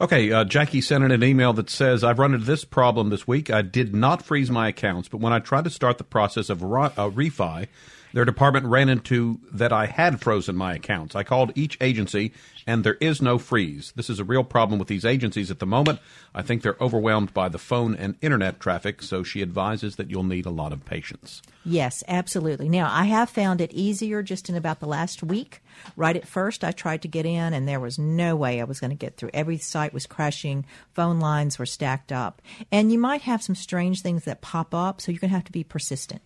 Okay, 0.03 0.33
uh, 0.33 0.43
Jackie 0.43 0.81
sent 0.81 1.05
in 1.05 1.11
an 1.11 1.23
email 1.23 1.53
that 1.53 1.69
says, 1.69 2.03
I've 2.03 2.19
run 2.19 2.33
into 2.33 2.45
this 2.45 2.65
problem 2.65 3.09
this 3.09 3.25
week. 3.25 3.49
I 3.49 3.61
did 3.61 3.95
not 3.95 4.21
freeze 4.21 4.51
my 4.51 4.67
accounts, 4.67 5.07
but 5.07 5.21
when 5.21 5.31
I 5.31 5.39
tried 5.39 5.63
to 5.63 5.69
start 5.69 5.97
the 5.97 6.03
process 6.03 6.49
of 6.49 6.61
ri- 6.61 6.91
uh, 6.97 7.09
refi, 7.09 7.69
Their 8.13 8.25
department 8.25 8.67
ran 8.67 8.89
into 8.89 9.39
that 9.51 9.73
I 9.73 9.87
had 9.87 10.21
frozen 10.21 10.55
my 10.55 10.75
accounts. 10.75 11.15
I 11.15 11.23
called 11.23 11.51
each 11.55 11.77
agency 11.81 12.31
and 12.65 12.83
there 12.83 12.97
is 12.99 13.21
no 13.21 13.37
freeze. 13.37 13.91
This 13.95 14.09
is 14.09 14.19
a 14.19 14.23
real 14.23 14.43
problem 14.43 14.79
with 14.79 14.87
these 14.87 15.05
agencies 15.05 15.51
at 15.51 15.59
the 15.59 15.65
moment. 15.65 15.99
I 16.33 16.41
think 16.41 16.61
they're 16.61 16.77
overwhelmed 16.79 17.33
by 17.33 17.49
the 17.49 17.57
phone 17.57 17.95
and 17.95 18.15
internet 18.21 18.59
traffic, 18.59 19.01
so 19.01 19.23
she 19.23 19.41
advises 19.41 19.95
that 19.97 20.09
you'll 20.09 20.23
need 20.23 20.45
a 20.45 20.51
lot 20.51 20.73
of 20.73 20.85
patience. 20.85 21.41
Yes, 21.65 22.03
absolutely. 22.07 22.69
Now, 22.69 22.89
I 22.91 23.05
have 23.05 23.29
found 23.29 23.61
it 23.61 23.73
easier 23.73 24.23
just 24.23 24.49
in 24.49 24.55
about 24.55 24.79
the 24.79 24.87
last 24.87 25.23
week. 25.23 25.61
Right 25.95 26.15
at 26.15 26.27
first, 26.27 26.63
I 26.63 26.71
tried 26.71 27.01
to 27.03 27.07
get 27.07 27.25
in, 27.25 27.53
and 27.53 27.67
there 27.67 27.79
was 27.79 27.99
no 27.99 28.35
way 28.35 28.61
I 28.61 28.65
was 28.65 28.79
going 28.79 28.91
to 28.91 28.95
get 28.95 29.17
through. 29.17 29.31
Every 29.33 29.57
site 29.57 29.93
was 29.93 30.05
crashing, 30.05 30.65
phone 30.93 31.19
lines 31.19 31.59
were 31.59 31.65
stacked 31.65 32.11
up. 32.11 32.41
And 32.71 32.91
you 32.91 32.99
might 32.99 33.21
have 33.21 33.43
some 33.43 33.55
strange 33.55 34.01
things 34.01 34.25
that 34.25 34.41
pop 34.41 34.73
up, 34.73 35.01
so 35.01 35.11
you're 35.11 35.19
going 35.19 35.29
to 35.29 35.35
have 35.35 35.45
to 35.45 35.51
be 35.51 35.63
persistent. 35.63 36.21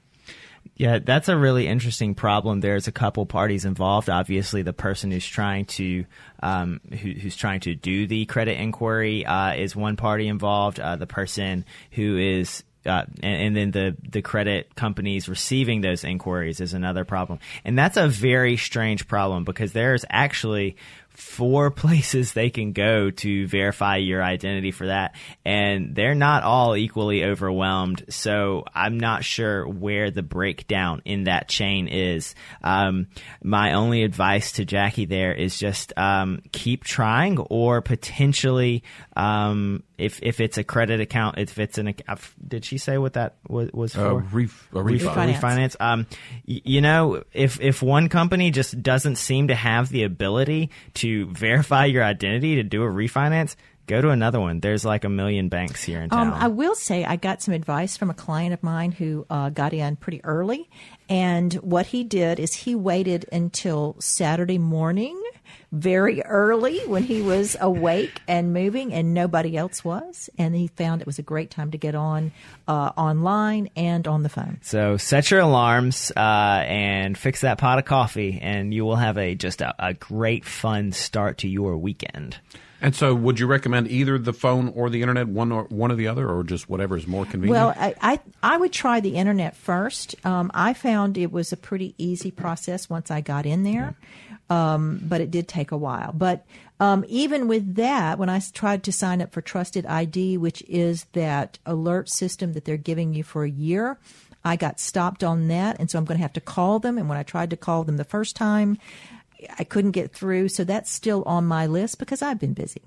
Yeah, 0.75 0.99
that's 0.99 1.29
a 1.29 1.37
really 1.37 1.67
interesting 1.67 2.15
problem. 2.15 2.59
There's 2.59 2.87
a 2.87 2.91
couple 2.91 3.25
parties 3.25 3.65
involved. 3.65 4.09
Obviously, 4.09 4.61
the 4.61 4.73
person 4.73 5.11
who's 5.11 5.25
trying 5.25 5.65
to 5.65 6.05
um, 6.41 6.81
who, 6.89 7.11
who's 7.11 7.35
trying 7.35 7.61
to 7.61 7.75
do 7.75 8.07
the 8.07 8.25
credit 8.25 8.59
inquiry 8.59 9.25
uh, 9.25 9.53
is 9.53 9.75
one 9.75 9.95
party 9.95 10.27
involved. 10.27 10.79
Uh, 10.79 10.95
the 10.95 11.07
person 11.07 11.65
who 11.91 12.17
is 12.17 12.63
uh, 12.85 13.05
and, 13.21 13.41
and, 13.41 13.55
then 13.55 13.71
the 13.71 13.97
the 14.09 14.21
credit 14.21 14.73
companies 14.75 15.27
receiving 15.27 15.81
those 15.81 16.03
inquiries 16.03 16.61
is 16.61 16.73
another 16.73 17.03
problem, 17.03 17.39
and 17.65 17.77
that's 17.77 17.97
a 17.97 18.07
very 18.07 18.55
strange 18.57 19.07
problem 19.07 19.43
because 19.43 19.73
there's 19.73 20.05
actually 20.09 20.77
four 21.17 21.71
places 21.87 22.33
they 22.33 22.49
can 22.49 22.71
go 22.71 23.09
to 23.09 23.47
verify 23.47 23.97
your 23.97 24.23
identity 24.23 24.71
for 24.71 24.87
that. 24.87 25.15
And 25.43 25.95
they're 25.95 26.15
not 26.15 26.43
all 26.43 26.77
equally 26.77 27.25
overwhelmed. 27.25 28.05
So 28.09 28.63
I'm 28.73 28.99
not 28.99 29.23
sure 29.23 29.67
where 29.67 30.11
the 30.11 30.21
breakdown 30.21 31.01
in 31.05 31.23
that 31.23 31.49
chain 31.49 31.87
is. 31.87 32.35
Um, 32.63 33.07
my 33.43 33.73
only 33.73 34.03
advice 34.03 34.53
to 34.53 34.65
Jackie 34.65 35.05
there 35.05 35.33
is 35.33 35.57
just 35.57 35.91
um, 35.97 36.41
keep 36.51 36.83
trying 36.83 37.39
or 37.39 37.81
potentially 37.81 38.83
um, 39.15 39.83
if 39.97 40.19
if 40.21 40.39
it's 40.39 40.59
a 40.59 40.63
credit 40.63 41.01
account, 41.01 41.39
if 41.39 41.57
it's 41.57 41.79
an 41.79 41.95
did 42.47 42.63
she 42.63 42.77
say 42.77 42.99
what 42.99 43.13
that 43.13 43.37
was, 43.47 43.71
was 43.71 43.95
for? 43.95 44.05
Uh, 44.05 44.13
ref, 44.31 44.69
refinance. 44.71 45.39
refinance. 45.39 45.75
Um, 45.79 46.05
y- 46.47 46.61
you 46.63 46.81
know, 46.81 47.23
if 47.33 47.59
if 47.59 47.81
one 47.81 48.07
company 48.07 48.51
just 48.51 48.81
doesn't 48.83 49.15
seem 49.15 49.47
to 49.47 49.55
have 49.55 49.89
the 49.89 50.03
ability 50.03 50.69
to 50.95 51.06
verify 51.15 51.85
your 51.85 52.03
identity 52.03 52.55
to 52.55 52.63
do 52.63 52.83
a 52.83 52.87
refinance, 52.87 53.55
go 53.87 54.01
to 54.01 54.09
another 54.09 54.39
one. 54.39 54.59
There's 54.59 54.85
like 54.85 55.03
a 55.03 55.09
million 55.09 55.49
banks 55.49 55.83
here 55.83 55.99
in 55.99 56.05
um, 56.05 56.09
town. 56.09 56.27
Um, 56.27 56.33
I 56.33 56.47
will 56.47 56.75
say 56.75 57.05
I 57.05 57.15
got 57.15 57.41
some 57.41 57.53
advice 57.53 57.97
from 57.97 58.09
a 58.09 58.13
client 58.13 58.53
of 58.53 58.61
mine 58.61 58.91
who 58.91 59.25
uh, 59.29 59.49
got 59.49 59.73
in 59.73 59.95
pretty 59.95 60.23
early, 60.23 60.69
and 61.09 61.53
what 61.55 61.87
he 61.87 62.03
did 62.03 62.39
is 62.39 62.53
he 62.53 62.75
waited 62.75 63.25
until 63.31 63.95
Saturday 63.99 64.57
morning 64.57 65.21
very 65.71 66.21
early 66.23 66.79
when 66.87 67.03
he 67.03 67.21
was 67.21 67.57
awake 67.59 68.21
and 68.27 68.53
moving 68.53 68.93
and 68.93 69.13
nobody 69.13 69.57
else 69.57 69.83
was. 69.83 70.29
And 70.37 70.55
he 70.55 70.67
found 70.67 71.01
it 71.01 71.07
was 71.07 71.19
a 71.19 71.23
great 71.23 71.51
time 71.51 71.71
to 71.71 71.77
get 71.77 71.95
on 71.95 72.31
uh, 72.67 72.91
online 72.97 73.69
and 73.75 74.07
on 74.07 74.23
the 74.23 74.29
phone. 74.29 74.59
So 74.61 74.97
set 74.97 75.31
your 75.31 75.41
alarms 75.41 76.11
uh, 76.15 76.19
and 76.65 77.17
fix 77.17 77.41
that 77.41 77.57
pot 77.57 77.79
of 77.79 77.85
coffee, 77.85 78.39
and 78.41 78.73
you 78.73 78.85
will 78.85 78.95
have 78.95 79.17
a 79.17 79.35
just 79.35 79.61
a, 79.61 79.75
a 79.79 79.93
great, 79.93 80.45
fun 80.45 80.91
start 80.91 81.39
to 81.39 81.47
your 81.47 81.77
weekend. 81.77 82.37
And 82.81 82.95
so, 82.95 83.15
would 83.15 83.39
you 83.39 83.47
recommend 83.47 83.89
either 83.89 84.17
the 84.19 84.33
phone 84.33 84.69
or 84.69 84.89
the 84.89 85.01
internet, 85.01 85.27
one 85.27 85.51
or 85.51 85.63
one 85.63 85.91
or 85.91 85.95
the 85.95 86.07
other, 86.07 86.29
or 86.29 86.43
just 86.43 86.69
whatever 86.69 86.95
is 86.95 87.07
more 87.07 87.25
convenient? 87.25 87.51
Well, 87.51 87.73
I 87.75 87.95
I, 88.01 88.19
I 88.43 88.57
would 88.57 88.71
try 88.71 88.99
the 88.99 89.15
internet 89.15 89.55
first. 89.55 90.15
Um, 90.25 90.51
I 90.53 90.73
found 90.73 91.17
it 91.17 91.31
was 91.31 91.51
a 91.51 91.57
pretty 91.57 91.95
easy 91.97 92.29
process 92.29 92.89
once 92.89 93.09
I 93.09 93.21
got 93.21 93.45
in 93.45 93.63
there. 93.63 93.95
Um, 94.49 95.01
but 95.03 95.19
it 95.19 95.29
did 95.29 95.49
take 95.49 95.71
a 95.71 95.77
while. 95.77 96.13
But 96.13 96.45
um, 96.79 97.03
even 97.09 97.49
with 97.49 97.75
that, 97.75 98.17
when 98.17 98.29
I 98.29 98.39
tried 98.53 98.83
to 98.83 98.93
sign 98.93 99.21
up 99.21 99.33
for 99.33 99.41
Trusted 99.41 99.85
ID, 99.85 100.37
which 100.37 100.61
is 100.69 101.05
that 101.13 101.59
alert 101.65 102.07
system 102.07 102.53
that 102.53 102.63
they're 102.63 102.77
giving 102.77 103.13
you 103.13 103.23
for 103.23 103.43
a 103.43 103.49
year, 103.49 103.97
I 104.45 104.55
got 104.55 104.79
stopped 104.79 105.23
on 105.23 105.49
that, 105.49 105.77
and 105.79 105.91
so 105.91 105.97
I'm 105.97 106.05
going 106.05 106.17
to 106.17 106.21
have 106.21 106.33
to 106.33 106.41
call 106.41 106.79
them. 106.79 106.97
And 106.97 107.09
when 107.09 107.17
I 107.17 107.23
tried 107.23 107.49
to 107.49 107.57
call 107.57 107.83
them 107.83 107.97
the 107.97 108.05
first 108.05 108.35
time, 108.35 108.77
I 109.57 109.63
couldn't 109.63 109.91
get 109.91 110.13
through. 110.13 110.49
So 110.49 110.63
that's 110.63 110.91
still 110.91 111.23
on 111.23 111.45
my 111.45 111.65
list 111.67 111.99
because 111.99 112.21
I've 112.21 112.39
been 112.39 112.53
busy. 112.53 112.81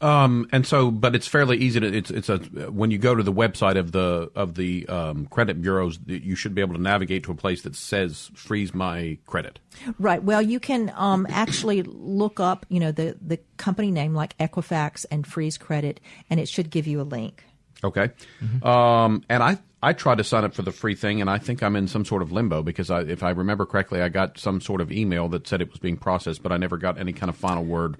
Um, 0.00 0.48
and 0.52 0.64
so, 0.64 0.90
but 0.90 1.16
it's 1.16 1.26
fairly 1.26 1.56
easy 1.58 1.80
to. 1.80 1.86
It's 1.86 2.10
it's 2.10 2.28
a 2.28 2.38
when 2.70 2.92
you 2.92 2.98
go 2.98 3.16
to 3.16 3.22
the 3.22 3.32
website 3.32 3.76
of 3.76 3.90
the 3.90 4.30
of 4.36 4.54
the 4.54 4.86
um, 4.86 5.26
credit 5.26 5.60
bureaus, 5.60 5.98
you 6.06 6.36
should 6.36 6.54
be 6.54 6.60
able 6.60 6.74
to 6.76 6.80
navigate 6.80 7.24
to 7.24 7.32
a 7.32 7.34
place 7.34 7.62
that 7.62 7.74
says 7.74 8.30
"freeze 8.34 8.72
my 8.72 9.18
credit." 9.26 9.58
Right. 9.98 10.22
Well, 10.22 10.40
you 10.40 10.60
can 10.60 10.92
um, 10.94 11.26
actually 11.28 11.82
look 11.82 12.38
up, 12.38 12.64
you 12.68 12.78
know, 12.78 12.92
the 12.92 13.16
the 13.20 13.40
company 13.56 13.90
name 13.90 14.14
like 14.14 14.38
Equifax 14.38 15.04
and 15.10 15.26
Freeze 15.26 15.58
Credit, 15.58 15.98
and 16.30 16.38
it 16.38 16.48
should 16.48 16.70
give 16.70 16.86
you 16.86 17.00
a 17.00 17.02
link. 17.02 17.44
Okay. 17.84 18.10
Mm-hmm. 18.42 18.66
Um, 18.66 19.22
and 19.28 19.42
I 19.42 19.58
I 19.82 19.92
tried 19.92 20.18
to 20.18 20.24
sign 20.24 20.44
up 20.44 20.54
for 20.54 20.62
the 20.62 20.72
free 20.72 20.96
thing, 20.96 21.20
and 21.20 21.30
I 21.30 21.38
think 21.38 21.62
I'm 21.62 21.76
in 21.76 21.86
some 21.86 22.04
sort 22.04 22.22
of 22.22 22.32
limbo 22.32 22.62
because 22.62 22.90
I, 22.90 23.02
if 23.02 23.22
I 23.22 23.30
remember 23.30 23.64
correctly, 23.64 24.02
I 24.02 24.08
got 24.08 24.38
some 24.38 24.60
sort 24.60 24.80
of 24.80 24.90
email 24.90 25.28
that 25.28 25.46
said 25.46 25.60
it 25.60 25.70
was 25.70 25.78
being 25.78 25.96
processed, 25.96 26.42
but 26.42 26.50
I 26.50 26.56
never 26.56 26.76
got 26.76 26.98
any 26.98 27.12
kind 27.12 27.30
of 27.30 27.36
final 27.36 27.64
word 27.64 27.96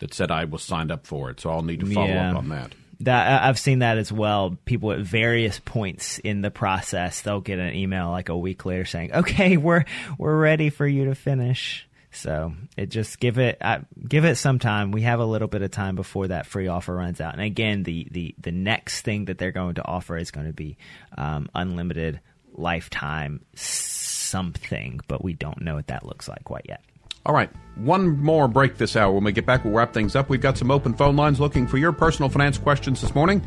that 0.00 0.12
said 0.12 0.30
I 0.30 0.44
was 0.44 0.62
signed 0.62 0.90
up 0.90 1.06
for 1.06 1.30
it. 1.30 1.38
So 1.38 1.50
I'll 1.50 1.62
need 1.62 1.80
to 1.80 1.86
follow 1.86 2.08
yeah. 2.08 2.30
up 2.30 2.36
on 2.36 2.48
that. 2.48 2.74
That 3.00 3.44
I've 3.44 3.58
seen 3.58 3.78
that 3.78 3.96
as 3.96 4.12
well. 4.12 4.58
People 4.64 4.92
at 4.92 4.98
various 5.00 5.58
points 5.60 6.18
in 6.18 6.42
the 6.42 6.50
process, 6.50 7.22
they'll 7.22 7.40
get 7.40 7.58
an 7.58 7.74
email 7.74 8.10
like 8.10 8.28
a 8.28 8.36
week 8.36 8.64
later 8.66 8.84
saying, 8.84 9.14
"Okay, 9.14 9.56
we're 9.56 9.84
we're 10.18 10.36
ready 10.36 10.68
for 10.68 10.86
you 10.86 11.06
to 11.06 11.14
finish." 11.14 11.86
So 12.12 12.52
it 12.76 12.86
just 12.86 13.20
give 13.20 13.38
it 13.38 13.60
give 14.08 14.24
it 14.24 14.36
some 14.36 14.58
time. 14.58 14.90
We 14.90 15.02
have 15.02 15.20
a 15.20 15.24
little 15.24 15.48
bit 15.48 15.62
of 15.62 15.70
time 15.70 15.94
before 15.94 16.28
that 16.28 16.46
free 16.46 16.66
offer 16.66 16.94
runs 16.94 17.20
out. 17.20 17.34
And 17.34 17.42
again, 17.42 17.84
the 17.84 18.08
the 18.10 18.34
the 18.38 18.52
next 18.52 19.02
thing 19.02 19.26
that 19.26 19.38
they're 19.38 19.52
going 19.52 19.76
to 19.76 19.84
offer 19.84 20.16
is 20.16 20.30
going 20.30 20.46
to 20.46 20.52
be 20.52 20.76
um, 21.16 21.48
unlimited 21.54 22.20
lifetime 22.52 23.40
something, 23.54 25.00
but 25.06 25.22
we 25.22 25.34
don't 25.34 25.62
know 25.62 25.76
what 25.76 25.86
that 25.86 26.04
looks 26.04 26.28
like 26.28 26.44
quite 26.44 26.66
yet. 26.68 26.82
All 27.26 27.34
right, 27.34 27.50
one 27.76 28.18
more 28.18 28.48
break 28.48 28.78
this 28.78 28.96
hour. 28.96 29.12
When 29.12 29.24
we 29.24 29.32
get 29.32 29.46
back, 29.46 29.64
we'll 29.64 29.74
wrap 29.74 29.92
things 29.92 30.16
up. 30.16 30.28
We've 30.30 30.40
got 30.40 30.56
some 30.56 30.70
open 30.70 30.94
phone 30.94 31.16
lines 31.16 31.38
looking 31.38 31.66
for 31.66 31.76
your 31.76 31.92
personal 31.92 32.28
finance 32.30 32.56
questions 32.58 33.02
this 33.02 33.14
morning. 33.14 33.42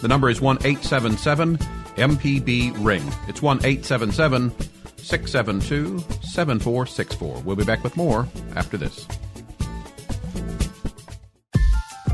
The 0.00 0.08
number 0.08 0.30
is 0.30 0.40
1 0.40 0.58
877 0.58 1.58
MPB 1.96 2.84
Ring. 2.84 3.02
It's 3.26 3.42
1 3.42 3.58
877 3.58 4.52
672 5.06 6.00
7464. 6.22 7.42
We'll 7.44 7.56
be 7.56 7.64
back 7.64 7.84
with 7.84 7.96
more 7.96 8.26
after 8.56 8.76
this. 8.76 9.06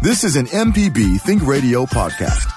This 0.02 0.24
is 0.24 0.36
an 0.36 0.46
MPB 0.46 1.20
Think 1.20 1.46
Radio 1.46 1.86
podcast. 1.86 2.48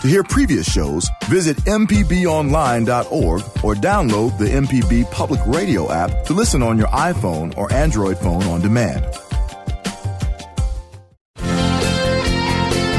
To 0.00 0.08
hear 0.08 0.24
previous 0.24 0.66
shows, 0.70 1.08
visit 1.26 1.58
MPBOnline.org 1.58 3.42
or 3.62 3.74
download 3.74 4.38
the 4.38 4.46
MPB 4.46 5.10
Public 5.10 5.40
Radio 5.46 5.92
app 5.92 6.24
to 6.24 6.32
listen 6.32 6.62
on 6.62 6.78
your 6.78 6.88
iPhone 6.88 7.54
or 7.58 7.70
Android 7.70 8.16
phone 8.16 8.44
on 8.44 8.62
demand. 8.62 9.04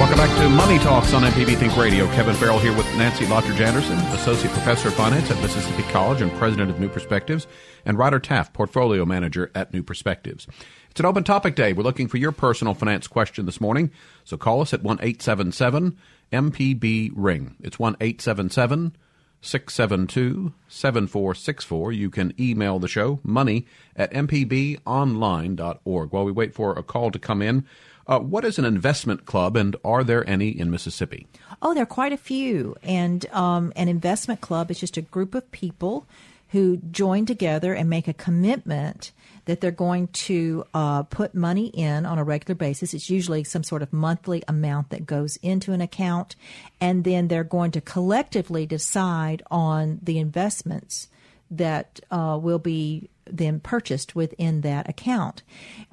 Welcome 0.02 0.18
back 0.18 0.36
to 0.40 0.50
Money 0.50 0.80
Talks 0.80 1.14
on 1.14 1.22
MPB 1.22 1.58
Think 1.58 1.78
Radio. 1.78 2.08
Kevin 2.08 2.34
Farrell 2.34 2.58
here 2.58 2.76
with 2.76 2.88
Nancy 2.98 3.24
Lottridge 3.26 3.60
Anderson, 3.60 4.00
Associate 4.16 4.52
Professor 4.52 4.88
of 4.88 4.96
Finance 4.96 5.30
at 5.30 5.40
Mississippi 5.44 5.84
College 5.92 6.22
and 6.22 6.32
President 6.40 6.72
of 6.72 6.80
New 6.80 6.90
Perspectives, 6.90 7.46
and 7.86 8.00
Ryder 8.00 8.18
Taff, 8.18 8.52
Portfolio 8.52 9.06
Manager 9.06 9.52
at 9.54 9.72
New 9.72 9.84
Perspectives. 9.84 10.48
It's 10.90 11.00
an 11.00 11.06
open 11.06 11.24
topic 11.24 11.54
day. 11.54 11.72
We're 11.72 11.84
looking 11.84 12.08
for 12.08 12.18
your 12.18 12.32
personal 12.32 12.74
finance 12.74 13.06
question 13.06 13.46
this 13.46 13.62
morning, 13.62 13.92
so 14.24 14.38
call 14.38 14.62
us 14.62 14.74
at 14.74 14.82
1 14.82 14.98
877 15.04 15.96
MPB 16.34 17.12
Ring. 17.14 17.56
It's 17.60 17.78
1 17.78 17.98
877 18.02 18.96
672 19.42 20.52
7464. 20.68 21.92
You 21.92 22.10
can 22.10 22.34
email 22.40 22.80
the 22.80 22.88
show, 22.88 23.20
money 23.22 23.68
at 23.96 24.12
mpbonline.org. 24.14 26.12
While 26.12 26.26
we 26.26 26.32
wait 26.32 26.56
for 26.56 26.74
a 26.74 26.82
call 26.82 27.12
to 27.12 27.20
come 27.20 27.44
in, 27.44 27.68
uh, 28.08 28.20
what 28.20 28.46
is 28.46 28.58
an 28.60 28.66
investment 28.66 29.26
club 29.26 29.56
and 29.56 29.76
are 29.84 30.04
there 30.04 30.28
any 30.30 30.50
in 30.50 30.72
Mississippi? 30.72 31.28
Oh, 31.62 31.74
there 31.74 31.84
are 31.84 31.88
quite 31.88 32.14
a 32.14 32.18
few. 32.18 32.76
And 32.84 33.26
um, 33.32 33.72
an 33.76 33.88
investment 33.88 34.42
club 34.42 34.72
is 34.72 34.80
just 34.80 34.98
a 34.98 35.02
group 35.02 35.36
of 35.36 35.52
people 35.52 36.08
who 36.50 36.78
join 36.92 37.26
together 37.26 37.74
and 37.74 37.90
make 37.90 38.08
a 38.08 38.14
commitment 38.14 39.12
that 39.46 39.62
they're 39.62 39.72
going 39.72 40.08
to 40.10 40.66
uh, 40.74 41.04
put 41.04 41.34
money 41.34 41.68
in 41.68 42.06
on 42.06 42.20
a 42.20 42.24
regular 42.24 42.56
basis. 42.56 42.94
It's 42.94 43.10
usually 43.10 43.44
some 43.44 43.64
sort 43.64 43.82
of 43.82 43.94
monthly 43.94 44.44
amount 44.48 44.90
that 44.90 45.06
goes 45.06 45.38
into 45.38 45.72
an 45.72 45.82
account, 45.82 46.36
and 46.80 47.04
then 47.04 47.28
they're 47.28 47.44
going 47.44 47.72
to 47.72 47.82
collectively 47.82 48.66
decide 48.66 49.42
on 49.50 50.00
the 50.04 50.20
investments 50.20 51.08
that 51.50 52.00
uh, 52.12 52.38
will 52.42 52.60
be 52.60 53.10
then 53.26 53.60
purchased 53.60 54.16
within 54.16 54.62
that 54.62 54.90
account. 54.90 55.44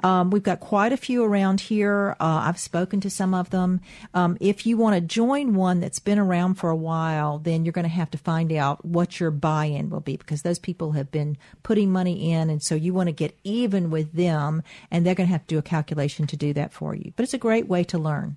Um, 0.02 0.30
we've 0.30 0.42
got 0.42 0.60
quite 0.60 0.92
a 0.92 0.96
few 0.96 1.24
around 1.24 1.60
here. 1.60 2.16
Uh, 2.20 2.42
I've 2.46 2.58
spoken 2.58 3.00
to 3.00 3.10
some 3.10 3.34
of 3.34 3.50
them. 3.50 3.80
Um, 4.14 4.36
if 4.40 4.66
you 4.66 4.76
want 4.76 4.94
to 4.94 5.00
join 5.00 5.54
one 5.54 5.80
that's 5.80 5.98
been 5.98 6.18
around 6.18 6.54
for 6.54 6.70
a 6.70 6.76
while, 6.76 7.38
then 7.38 7.64
you're 7.64 7.72
going 7.72 7.84
to 7.84 7.88
have 7.88 8.10
to 8.12 8.18
find 8.18 8.52
out 8.52 8.84
what 8.84 9.20
your 9.20 9.30
buy-in 9.30 9.90
will 9.90 10.00
be 10.00 10.16
because 10.16 10.42
those 10.42 10.58
people 10.58 10.92
have 10.92 11.10
been 11.10 11.36
putting 11.62 11.90
money 11.90 12.32
in, 12.32 12.50
and 12.50 12.62
so 12.62 12.74
you 12.74 12.94
want 12.94 13.08
to 13.08 13.12
get 13.12 13.38
even 13.44 13.90
with 13.90 14.12
them, 14.12 14.62
and 14.90 15.04
they're 15.04 15.14
going 15.14 15.28
to 15.28 15.32
have 15.32 15.46
to 15.46 15.54
do 15.54 15.58
a 15.58 15.62
calculation 15.62 16.26
to 16.26 16.36
do 16.36 16.52
that 16.52 16.72
for 16.72 16.94
you. 16.94 17.12
But 17.16 17.24
it's 17.24 17.34
a 17.34 17.38
great 17.38 17.68
way 17.68 17.84
to 17.84 17.98
learn. 17.98 18.36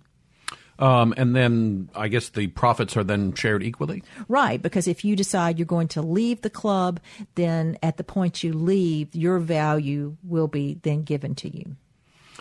Um, 0.82 1.14
and 1.16 1.36
then 1.36 1.90
I 1.96 2.08
guess 2.08 2.30
the 2.30 2.48
profits 2.48 2.98
are 2.98 3.04
then 3.04 3.34
shared 3.36 3.62
equally? 3.62 4.04
Right, 4.28 4.60
because 4.62 4.88
if 4.88 5.06
you 5.06 5.16
decide 5.16 5.60
you're 5.60 5.66
going 5.68 5.90
to 5.90 6.02
leave 6.02 6.42
the 6.42 6.50
club, 6.50 7.00
then 7.36 7.78
at 7.84 7.98
the 7.98 8.04
point 8.04 8.44
you 8.44 8.52
leave, 8.52 9.14
your 9.14 9.38
value 9.38 10.18
will 10.24 10.48
be 10.48 10.80
then 10.82 11.04
given 11.04 11.36
to 11.36 11.56
you. 11.56 11.76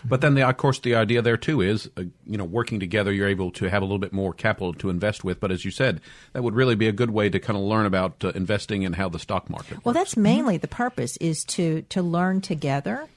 But 0.03 0.21
then, 0.21 0.33
the, 0.33 0.47
of 0.47 0.57
course, 0.57 0.79
the 0.79 0.95
idea 0.95 1.21
there 1.21 1.37
too 1.37 1.61
is, 1.61 1.87
uh, 1.95 2.03
you 2.25 2.37
know, 2.37 2.43
working 2.43 2.79
together, 2.79 3.11
you're 3.11 3.27
able 3.27 3.51
to 3.51 3.69
have 3.69 3.83
a 3.83 3.85
little 3.85 3.99
bit 3.99 4.13
more 4.13 4.33
capital 4.33 4.73
to 4.75 4.89
invest 4.89 5.23
with. 5.23 5.39
But 5.39 5.51
as 5.51 5.63
you 5.63 5.69
said, 5.69 6.01
that 6.33 6.41
would 6.41 6.55
really 6.55 6.73
be 6.73 6.87
a 6.87 6.91
good 6.91 7.11
way 7.11 7.29
to 7.29 7.39
kind 7.39 7.55
of 7.55 7.63
learn 7.63 7.85
about 7.85 8.23
uh, 8.23 8.29
investing 8.29 8.83
and 8.83 8.95
how 8.95 9.09
the 9.09 9.19
stock 9.19 9.49
market. 9.49 9.73
Works. 9.73 9.85
Well, 9.85 9.93
that's 9.93 10.17
mainly 10.17 10.57
the 10.57 10.67
purpose 10.67 11.17
is 11.17 11.43
to 11.45 11.83
to 11.83 12.01
learn 12.01 12.41
together 12.41 13.07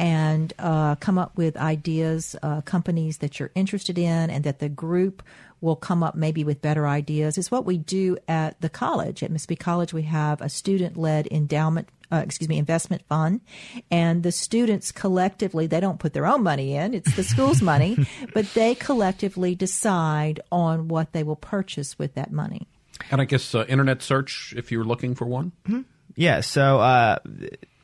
and 0.00 0.54
uh, 0.58 0.94
come 0.94 1.18
up 1.18 1.36
with 1.36 1.58
ideas, 1.58 2.34
uh, 2.42 2.62
companies 2.62 3.18
that 3.18 3.38
you're 3.38 3.50
interested 3.54 3.98
in, 3.98 4.30
and 4.30 4.44
that 4.44 4.58
the 4.58 4.70
group 4.70 5.22
will 5.60 5.76
come 5.76 6.02
up 6.02 6.14
maybe 6.14 6.42
with 6.42 6.62
better 6.62 6.88
ideas. 6.88 7.36
It's 7.36 7.50
what 7.50 7.66
we 7.66 7.76
do 7.76 8.16
at 8.26 8.58
the 8.62 8.70
college. 8.70 9.22
At 9.22 9.30
Mississippi 9.30 9.56
College, 9.56 9.92
we 9.92 10.02
have 10.02 10.40
a 10.40 10.48
student 10.48 10.96
led 10.96 11.28
endowment. 11.30 11.90
Uh, 12.12 12.22
excuse 12.24 12.48
me, 12.48 12.58
investment 12.58 13.02
fund, 13.08 13.40
and 13.88 14.24
the 14.24 14.32
students 14.32 14.90
collectively 14.90 15.68
they 15.68 15.78
don't 15.78 16.00
put 16.00 16.12
their 16.12 16.26
own 16.26 16.42
money 16.42 16.74
in; 16.74 16.92
it's 16.92 17.14
the 17.14 17.22
school's 17.22 17.62
money, 17.62 17.96
but 18.34 18.46
they 18.54 18.74
collectively 18.74 19.54
decide 19.54 20.40
on 20.50 20.88
what 20.88 21.12
they 21.12 21.22
will 21.22 21.36
purchase 21.36 21.96
with 22.00 22.14
that 22.14 22.32
money. 22.32 22.66
And 23.12 23.20
I 23.20 23.26
guess 23.26 23.54
uh, 23.54 23.64
internet 23.68 24.02
search, 24.02 24.52
if 24.56 24.72
you're 24.72 24.82
looking 24.82 25.14
for 25.14 25.24
one. 25.24 25.52
Mm-hmm. 25.68 25.82
Yeah. 26.16 26.40
So 26.40 26.80
uh, 26.80 27.18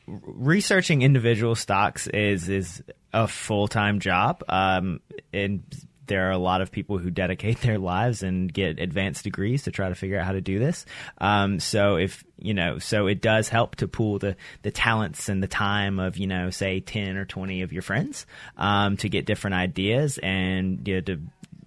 researching 0.07 1.03
individual 1.03 1.55
stocks 1.55 2.07
is 2.07 2.49
is 2.49 2.83
a 3.13 3.27
full 3.27 3.69
time 3.69 4.01
job, 4.01 4.43
um, 4.49 5.01
and 5.33 5.63
there 6.07 6.29
are 6.29 6.33
a 6.33 6.39
lot 6.39 6.61
of 6.61 6.71
people 6.71 6.99
who 6.99 7.11
dedicate 7.11 7.61
their 7.63 7.79
lives 7.79 8.23
and 8.23 8.53
get 8.53 8.79
advanced 8.79 9.25
degrees 9.25 9.65
to 9.65 9.71
try 9.71 9.89
to 9.89 9.95
figure 9.95 10.19
out 10.19 10.27
how 10.27 10.33
to 10.33 10.41
do 10.41 10.59
this. 10.59 10.87
Um, 11.19 11.61
so 11.61 11.97
if 11.97 12.25
you 12.39 12.55
know, 12.55 12.79
so 12.79 13.07
it 13.07 13.21
does 13.21 13.49
help 13.49 13.77
to 13.77 13.89
pool 13.89 14.19
the 14.19 14.37
the 14.63 14.71
talents 14.71 15.29
and 15.29 15.43
the 15.43 15.49
time 15.49 15.99
of 15.99 16.17
you 16.17 16.27
know, 16.27 16.51
say 16.51 16.81
ten 16.81 17.17
or 17.17 17.25
twenty 17.25 17.63
of 17.63 17.73
your 17.73 17.83
friends 17.83 18.27
um, 18.57 18.97
to 18.99 19.09
get 19.09 19.27
different 19.27 19.55
ideas 19.55 20.19
and 20.19 20.87
you 20.87 20.97
know, 20.97 21.01
to 21.03 21.21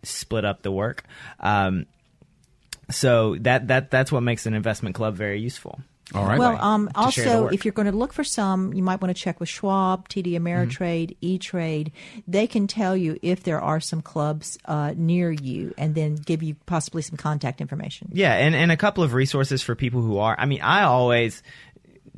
split 0.04 0.46
up 0.46 0.62
the 0.62 0.72
work. 0.72 1.04
Um, 1.40 1.86
so 2.90 3.36
that 3.42 3.68
that 3.68 3.92
that's 3.92 4.12
what 4.12 4.22
makes 4.22 4.46
an 4.46 4.54
investment 4.54 4.96
club 4.96 5.16
very 5.16 5.40
useful. 5.40 5.80
All 6.14 6.26
right. 6.26 6.40
Well, 6.40 6.60
um, 6.60 6.90
also, 6.96 7.48
if 7.48 7.66
you're 7.66 7.72
going 7.72 7.90
to 7.90 7.96
look 7.96 8.14
for 8.14 8.24
some, 8.24 8.74
you 8.74 8.82
might 8.82 9.00
want 9.02 9.16
to 9.16 9.22
check 9.22 9.40
with 9.40 9.50
Schwab, 9.50 10.10
TD 10.10 10.34
Ameritrade, 10.34 11.12
mm-hmm. 11.12 11.26
E 11.26 11.38
Trade. 11.38 11.92
They 12.28 12.48
can 12.48 12.68
tell 12.68 12.98
you 12.98 13.20
if 13.22 13.44
there 13.44 13.62
are 13.62 13.80
some 13.80 14.02
clubs 14.02 14.58
uh, 14.66 14.94
near 14.96 15.32
you, 15.32 15.74
and 15.78 15.94
then 15.94 16.16
give 16.16 16.42
you 16.42 16.56
possibly 16.66 17.02
some 17.02 17.18
contact 17.18 17.62
information. 17.62 18.10
Yeah, 18.12 18.34
and 18.34 18.56
and 18.56 18.72
a 18.72 18.78
couple 18.78 19.04
of 19.04 19.14
resources 19.14 19.62
for 19.62 19.76
people 19.76 20.02
who 20.02 20.18
are. 20.18 20.36
I 20.38 20.46
mean, 20.46 20.62
I 20.62 20.84
always 20.84 21.44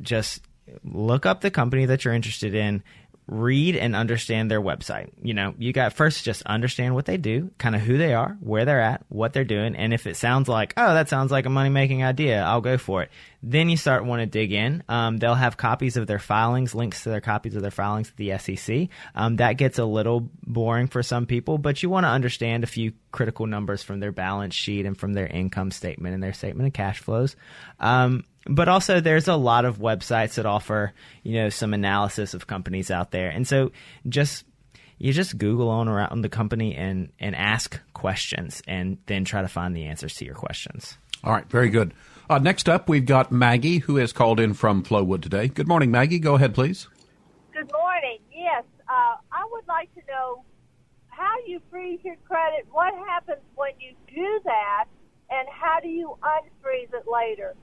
just 0.00 0.42
look 0.84 1.26
up 1.26 1.40
the 1.40 1.50
company 1.50 1.86
that 1.86 2.04
you're 2.04 2.14
interested 2.14 2.54
in 2.54 2.82
read 3.26 3.76
and 3.76 3.94
understand 3.94 4.50
their 4.50 4.60
website. 4.60 5.10
You 5.22 5.34
know, 5.34 5.54
you 5.58 5.72
got 5.72 5.92
first 5.92 6.24
just 6.24 6.42
understand 6.42 6.94
what 6.94 7.06
they 7.06 7.16
do, 7.16 7.50
kind 7.58 7.74
of 7.74 7.80
who 7.80 7.96
they 7.96 8.14
are, 8.14 8.36
where 8.40 8.64
they're 8.64 8.80
at, 8.80 9.04
what 9.08 9.32
they're 9.32 9.44
doing, 9.44 9.76
and 9.76 9.94
if 9.94 10.06
it 10.06 10.16
sounds 10.16 10.48
like, 10.48 10.74
oh, 10.76 10.94
that 10.94 11.08
sounds 11.08 11.30
like 11.30 11.46
a 11.46 11.50
money 11.50 11.70
making 11.70 12.02
idea, 12.04 12.42
I'll 12.42 12.60
go 12.60 12.78
for 12.78 13.02
it. 13.02 13.10
Then 13.42 13.68
you 13.68 13.76
start 13.76 14.04
want 14.04 14.20
to 14.20 14.26
dig 14.26 14.52
in. 14.52 14.84
Um, 14.88 15.16
they'll 15.16 15.34
have 15.34 15.56
copies 15.56 15.96
of 15.96 16.06
their 16.06 16.18
filings, 16.18 16.74
links 16.74 17.02
to 17.02 17.10
their 17.10 17.20
copies 17.20 17.56
of 17.56 17.62
their 17.62 17.70
filings 17.70 18.10
at 18.10 18.16
the 18.16 18.38
SEC. 18.38 18.88
Um, 19.14 19.36
that 19.36 19.54
gets 19.54 19.78
a 19.78 19.84
little 19.84 20.28
boring 20.44 20.86
for 20.86 21.02
some 21.02 21.26
people, 21.26 21.58
but 21.58 21.82
you 21.82 21.90
want 21.90 22.04
to 22.04 22.10
understand 22.10 22.62
a 22.62 22.68
few 22.68 22.92
critical 23.10 23.46
numbers 23.46 23.82
from 23.82 24.00
their 24.00 24.12
balance 24.12 24.54
sheet 24.54 24.86
and 24.86 24.96
from 24.96 25.12
their 25.12 25.26
income 25.26 25.70
statement 25.70 26.14
and 26.14 26.22
their 26.22 26.32
statement 26.32 26.68
of 26.68 26.72
cash 26.72 27.00
flows. 27.00 27.36
Um, 27.80 28.24
but 28.46 28.68
also 28.68 29.00
there's 29.00 29.28
a 29.28 29.36
lot 29.36 29.64
of 29.64 29.78
websites 29.78 30.34
that 30.34 30.46
offer 30.46 30.92
you 31.22 31.34
know 31.34 31.48
some 31.48 31.74
analysis 31.74 32.34
of 32.34 32.46
companies 32.46 32.90
out 32.90 33.10
there. 33.10 33.30
And 33.30 33.46
so 33.46 33.72
just 34.08 34.44
you 34.98 35.12
just 35.12 35.38
google 35.38 35.68
on 35.68 35.88
around 35.88 36.22
the 36.22 36.28
company 36.28 36.74
and 36.74 37.10
and 37.18 37.34
ask 37.34 37.80
questions 37.92 38.62
and 38.66 38.98
then 39.06 39.24
try 39.24 39.42
to 39.42 39.48
find 39.48 39.76
the 39.76 39.84
answers 39.84 40.14
to 40.16 40.24
your 40.24 40.34
questions. 40.34 40.96
All 41.24 41.32
right. 41.32 41.48
Very 41.48 41.68
good. 41.68 41.94
Uh, 42.28 42.38
next 42.38 42.68
up 42.68 42.88
we've 42.88 43.06
got 43.06 43.30
maggie 43.30 43.78
who 43.78 43.96
has 43.96 44.12
called 44.12 44.40
in 44.40 44.54
from 44.54 44.82
flowood 44.82 45.22
today. 45.22 45.48
Good 45.48 45.68
morning 45.68 45.90
maggie. 45.90 46.18
Go 46.18 46.34
ahead 46.34 46.54
please. 46.54 46.88
Good 47.52 47.70
morning. 47.72 48.18
Yes 48.32 48.64
uh, 48.92 49.16
i 49.32 49.42
would 49.50 49.66
like 49.66 49.92
to 49.94 50.00
know 50.08 50.44
how 51.08 51.34
you 51.46 51.60
freeze 51.70 52.00
your 52.04 52.16
credit 52.28 52.66
what 52.70 52.92
happens 53.06 53.40
when 53.54 53.72
you 53.80 53.92
do 54.14 54.40
that 54.44 54.84
and 55.30 55.48
how 55.48 55.80
do 55.80 55.88
you 55.88 56.16
unfreeze 56.22 56.92
it 56.92 57.04
later 57.10 57.54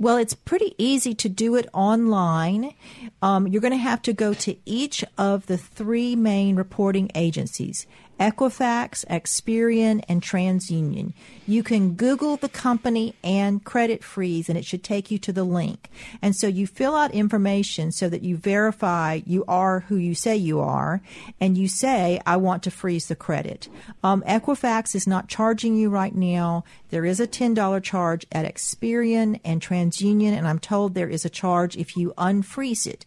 well, 0.00 0.16
it's 0.16 0.32
pretty 0.32 0.74
easy 0.78 1.14
to 1.14 1.28
do 1.28 1.56
it 1.56 1.68
online. 1.74 2.72
Um, 3.20 3.46
you're 3.46 3.60
going 3.60 3.72
to 3.72 3.76
have 3.76 4.00
to 4.02 4.14
go 4.14 4.32
to 4.32 4.56
each 4.64 5.04
of 5.18 5.44
the 5.44 5.58
three 5.58 6.16
main 6.16 6.56
reporting 6.56 7.10
agencies 7.14 7.86
Equifax, 8.20 9.06
Experian, 9.06 10.04
and 10.06 10.20
TransUnion. 10.20 11.14
You 11.46 11.62
can 11.62 11.94
Google 11.94 12.36
the 12.36 12.50
company 12.50 13.14
and 13.24 13.64
credit 13.64 14.04
freeze, 14.04 14.50
and 14.50 14.58
it 14.58 14.66
should 14.66 14.84
take 14.84 15.10
you 15.10 15.18
to 15.20 15.32
the 15.32 15.42
link. 15.42 15.88
And 16.20 16.36
so 16.36 16.46
you 16.46 16.66
fill 16.66 16.94
out 16.94 17.14
information 17.14 17.90
so 17.92 18.10
that 18.10 18.22
you 18.22 18.36
verify 18.36 19.20
you 19.24 19.44
are 19.48 19.80
who 19.80 19.96
you 19.96 20.14
say 20.14 20.36
you 20.36 20.60
are, 20.60 21.00
and 21.40 21.56
you 21.56 21.66
say, 21.66 22.20
I 22.26 22.36
want 22.36 22.62
to 22.64 22.70
freeze 22.70 23.08
the 23.08 23.16
credit. 23.16 23.68
Um, 24.04 24.22
Equifax 24.26 24.94
is 24.94 25.06
not 25.06 25.28
charging 25.28 25.74
you 25.74 25.88
right 25.88 26.14
now. 26.14 26.64
There 26.90 27.06
is 27.06 27.20
a 27.20 27.26
$10 27.26 27.82
charge 27.82 28.26
at 28.30 28.44
Experian 28.44 29.40
and 29.44 29.62
TransUnion, 29.62 30.32
and 30.32 30.46
I'm 30.46 30.58
told 30.58 30.94
there 30.94 31.08
is 31.08 31.24
a 31.24 31.30
charge 31.30 31.74
if 31.76 31.96
you 31.96 32.12
unfreeze 32.18 32.86
it. 32.86 33.06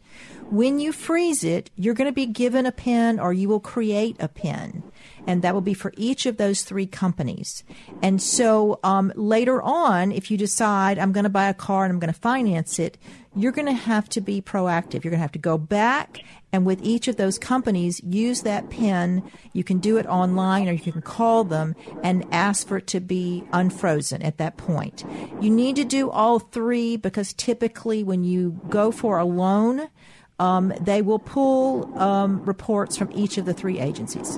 When 0.49 0.79
you 0.79 0.91
freeze 0.91 1.43
it, 1.43 1.71
you're 1.75 1.93
going 1.93 2.09
to 2.09 2.13
be 2.13 2.25
given 2.25 2.65
a 2.65 2.71
PIN 2.71 3.19
or 3.19 3.33
you 3.33 3.49
will 3.49 3.59
create 3.59 4.15
a 4.19 4.27
PIN 4.27 4.83
and 5.25 5.41
that 5.41 5.53
will 5.53 5.61
be 5.61 5.73
for 5.73 5.93
each 5.95 6.25
of 6.25 6.37
those 6.37 6.63
three 6.63 6.85
companies. 6.85 7.63
And 8.01 8.21
so 8.21 8.79
um, 8.83 9.11
later 9.15 9.61
on, 9.61 10.11
if 10.11 10.29
you 10.29 10.37
decide 10.37 10.99
I'm 10.99 11.11
going 11.11 11.23
to 11.23 11.29
buy 11.29 11.47
a 11.47 11.53
car 11.53 11.85
and 11.85 11.93
I'm 11.93 11.99
going 11.99 12.13
to 12.13 12.19
finance 12.19 12.77
it, 12.77 12.97
you're 13.35 13.51
going 13.51 13.67
to 13.67 13.73
have 13.73 14.09
to 14.09 14.21
be 14.21 14.41
proactive. 14.41 15.03
You're 15.03 15.11
going 15.11 15.19
to 15.19 15.23
have 15.23 15.31
to 15.31 15.39
go 15.39 15.57
back 15.57 16.19
and 16.53 16.67
with 16.67 16.83
each 16.83 17.07
of 17.07 17.15
those 17.15 17.39
companies, 17.39 17.99
use 18.03 18.43
that 18.43 18.69
PIN. 18.69 19.23
You 19.53 19.63
can 19.63 19.79
do 19.79 19.97
it 19.97 20.05
online 20.05 20.69
or 20.69 20.73
you 20.73 20.91
can 20.91 21.01
call 21.01 21.43
them 21.43 21.75
and 22.03 22.27
ask 22.31 22.67
for 22.67 22.77
it 22.77 22.85
to 22.87 22.99
be 22.99 23.43
unfrozen 23.51 24.21
at 24.21 24.37
that 24.37 24.55
point. 24.55 25.03
You 25.41 25.49
need 25.49 25.75
to 25.77 25.83
do 25.83 26.11
all 26.11 26.37
three 26.37 26.95
because 26.95 27.33
typically 27.33 28.03
when 28.03 28.23
you 28.23 28.61
go 28.69 28.91
for 28.91 29.17
a 29.17 29.25
loan, 29.25 29.89
um, 30.39 30.73
they 30.79 31.01
will 31.01 31.19
pull 31.19 31.97
um, 31.99 32.43
reports 32.45 32.97
from 32.97 33.11
each 33.13 33.37
of 33.37 33.45
the 33.45 33.53
three 33.53 33.79
agencies. 33.79 34.37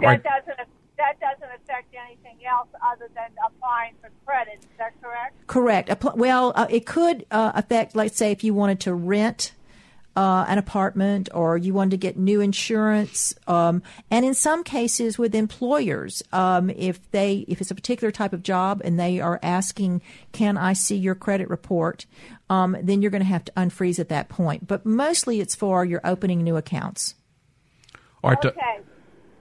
That 0.00 0.22
doesn't 0.22 0.58
that 0.98 1.18
doesn't 1.20 1.54
affect 1.62 1.94
anything 1.94 2.38
else 2.46 2.68
other 2.82 3.08
than 3.14 3.30
applying 3.44 3.94
for 4.00 4.10
credit. 4.24 4.58
Is 4.60 4.68
that 4.78 4.92
correct? 5.02 5.46
Correct. 5.46 6.04
Well, 6.16 6.52
uh, 6.54 6.66
it 6.70 6.86
could 6.86 7.26
uh, 7.30 7.52
affect, 7.54 7.96
let's 7.96 8.16
say, 8.16 8.30
if 8.30 8.44
you 8.44 8.54
wanted 8.54 8.80
to 8.80 8.94
rent 8.94 9.52
uh, 10.14 10.44
an 10.46 10.58
apartment 10.58 11.28
or 11.32 11.56
you 11.56 11.72
wanted 11.72 11.90
to 11.92 11.96
get 11.96 12.16
new 12.16 12.40
insurance. 12.40 13.34
Um, 13.46 13.82
and 14.10 14.24
in 14.24 14.34
some 14.34 14.62
cases 14.62 15.18
with 15.18 15.34
employers, 15.34 16.22
um, 16.32 16.70
if 16.70 17.10
they 17.12 17.44
if 17.48 17.60
it's 17.60 17.70
a 17.70 17.74
particular 17.74 18.10
type 18.10 18.32
of 18.32 18.42
job 18.42 18.82
and 18.84 18.98
they 18.98 19.20
are 19.20 19.40
asking, 19.42 20.02
"Can 20.32 20.56
I 20.56 20.74
see 20.74 20.96
your 20.96 21.14
credit 21.14 21.48
report?" 21.48 22.06
Um, 22.50 22.76
then 22.82 23.00
you're 23.00 23.10
going 23.10 23.22
to 23.22 23.28
have 23.28 23.44
to 23.46 23.52
unfreeze 23.52 23.98
at 23.98 24.08
that 24.10 24.28
point. 24.28 24.66
But 24.66 24.84
mostly 24.84 25.40
it's 25.40 25.54
for 25.54 25.84
your 25.84 26.00
opening 26.04 26.42
new 26.42 26.56
accounts. 26.56 27.14
All 28.22 28.30
right. 28.30 28.44
Okay. 28.44 28.80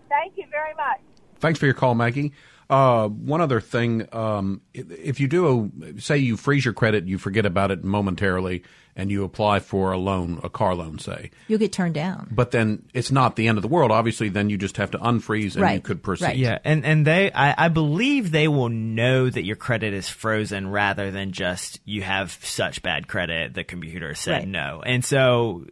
Thank 0.10 0.38
you 0.38 0.46
very 0.50 0.74
much. 0.76 1.00
Thanks 1.40 1.60
for 1.60 1.66
your 1.66 1.74
call, 1.74 1.96
Maggie. 1.96 2.34
Uh, 2.72 3.10
one 3.10 3.42
other 3.42 3.60
thing, 3.60 4.08
um, 4.14 4.62
if 4.74 5.20
you 5.20 5.28
do, 5.28 5.72
a, 5.98 6.00
say 6.00 6.18
you 6.18 6.38
freeze 6.38 6.64
your 6.64 6.74
credit, 6.74 7.06
you 7.06 7.18
forget 7.18 7.46
about 7.46 7.70
it 7.70 7.84
momentarily, 7.84 8.64
and 8.96 9.12
you 9.12 9.26
apply 9.26 9.60
for 9.60 9.92
a 9.92 9.98
loan, 9.98 10.40
a 10.42 10.50
car 10.50 10.74
loan, 10.74 10.98
say. 10.98 11.32
You'll 11.50 11.60
get 11.60 11.74
turned 11.74 11.96
down. 11.96 12.30
But 12.32 12.52
then 12.52 12.84
it's 12.94 13.12
not 13.12 13.36
the 13.36 13.50
end 13.50 13.58
of 13.58 13.62
the 13.62 13.68
world. 13.68 13.92
Obviously, 13.92 14.30
then 14.30 14.50
you 14.50 14.58
just 14.58 14.78
have 14.78 14.92
to 14.92 14.98
unfreeze 15.00 15.56
and 15.56 15.64
Right. 15.64 15.74
you 15.76 15.82
could 15.82 16.02
proceed. 16.02 16.26
Right. 16.26 16.38
Yeah, 16.38 16.60
and 16.64 16.86
and 16.86 17.06
they, 17.06 17.30
I, 17.34 17.66
I 17.66 17.68
believe 17.68 18.32
they 18.32 18.48
will 18.48 18.70
know 18.70 19.30
that 19.30 19.44
your 19.44 19.58
credit 19.58 19.94
is 19.94 20.08
frozen 20.08 20.70
rather 20.70 21.12
than 21.12 21.34
just 21.34 21.82
you 21.84 22.04
have 22.04 22.32
such 22.42 22.82
bad 22.82 23.08
credit 23.10 23.54
the 23.54 23.66
computer 23.66 24.16
said 24.16 24.32
Right. 24.32 24.48
no. 24.48 24.82
And 24.86 25.04
so, 25.04 25.66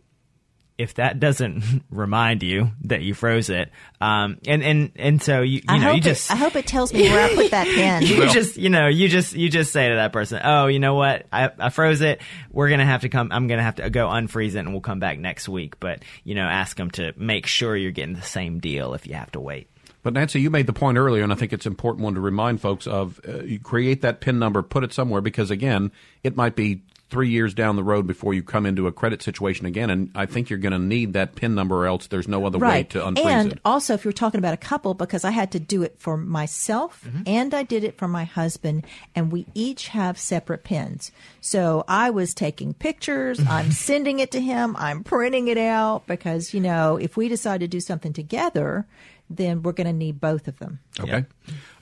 if 0.79 0.95
that 0.95 1.19
doesn't 1.19 1.83
remind 1.91 2.41
you 2.41 2.71
that 2.85 3.01
you 3.01 3.13
froze 3.13 3.49
it, 3.49 3.69
um, 4.01 4.37
and 4.47 4.63
and 4.63 4.91
and 4.95 5.21
so 5.21 5.41
you 5.41 5.57
you 5.57 5.61
I 5.67 5.77
know 5.77 5.83
hope 5.83 5.93
you 5.95 5.99
it, 5.99 6.03
just 6.03 6.31
I 6.31 6.35
hope 6.35 6.55
it 6.55 6.65
tells 6.65 6.91
me 6.93 7.03
where 7.09 7.25
I 7.25 7.35
put 7.35 7.51
that 7.51 7.67
pen. 7.75 8.01
you 8.03 8.27
just 8.29 8.57
you 8.57 8.69
know 8.69 8.87
you 8.87 9.07
just 9.09 9.33
you 9.35 9.49
just 9.49 9.71
say 9.71 9.89
to 9.89 9.95
that 9.95 10.13
person 10.13 10.41
oh 10.43 10.67
you 10.67 10.79
know 10.79 10.95
what 10.95 11.27
I, 11.31 11.51
I 11.59 11.69
froze 11.69 12.01
it 12.01 12.21
we're 12.51 12.69
gonna 12.69 12.85
have 12.85 13.01
to 13.01 13.09
come 13.09 13.29
i'm 13.31 13.47
gonna 13.47 13.61
have 13.63 13.75
to 13.75 13.89
go 13.89 14.07
unfreeze 14.07 14.55
it 14.55 14.59
and 14.59 14.71
we'll 14.71 14.81
come 14.81 14.99
back 14.99 15.19
next 15.19 15.47
week 15.49 15.79
but 15.79 16.01
you 16.23 16.33
know 16.33 16.43
ask 16.45 16.77
them 16.77 16.89
to 16.91 17.13
make 17.17 17.45
sure 17.45 17.75
you're 17.75 17.91
getting 17.91 18.15
the 18.15 18.21
same 18.21 18.59
deal 18.59 18.93
if 18.93 19.05
you 19.05 19.13
have 19.15 19.31
to 19.33 19.39
wait 19.39 19.67
But 20.01 20.13
Nancy, 20.13 20.39
you 20.39 20.49
made 20.49 20.65
the 20.65 20.73
point 20.73 20.97
earlier, 20.97 21.23
and 21.23 21.31
I 21.33 21.35
think 21.35 21.51
it's 21.51 21.65
an 21.65 21.73
important 21.73 22.03
one 22.05 22.13
to 22.15 22.21
remind 22.21 22.61
folks 22.61 22.87
of. 22.87 23.19
Uh, 23.27 23.43
you 23.43 23.59
create 23.59 24.01
that 24.01 24.21
PIN 24.21 24.39
number, 24.39 24.61
put 24.63 24.85
it 24.85 24.93
somewhere, 24.93 25.19
because 25.19 25.51
again, 25.51 25.91
it 26.23 26.37
might 26.37 26.55
be 26.55 26.83
three 27.09 27.29
years 27.29 27.53
down 27.53 27.75
the 27.75 27.83
road 27.83 28.05
before 28.05 28.33
you 28.33 28.43
come 28.43 28.65
into 28.65 28.85
a 28.87 28.91
credit 28.91 29.21
situation 29.21 29.65
again, 29.65 29.89
and 29.89 30.11
I 30.13 30.25
think 30.27 30.49
you're 30.49 30.59
going 30.59 30.73
to 30.73 30.79
need 30.79 31.13
that 31.13 31.35
PIN 31.35 31.55
number, 31.55 31.75
or 31.77 31.87
else 31.87 32.07
there's 32.07 32.27
no 32.27 32.45
other 32.45 32.59
way 32.59 32.83
to 32.83 32.99
unfreeze 32.99 33.25
and 33.25 33.47
it. 33.47 33.51
And 33.53 33.59
also, 33.65 33.93
if 33.95 34.03
you're 34.03 34.13
talking 34.13 34.37
about 34.37 34.53
a 34.53 34.57
couple, 34.57 34.93
because 34.93 35.23
I 35.25 35.31
had 35.31 35.51
to 35.53 35.59
do 35.59 35.81
it 35.83 35.95
for 35.99 36.17
myself 36.17 37.03
Mm-hmm. 37.05 37.23
and 37.25 37.53
I 37.53 37.63
did 37.63 37.83
it 37.83 37.97
for 37.97 38.07
my 38.07 38.25
husband, 38.25 38.85
and 39.15 39.31
we 39.31 39.47
each 39.53 39.87
have 39.89 40.17
separate 40.19 40.63
pins. 40.63 41.11
So 41.41 41.83
I 41.87 42.09
was 42.09 42.33
taking 42.33 42.73
pictures, 42.73 43.39
I'm 43.49 43.71
sending 43.89 44.19
it 44.19 44.31
to 44.31 44.39
him, 44.41 44.75
I'm 44.77 45.03
printing 45.03 45.47
it 45.47 45.57
out 45.57 46.05
because, 46.07 46.53
you 46.53 46.59
know, 46.61 46.97
if 46.97 47.17
we 47.17 47.27
decide 47.27 47.61
to 47.61 47.67
do 47.67 47.79
something 47.79 48.13
together, 48.13 48.85
then 49.29 49.61
we're 49.61 49.71
going 49.71 49.87
to 49.87 49.93
need 49.93 50.19
both 50.19 50.47
of 50.47 50.57
them. 50.59 50.79
Okay. 50.99 51.25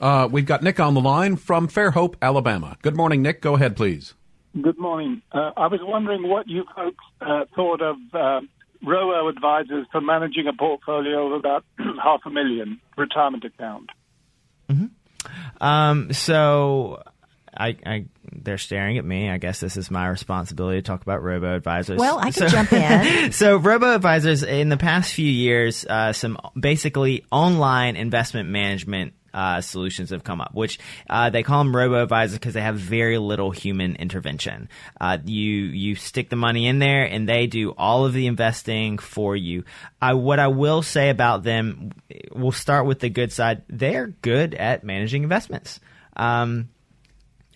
Uh, 0.01 0.27
we've 0.31 0.45
got 0.45 0.63
Nick 0.63 0.79
on 0.79 0.93
the 0.93 1.01
line 1.01 1.35
from 1.37 1.67
Fairhope, 1.67 2.15
Alabama. 2.21 2.77
Good 2.81 2.95
morning, 2.95 3.21
Nick. 3.21 3.41
Go 3.41 3.55
ahead, 3.55 3.75
please. 3.75 4.13
Good 4.61 4.77
morning. 4.79 5.21
Uh, 5.31 5.51
I 5.55 5.67
was 5.67 5.79
wondering 5.83 6.27
what 6.27 6.47
you 6.47 6.63
folks 6.75 7.03
uh, 7.21 7.45
thought 7.55 7.81
of 7.81 7.95
uh, 8.13 8.41
robo 8.83 9.27
advisors 9.29 9.85
for 9.91 10.01
managing 10.01 10.47
a 10.47 10.53
portfolio 10.53 11.27
of 11.27 11.39
about 11.39 11.63
half 12.03 12.21
a 12.25 12.29
million 12.29 12.79
retirement 12.97 13.43
account. 13.45 13.89
Um, 15.59 16.13
so 16.13 17.03
I, 17.55 17.75
I, 17.85 18.05
they're 18.31 18.57
staring 18.57 18.97
at 18.97 19.05
me. 19.05 19.29
I 19.29 19.37
guess 19.37 19.59
this 19.59 19.77
is 19.77 19.89
my 19.91 20.07
responsibility 20.07 20.77
to 20.79 20.81
talk 20.81 21.01
about 21.01 21.23
robo 21.23 21.55
advisors. 21.55 21.99
Well, 21.99 22.17
I 22.19 22.31
can 22.31 22.33
So- 22.33 22.47
jump 22.47 22.73
in. 22.73 23.31
so 23.31 23.57
robo 23.57 23.93
advisors 23.95 24.43
in 24.43 24.69
the 24.69 24.77
past 24.77 25.13
few 25.13 25.29
years, 25.29 25.85
uh, 25.85 26.13
some 26.13 26.37
basically 26.59 27.25
online 27.31 27.95
investment 27.95 28.49
management. 28.49 29.13
Uh, 29.33 29.61
solutions 29.61 30.09
have 30.09 30.23
come 30.23 30.41
up, 30.41 30.53
which 30.53 30.79
uh, 31.09 31.29
they 31.29 31.43
call 31.43 31.63
them 31.63 31.75
robo 31.75 32.01
advisors 32.01 32.39
because 32.39 32.53
they 32.53 32.61
have 32.61 32.75
very 32.75 33.17
little 33.17 33.51
human 33.51 33.95
intervention. 33.95 34.69
Uh, 34.99 35.17
you 35.25 35.51
you 35.51 35.95
stick 35.95 36.29
the 36.29 36.35
money 36.35 36.67
in 36.67 36.79
there, 36.79 37.03
and 37.03 37.27
they 37.27 37.45
do 37.47 37.71
all 37.77 38.05
of 38.05 38.13
the 38.13 38.27
investing 38.27 38.97
for 38.97 39.35
you. 39.35 39.63
What 40.01 40.39
I 40.39 40.47
will 40.47 40.81
say 40.81 41.09
about 41.09 41.43
them, 41.43 41.91
we'll 42.33 42.51
start 42.51 42.85
with 42.85 42.99
the 42.99 43.09
good 43.09 43.31
side. 43.31 43.63
They're 43.67 44.07
good 44.07 44.55
at 44.55 44.83
managing 44.83 45.23
investments. 45.23 45.79
Um, 46.15 46.69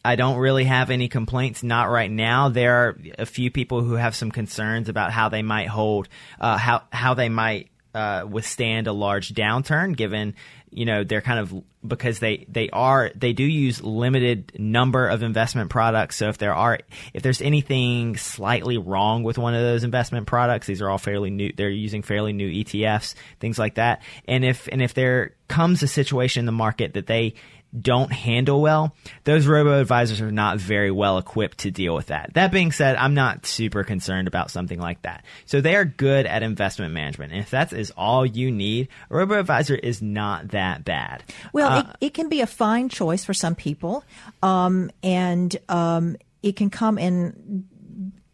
I 0.03 0.15
don't 0.15 0.37
really 0.37 0.63
have 0.63 0.89
any 0.89 1.07
complaints. 1.07 1.61
Not 1.63 1.89
right 1.89 2.09
now. 2.09 2.49
There 2.49 2.75
are 2.75 2.97
a 3.19 3.25
few 3.25 3.51
people 3.51 3.81
who 3.81 3.93
have 3.93 4.15
some 4.15 4.31
concerns 4.31 4.89
about 4.89 5.11
how 5.11 5.29
they 5.29 5.43
might 5.43 5.67
hold, 5.67 6.09
uh, 6.39 6.57
how 6.57 6.83
how 6.91 7.13
they 7.13 7.29
might 7.29 7.69
uh, 7.93 8.25
withstand 8.27 8.87
a 8.87 8.93
large 8.93 9.33
downturn, 9.33 9.95
given 9.95 10.35
you 10.71 10.85
know 10.85 11.03
they're 11.03 11.21
kind 11.21 11.39
of 11.39 11.63
because 11.85 12.19
they 12.19 12.45
they 12.49 12.69
are 12.69 13.11
they 13.15 13.33
do 13.33 13.43
use 13.43 13.81
limited 13.83 14.53
number 14.57 15.07
of 15.07 15.23
investment 15.23 15.69
products. 15.69 16.15
So 16.15 16.29
if 16.29 16.37
there 16.37 16.53
are 16.53 16.79
if 17.13 17.23
there's 17.23 17.41
anything 17.41 18.17
slightly 18.17 18.77
wrong 18.77 19.23
with 19.23 19.37
one 19.37 19.53
of 19.53 19.61
those 19.61 19.83
investment 19.83 20.27
products, 20.27 20.67
these 20.67 20.81
are 20.81 20.89
all 20.89 20.97
fairly 20.97 21.29
new. 21.29 21.51
They're 21.55 21.69
using 21.69 22.01
fairly 22.01 22.33
new 22.33 22.49
ETFs, 22.49 23.15
things 23.39 23.59
like 23.59 23.75
that. 23.75 24.01
And 24.27 24.45
if 24.45 24.67
and 24.71 24.81
if 24.81 24.93
there 24.93 25.35
comes 25.47 25.83
a 25.83 25.87
situation 25.87 26.41
in 26.41 26.45
the 26.45 26.51
market 26.51 26.93
that 26.93 27.07
they 27.07 27.33
don't 27.79 28.11
handle 28.11 28.61
well, 28.61 28.93
those 29.23 29.47
robo 29.47 29.79
advisors 29.79 30.19
are 30.19 30.31
not 30.31 30.59
very 30.59 30.91
well 30.91 31.17
equipped 31.17 31.59
to 31.59 31.71
deal 31.71 31.95
with 31.95 32.07
that. 32.07 32.33
That 32.33 32.51
being 32.51 32.71
said, 32.71 32.97
I'm 32.97 33.13
not 33.13 33.45
super 33.45 33.83
concerned 33.83 34.27
about 34.27 34.51
something 34.51 34.79
like 34.79 35.01
that. 35.03 35.23
So 35.45 35.61
they 35.61 35.75
are 35.75 35.85
good 35.85 36.25
at 36.25 36.43
investment 36.43 36.93
management. 36.93 37.31
And 37.31 37.41
if 37.41 37.51
that 37.51 37.71
is 37.71 37.91
all 37.95 38.25
you 38.25 38.51
need, 38.51 38.89
a 39.09 39.15
robo 39.15 39.39
advisor 39.39 39.75
is 39.75 40.01
not 40.01 40.49
that 40.49 40.83
bad. 40.83 41.23
Well, 41.53 41.71
Uh, 41.71 41.79
it, 41.79 42.07
it 42.07 42.13
can 42.13 42.27
be 42.27 42.41
a 42.41 42.47
fine 42.47 42.89
choice 42.89 43.23
for 43.23 43.33
some 43.33 43.55
people, 43.55 44.03
um, 44.43 44.91
and 45.01 45.55
um, 45.69 46.17
it 46.43 46.55
can 46.55 46.69
come 46.69 46.97
in 46.97 47.65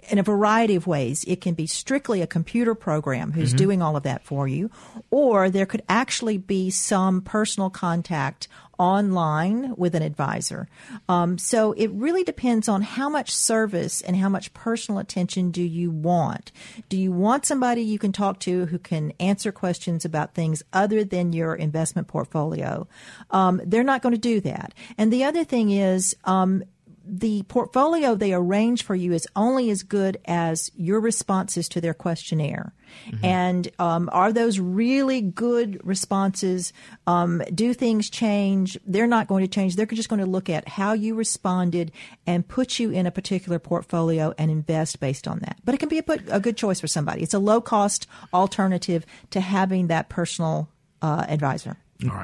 in 0.09 0.19
a 0.19 0.23
variety 0.23 0.75
of 0.75 0.87
ways. 0.87 1.25
It 1.27 1.41
can 1.41 1.53
be 1.53 1.67
strictly 1.67 2.21
a 2.21 2.27
computer 2.27 2.73
program 2.73 3.33
who's 3.33 3.49
Mm-hmm. 3.49 3.57
doing 3.57 3.81
all 3.81 3.97
of 3.97 4.03
that 4.03 4.23
for 4.23 4.47
you, 4.47 4.71
or 5.11 5.49
there 5.49 5.65
could 5.65 5.81
actually 5.89 6.37
be 6.37 6.69
some 6.69 7.19
personal 7.21 7.69
contact 7.69 8.47
online 8.77 9.73
with 9.75 9.95
an 9.95 10.03
advisor. 10.03 10.67
Um, 11.09 11.37
so 11.37 11.73
it 11.73 11.91
really 11.91 12.23
depends 12.23 12.67
on 12.67 12.81
how 12.81 13.09
much 13.09 13.33
service 13.33 14.01
and 14.01 14.15
how 14.15 14.29
much 14.29 14.53
personal 14.53 14.99
attention 14.99 15.51
do 15.51 15.63
you 15.63 15.91
want. 15.91 16.51
Do 16.89 16.97
you 16.97 17.11
want 17.11 17.45
somebody 17.45 17.81
you 17.81 17.99
can 17.99 18.11
talk 18.11 18.39
to 18.41 18.65
who 18.67 18.79
can 18.79 19.13
answer 19.19 19.51
questions 19.51 20.05
about 20.05 20.33
things 20.33 20.63
other 20.73 21.03
than 21.03 21.33
your 21.33 21.55
investment 21.55 22.07
portfolio? 22.07 22.87
Um, 23.31 23.61
they're 23.65 23.83
not 23.83 24.01
going 24.01 24.15
to 24.15 24.21
do 24.21 24.41
that. 24.41 24.73
And 24.97 25.11
the 25.11 25.23
other 25.23 25.43
thing 25.43 25.71
is, 25.71 26.15
um, 26.23 26.63
the 27.07 27.43
portfolio 27.43 28.15
they 28.15 28.33
arrange 28.33 28.83
for 28.83 28.95
you 28.95 29.13
is 29.13 29.27
only 29.35 29.69
as 29.69 29.83
good 29.83 30.17
as 30.25 30.71
your 30.75 30.99
responses 30.99 31.69
to 31.69 31.81
their 31.81 31.93
questionnaire. 31.93 32.73
And 33.23 33.69
um, 33.79 34.09
are 34.11 34.31
those 34.31 34.59
really 34.59 35.21
good 35.21 35.79
responses? 35.85 36.73
Um, 37.05 37.41
do 37.53 37.73
things 37.73 38.09
change? 38.09 38.77
They're 38.85 39.07
not 39.07 39.27
going 39.27 39.43
to 39.43 39.47
change. 39.47 39.75
They're 39.75 39.85
just 39.85 40.09
going 40.09 40.19
to 40.19 40.25
look 40.25 40.49
at 40.49 40.67
how 40.67 40.93
you 40.93 41.15
responded 41.15 41.91
and 42.25 42.47
put 42.47 42.79
you 42.79 42.91
in 42.91 43.05
a 43.05 43.11
particular 43.11 43.59
portfolio 43.59 44.33
and 44.37 44.51
invest 44.51 44.99
based 44.99 45.27
on 45.27 45.39
that. 45.39 45.57
But 45.63 45.75
it 45.75 45.79
can 45.79 45.89
be 45.89 45.97
a, 45.97 46.03
put- 46.03 46.23
a 46.29 46.39
good 46.39 46.57
choice 46.57 46.79
for 46.79 46.87
somebody. 46.87 47.23
It's 47.23 47.33
a 47.33 47.39
low 47.39 47.61
cost 47.61 48.07
alternative 48.33 49.05
to 49.31 49.41
having 49.41 49.87
that 49.87 50.09
personal 50.09 50.69
uh, 51.01 51.25
advisor. 51.27 51.77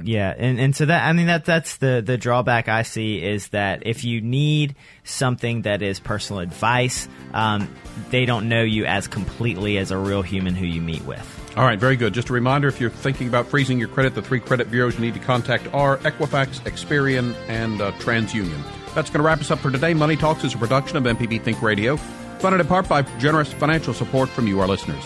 Yeah, 0.04 0.34
and, 0.38 0.60
and 0.60 0.76
so 0.76 0.86
that 0.86 1.04
I 1.04 1.14
mean 1.14 1.28
that 1.28 1.46
that's 1.46 1.78
the 1.78 2.04
the 2.06 2.18
drawback 2.18 2.68
I 2.70 2.84
see 2.84 3.24
is 3.24 3.48
that 3.50 3.88
if 3.88 4.04
you 4.04 4.22
need 4.22 4.76
something 5.04 5.64
that 5.64 5.82
is 5.82 6.00
personal 6.00 6.42
advice, 6.42 7.08
um, 7.34 7.74
they 8.12 8.26
don't 8.26 8.50
know 8.50 8.62
you 8.62 8.86
as 8.86 9.08
completely 9.08 9.78
as 9.80 9.90
a 9.90 9.98
real 9.98 10.22
human 10.22 10.54
who 10.54 10.66
you 10.66 10.82
meet 10.82 11.04
with. 11.06 11.28
All 11.58 11.64
right, 11.64 11.80
very 11.80 11.96
good. 11.96 12.14
Just 12.14 12.30
a 12.30 12.34
reminder 12.34 12.68
if 12.68 12.80
you're 12.80 12.90
thinking 12.90 13.28
about 13.28 13.48
freezing 13.48 13.80
your 13.80 13.88
credit, 13.88 14.16
the 14.16 14.22
three 14.22 14.40
credit 14.40 14.72
bureaus 14.72 14.96
you 14.96 15.02
need 15.02 15.14
to 15.14 15.20
contact 15.20 15.68
are 15.74 15.98
Equifax, 15.98 16.62
Experian, 16.62 17.36
and 17.48 17.80
uh, 17.82 17.92
TransUnion. 17.94 18.64
That's 18.96 19.10
going 19.10 19.20
to 19.20 19.24
wrap 19.24 19.40
us 19.40 19.52
up 19.52 19.60
for 19.60 19.72
today. 19.72 19.94
Money 19.94 20.16
Talks 20.16 20.44
is 20.44 20.54
a 20.56 20.58
production 20.58 20.98
of 20.98 21.04
MPB 21.04 21.42
Think 21.42 21.62
Radio, 21.62 21.98
funded 22.40 22.62
in 22.62 22.68
part 22.68 22.88
by 22.88 23.04
generous 23.20 23.54
financial 23.54 23.94
support 23.94 24.30
from 24.30 24.48
you, 24.48 24.60
our 24.62 24.68
listeners. 24.68 25.04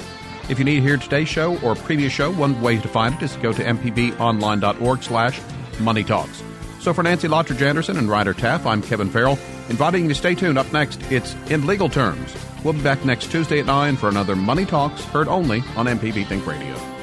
If 0.50 0.60
you 0.60 0.66
need 0.66 0.76
to 0.76 0.82
hear 0.82 0.98
today's 0.98 1.28
show 1.28 1.60
or 1.60 1.76
previous 1.76 2.14
show, 2.14 2.32
one 2.32 2.62
way 2.62 2.78
to 2.78 2.88
find 2.88 3.16
it 3.16 3.22
is 3.22 3.34
to 3.34 3.39
go 3.41 3.52
to 3.52 3.64
mpbonline.org 3.64 5.04
slash 5.04 5.41
money 5.80 6.04
talks. 6.04 6.41
So 6.80 6.93
for 6.93 7.04
Nancy 7.04 7.28
Lottridge 7.28 7.62
Anderson 7.62 7.98
and 7.98 8.10
Ryder 8.10 8.34
Taff, 8.34 8.66
I'm 8.66 8.82
Kevin 8.82 9.10
Farrell, 9.10 9.38
inviting 9.70 10.04
you 10.04 10.10
to 10.10 10.16
stay 10.16 10.36
tuned. 10.36 10.58
Up 10.58 10.72
next, 10.72 11.02
it's 11.12 11.36
In 11.50 11.68
Legal 11.68 11.89
Terms. 11.89 12.34
We'll 12.64 12.74
be 12.74 12.82
back 12.82 13.04
next 13.04 13.30
Tuesday 13.30 13.60
at 13.60 13.66
9 13.66 13.98
for 13.98 14.08
another 14.08 14.36
Money 14.36 14.66
Talks, 14.66 15.04
heard 15.06 15.28
only 15.28 15.60
on 15.76 15.86
MPB 15.86 16.26
Think 16.28 16.48
Radio. 16.48 16.97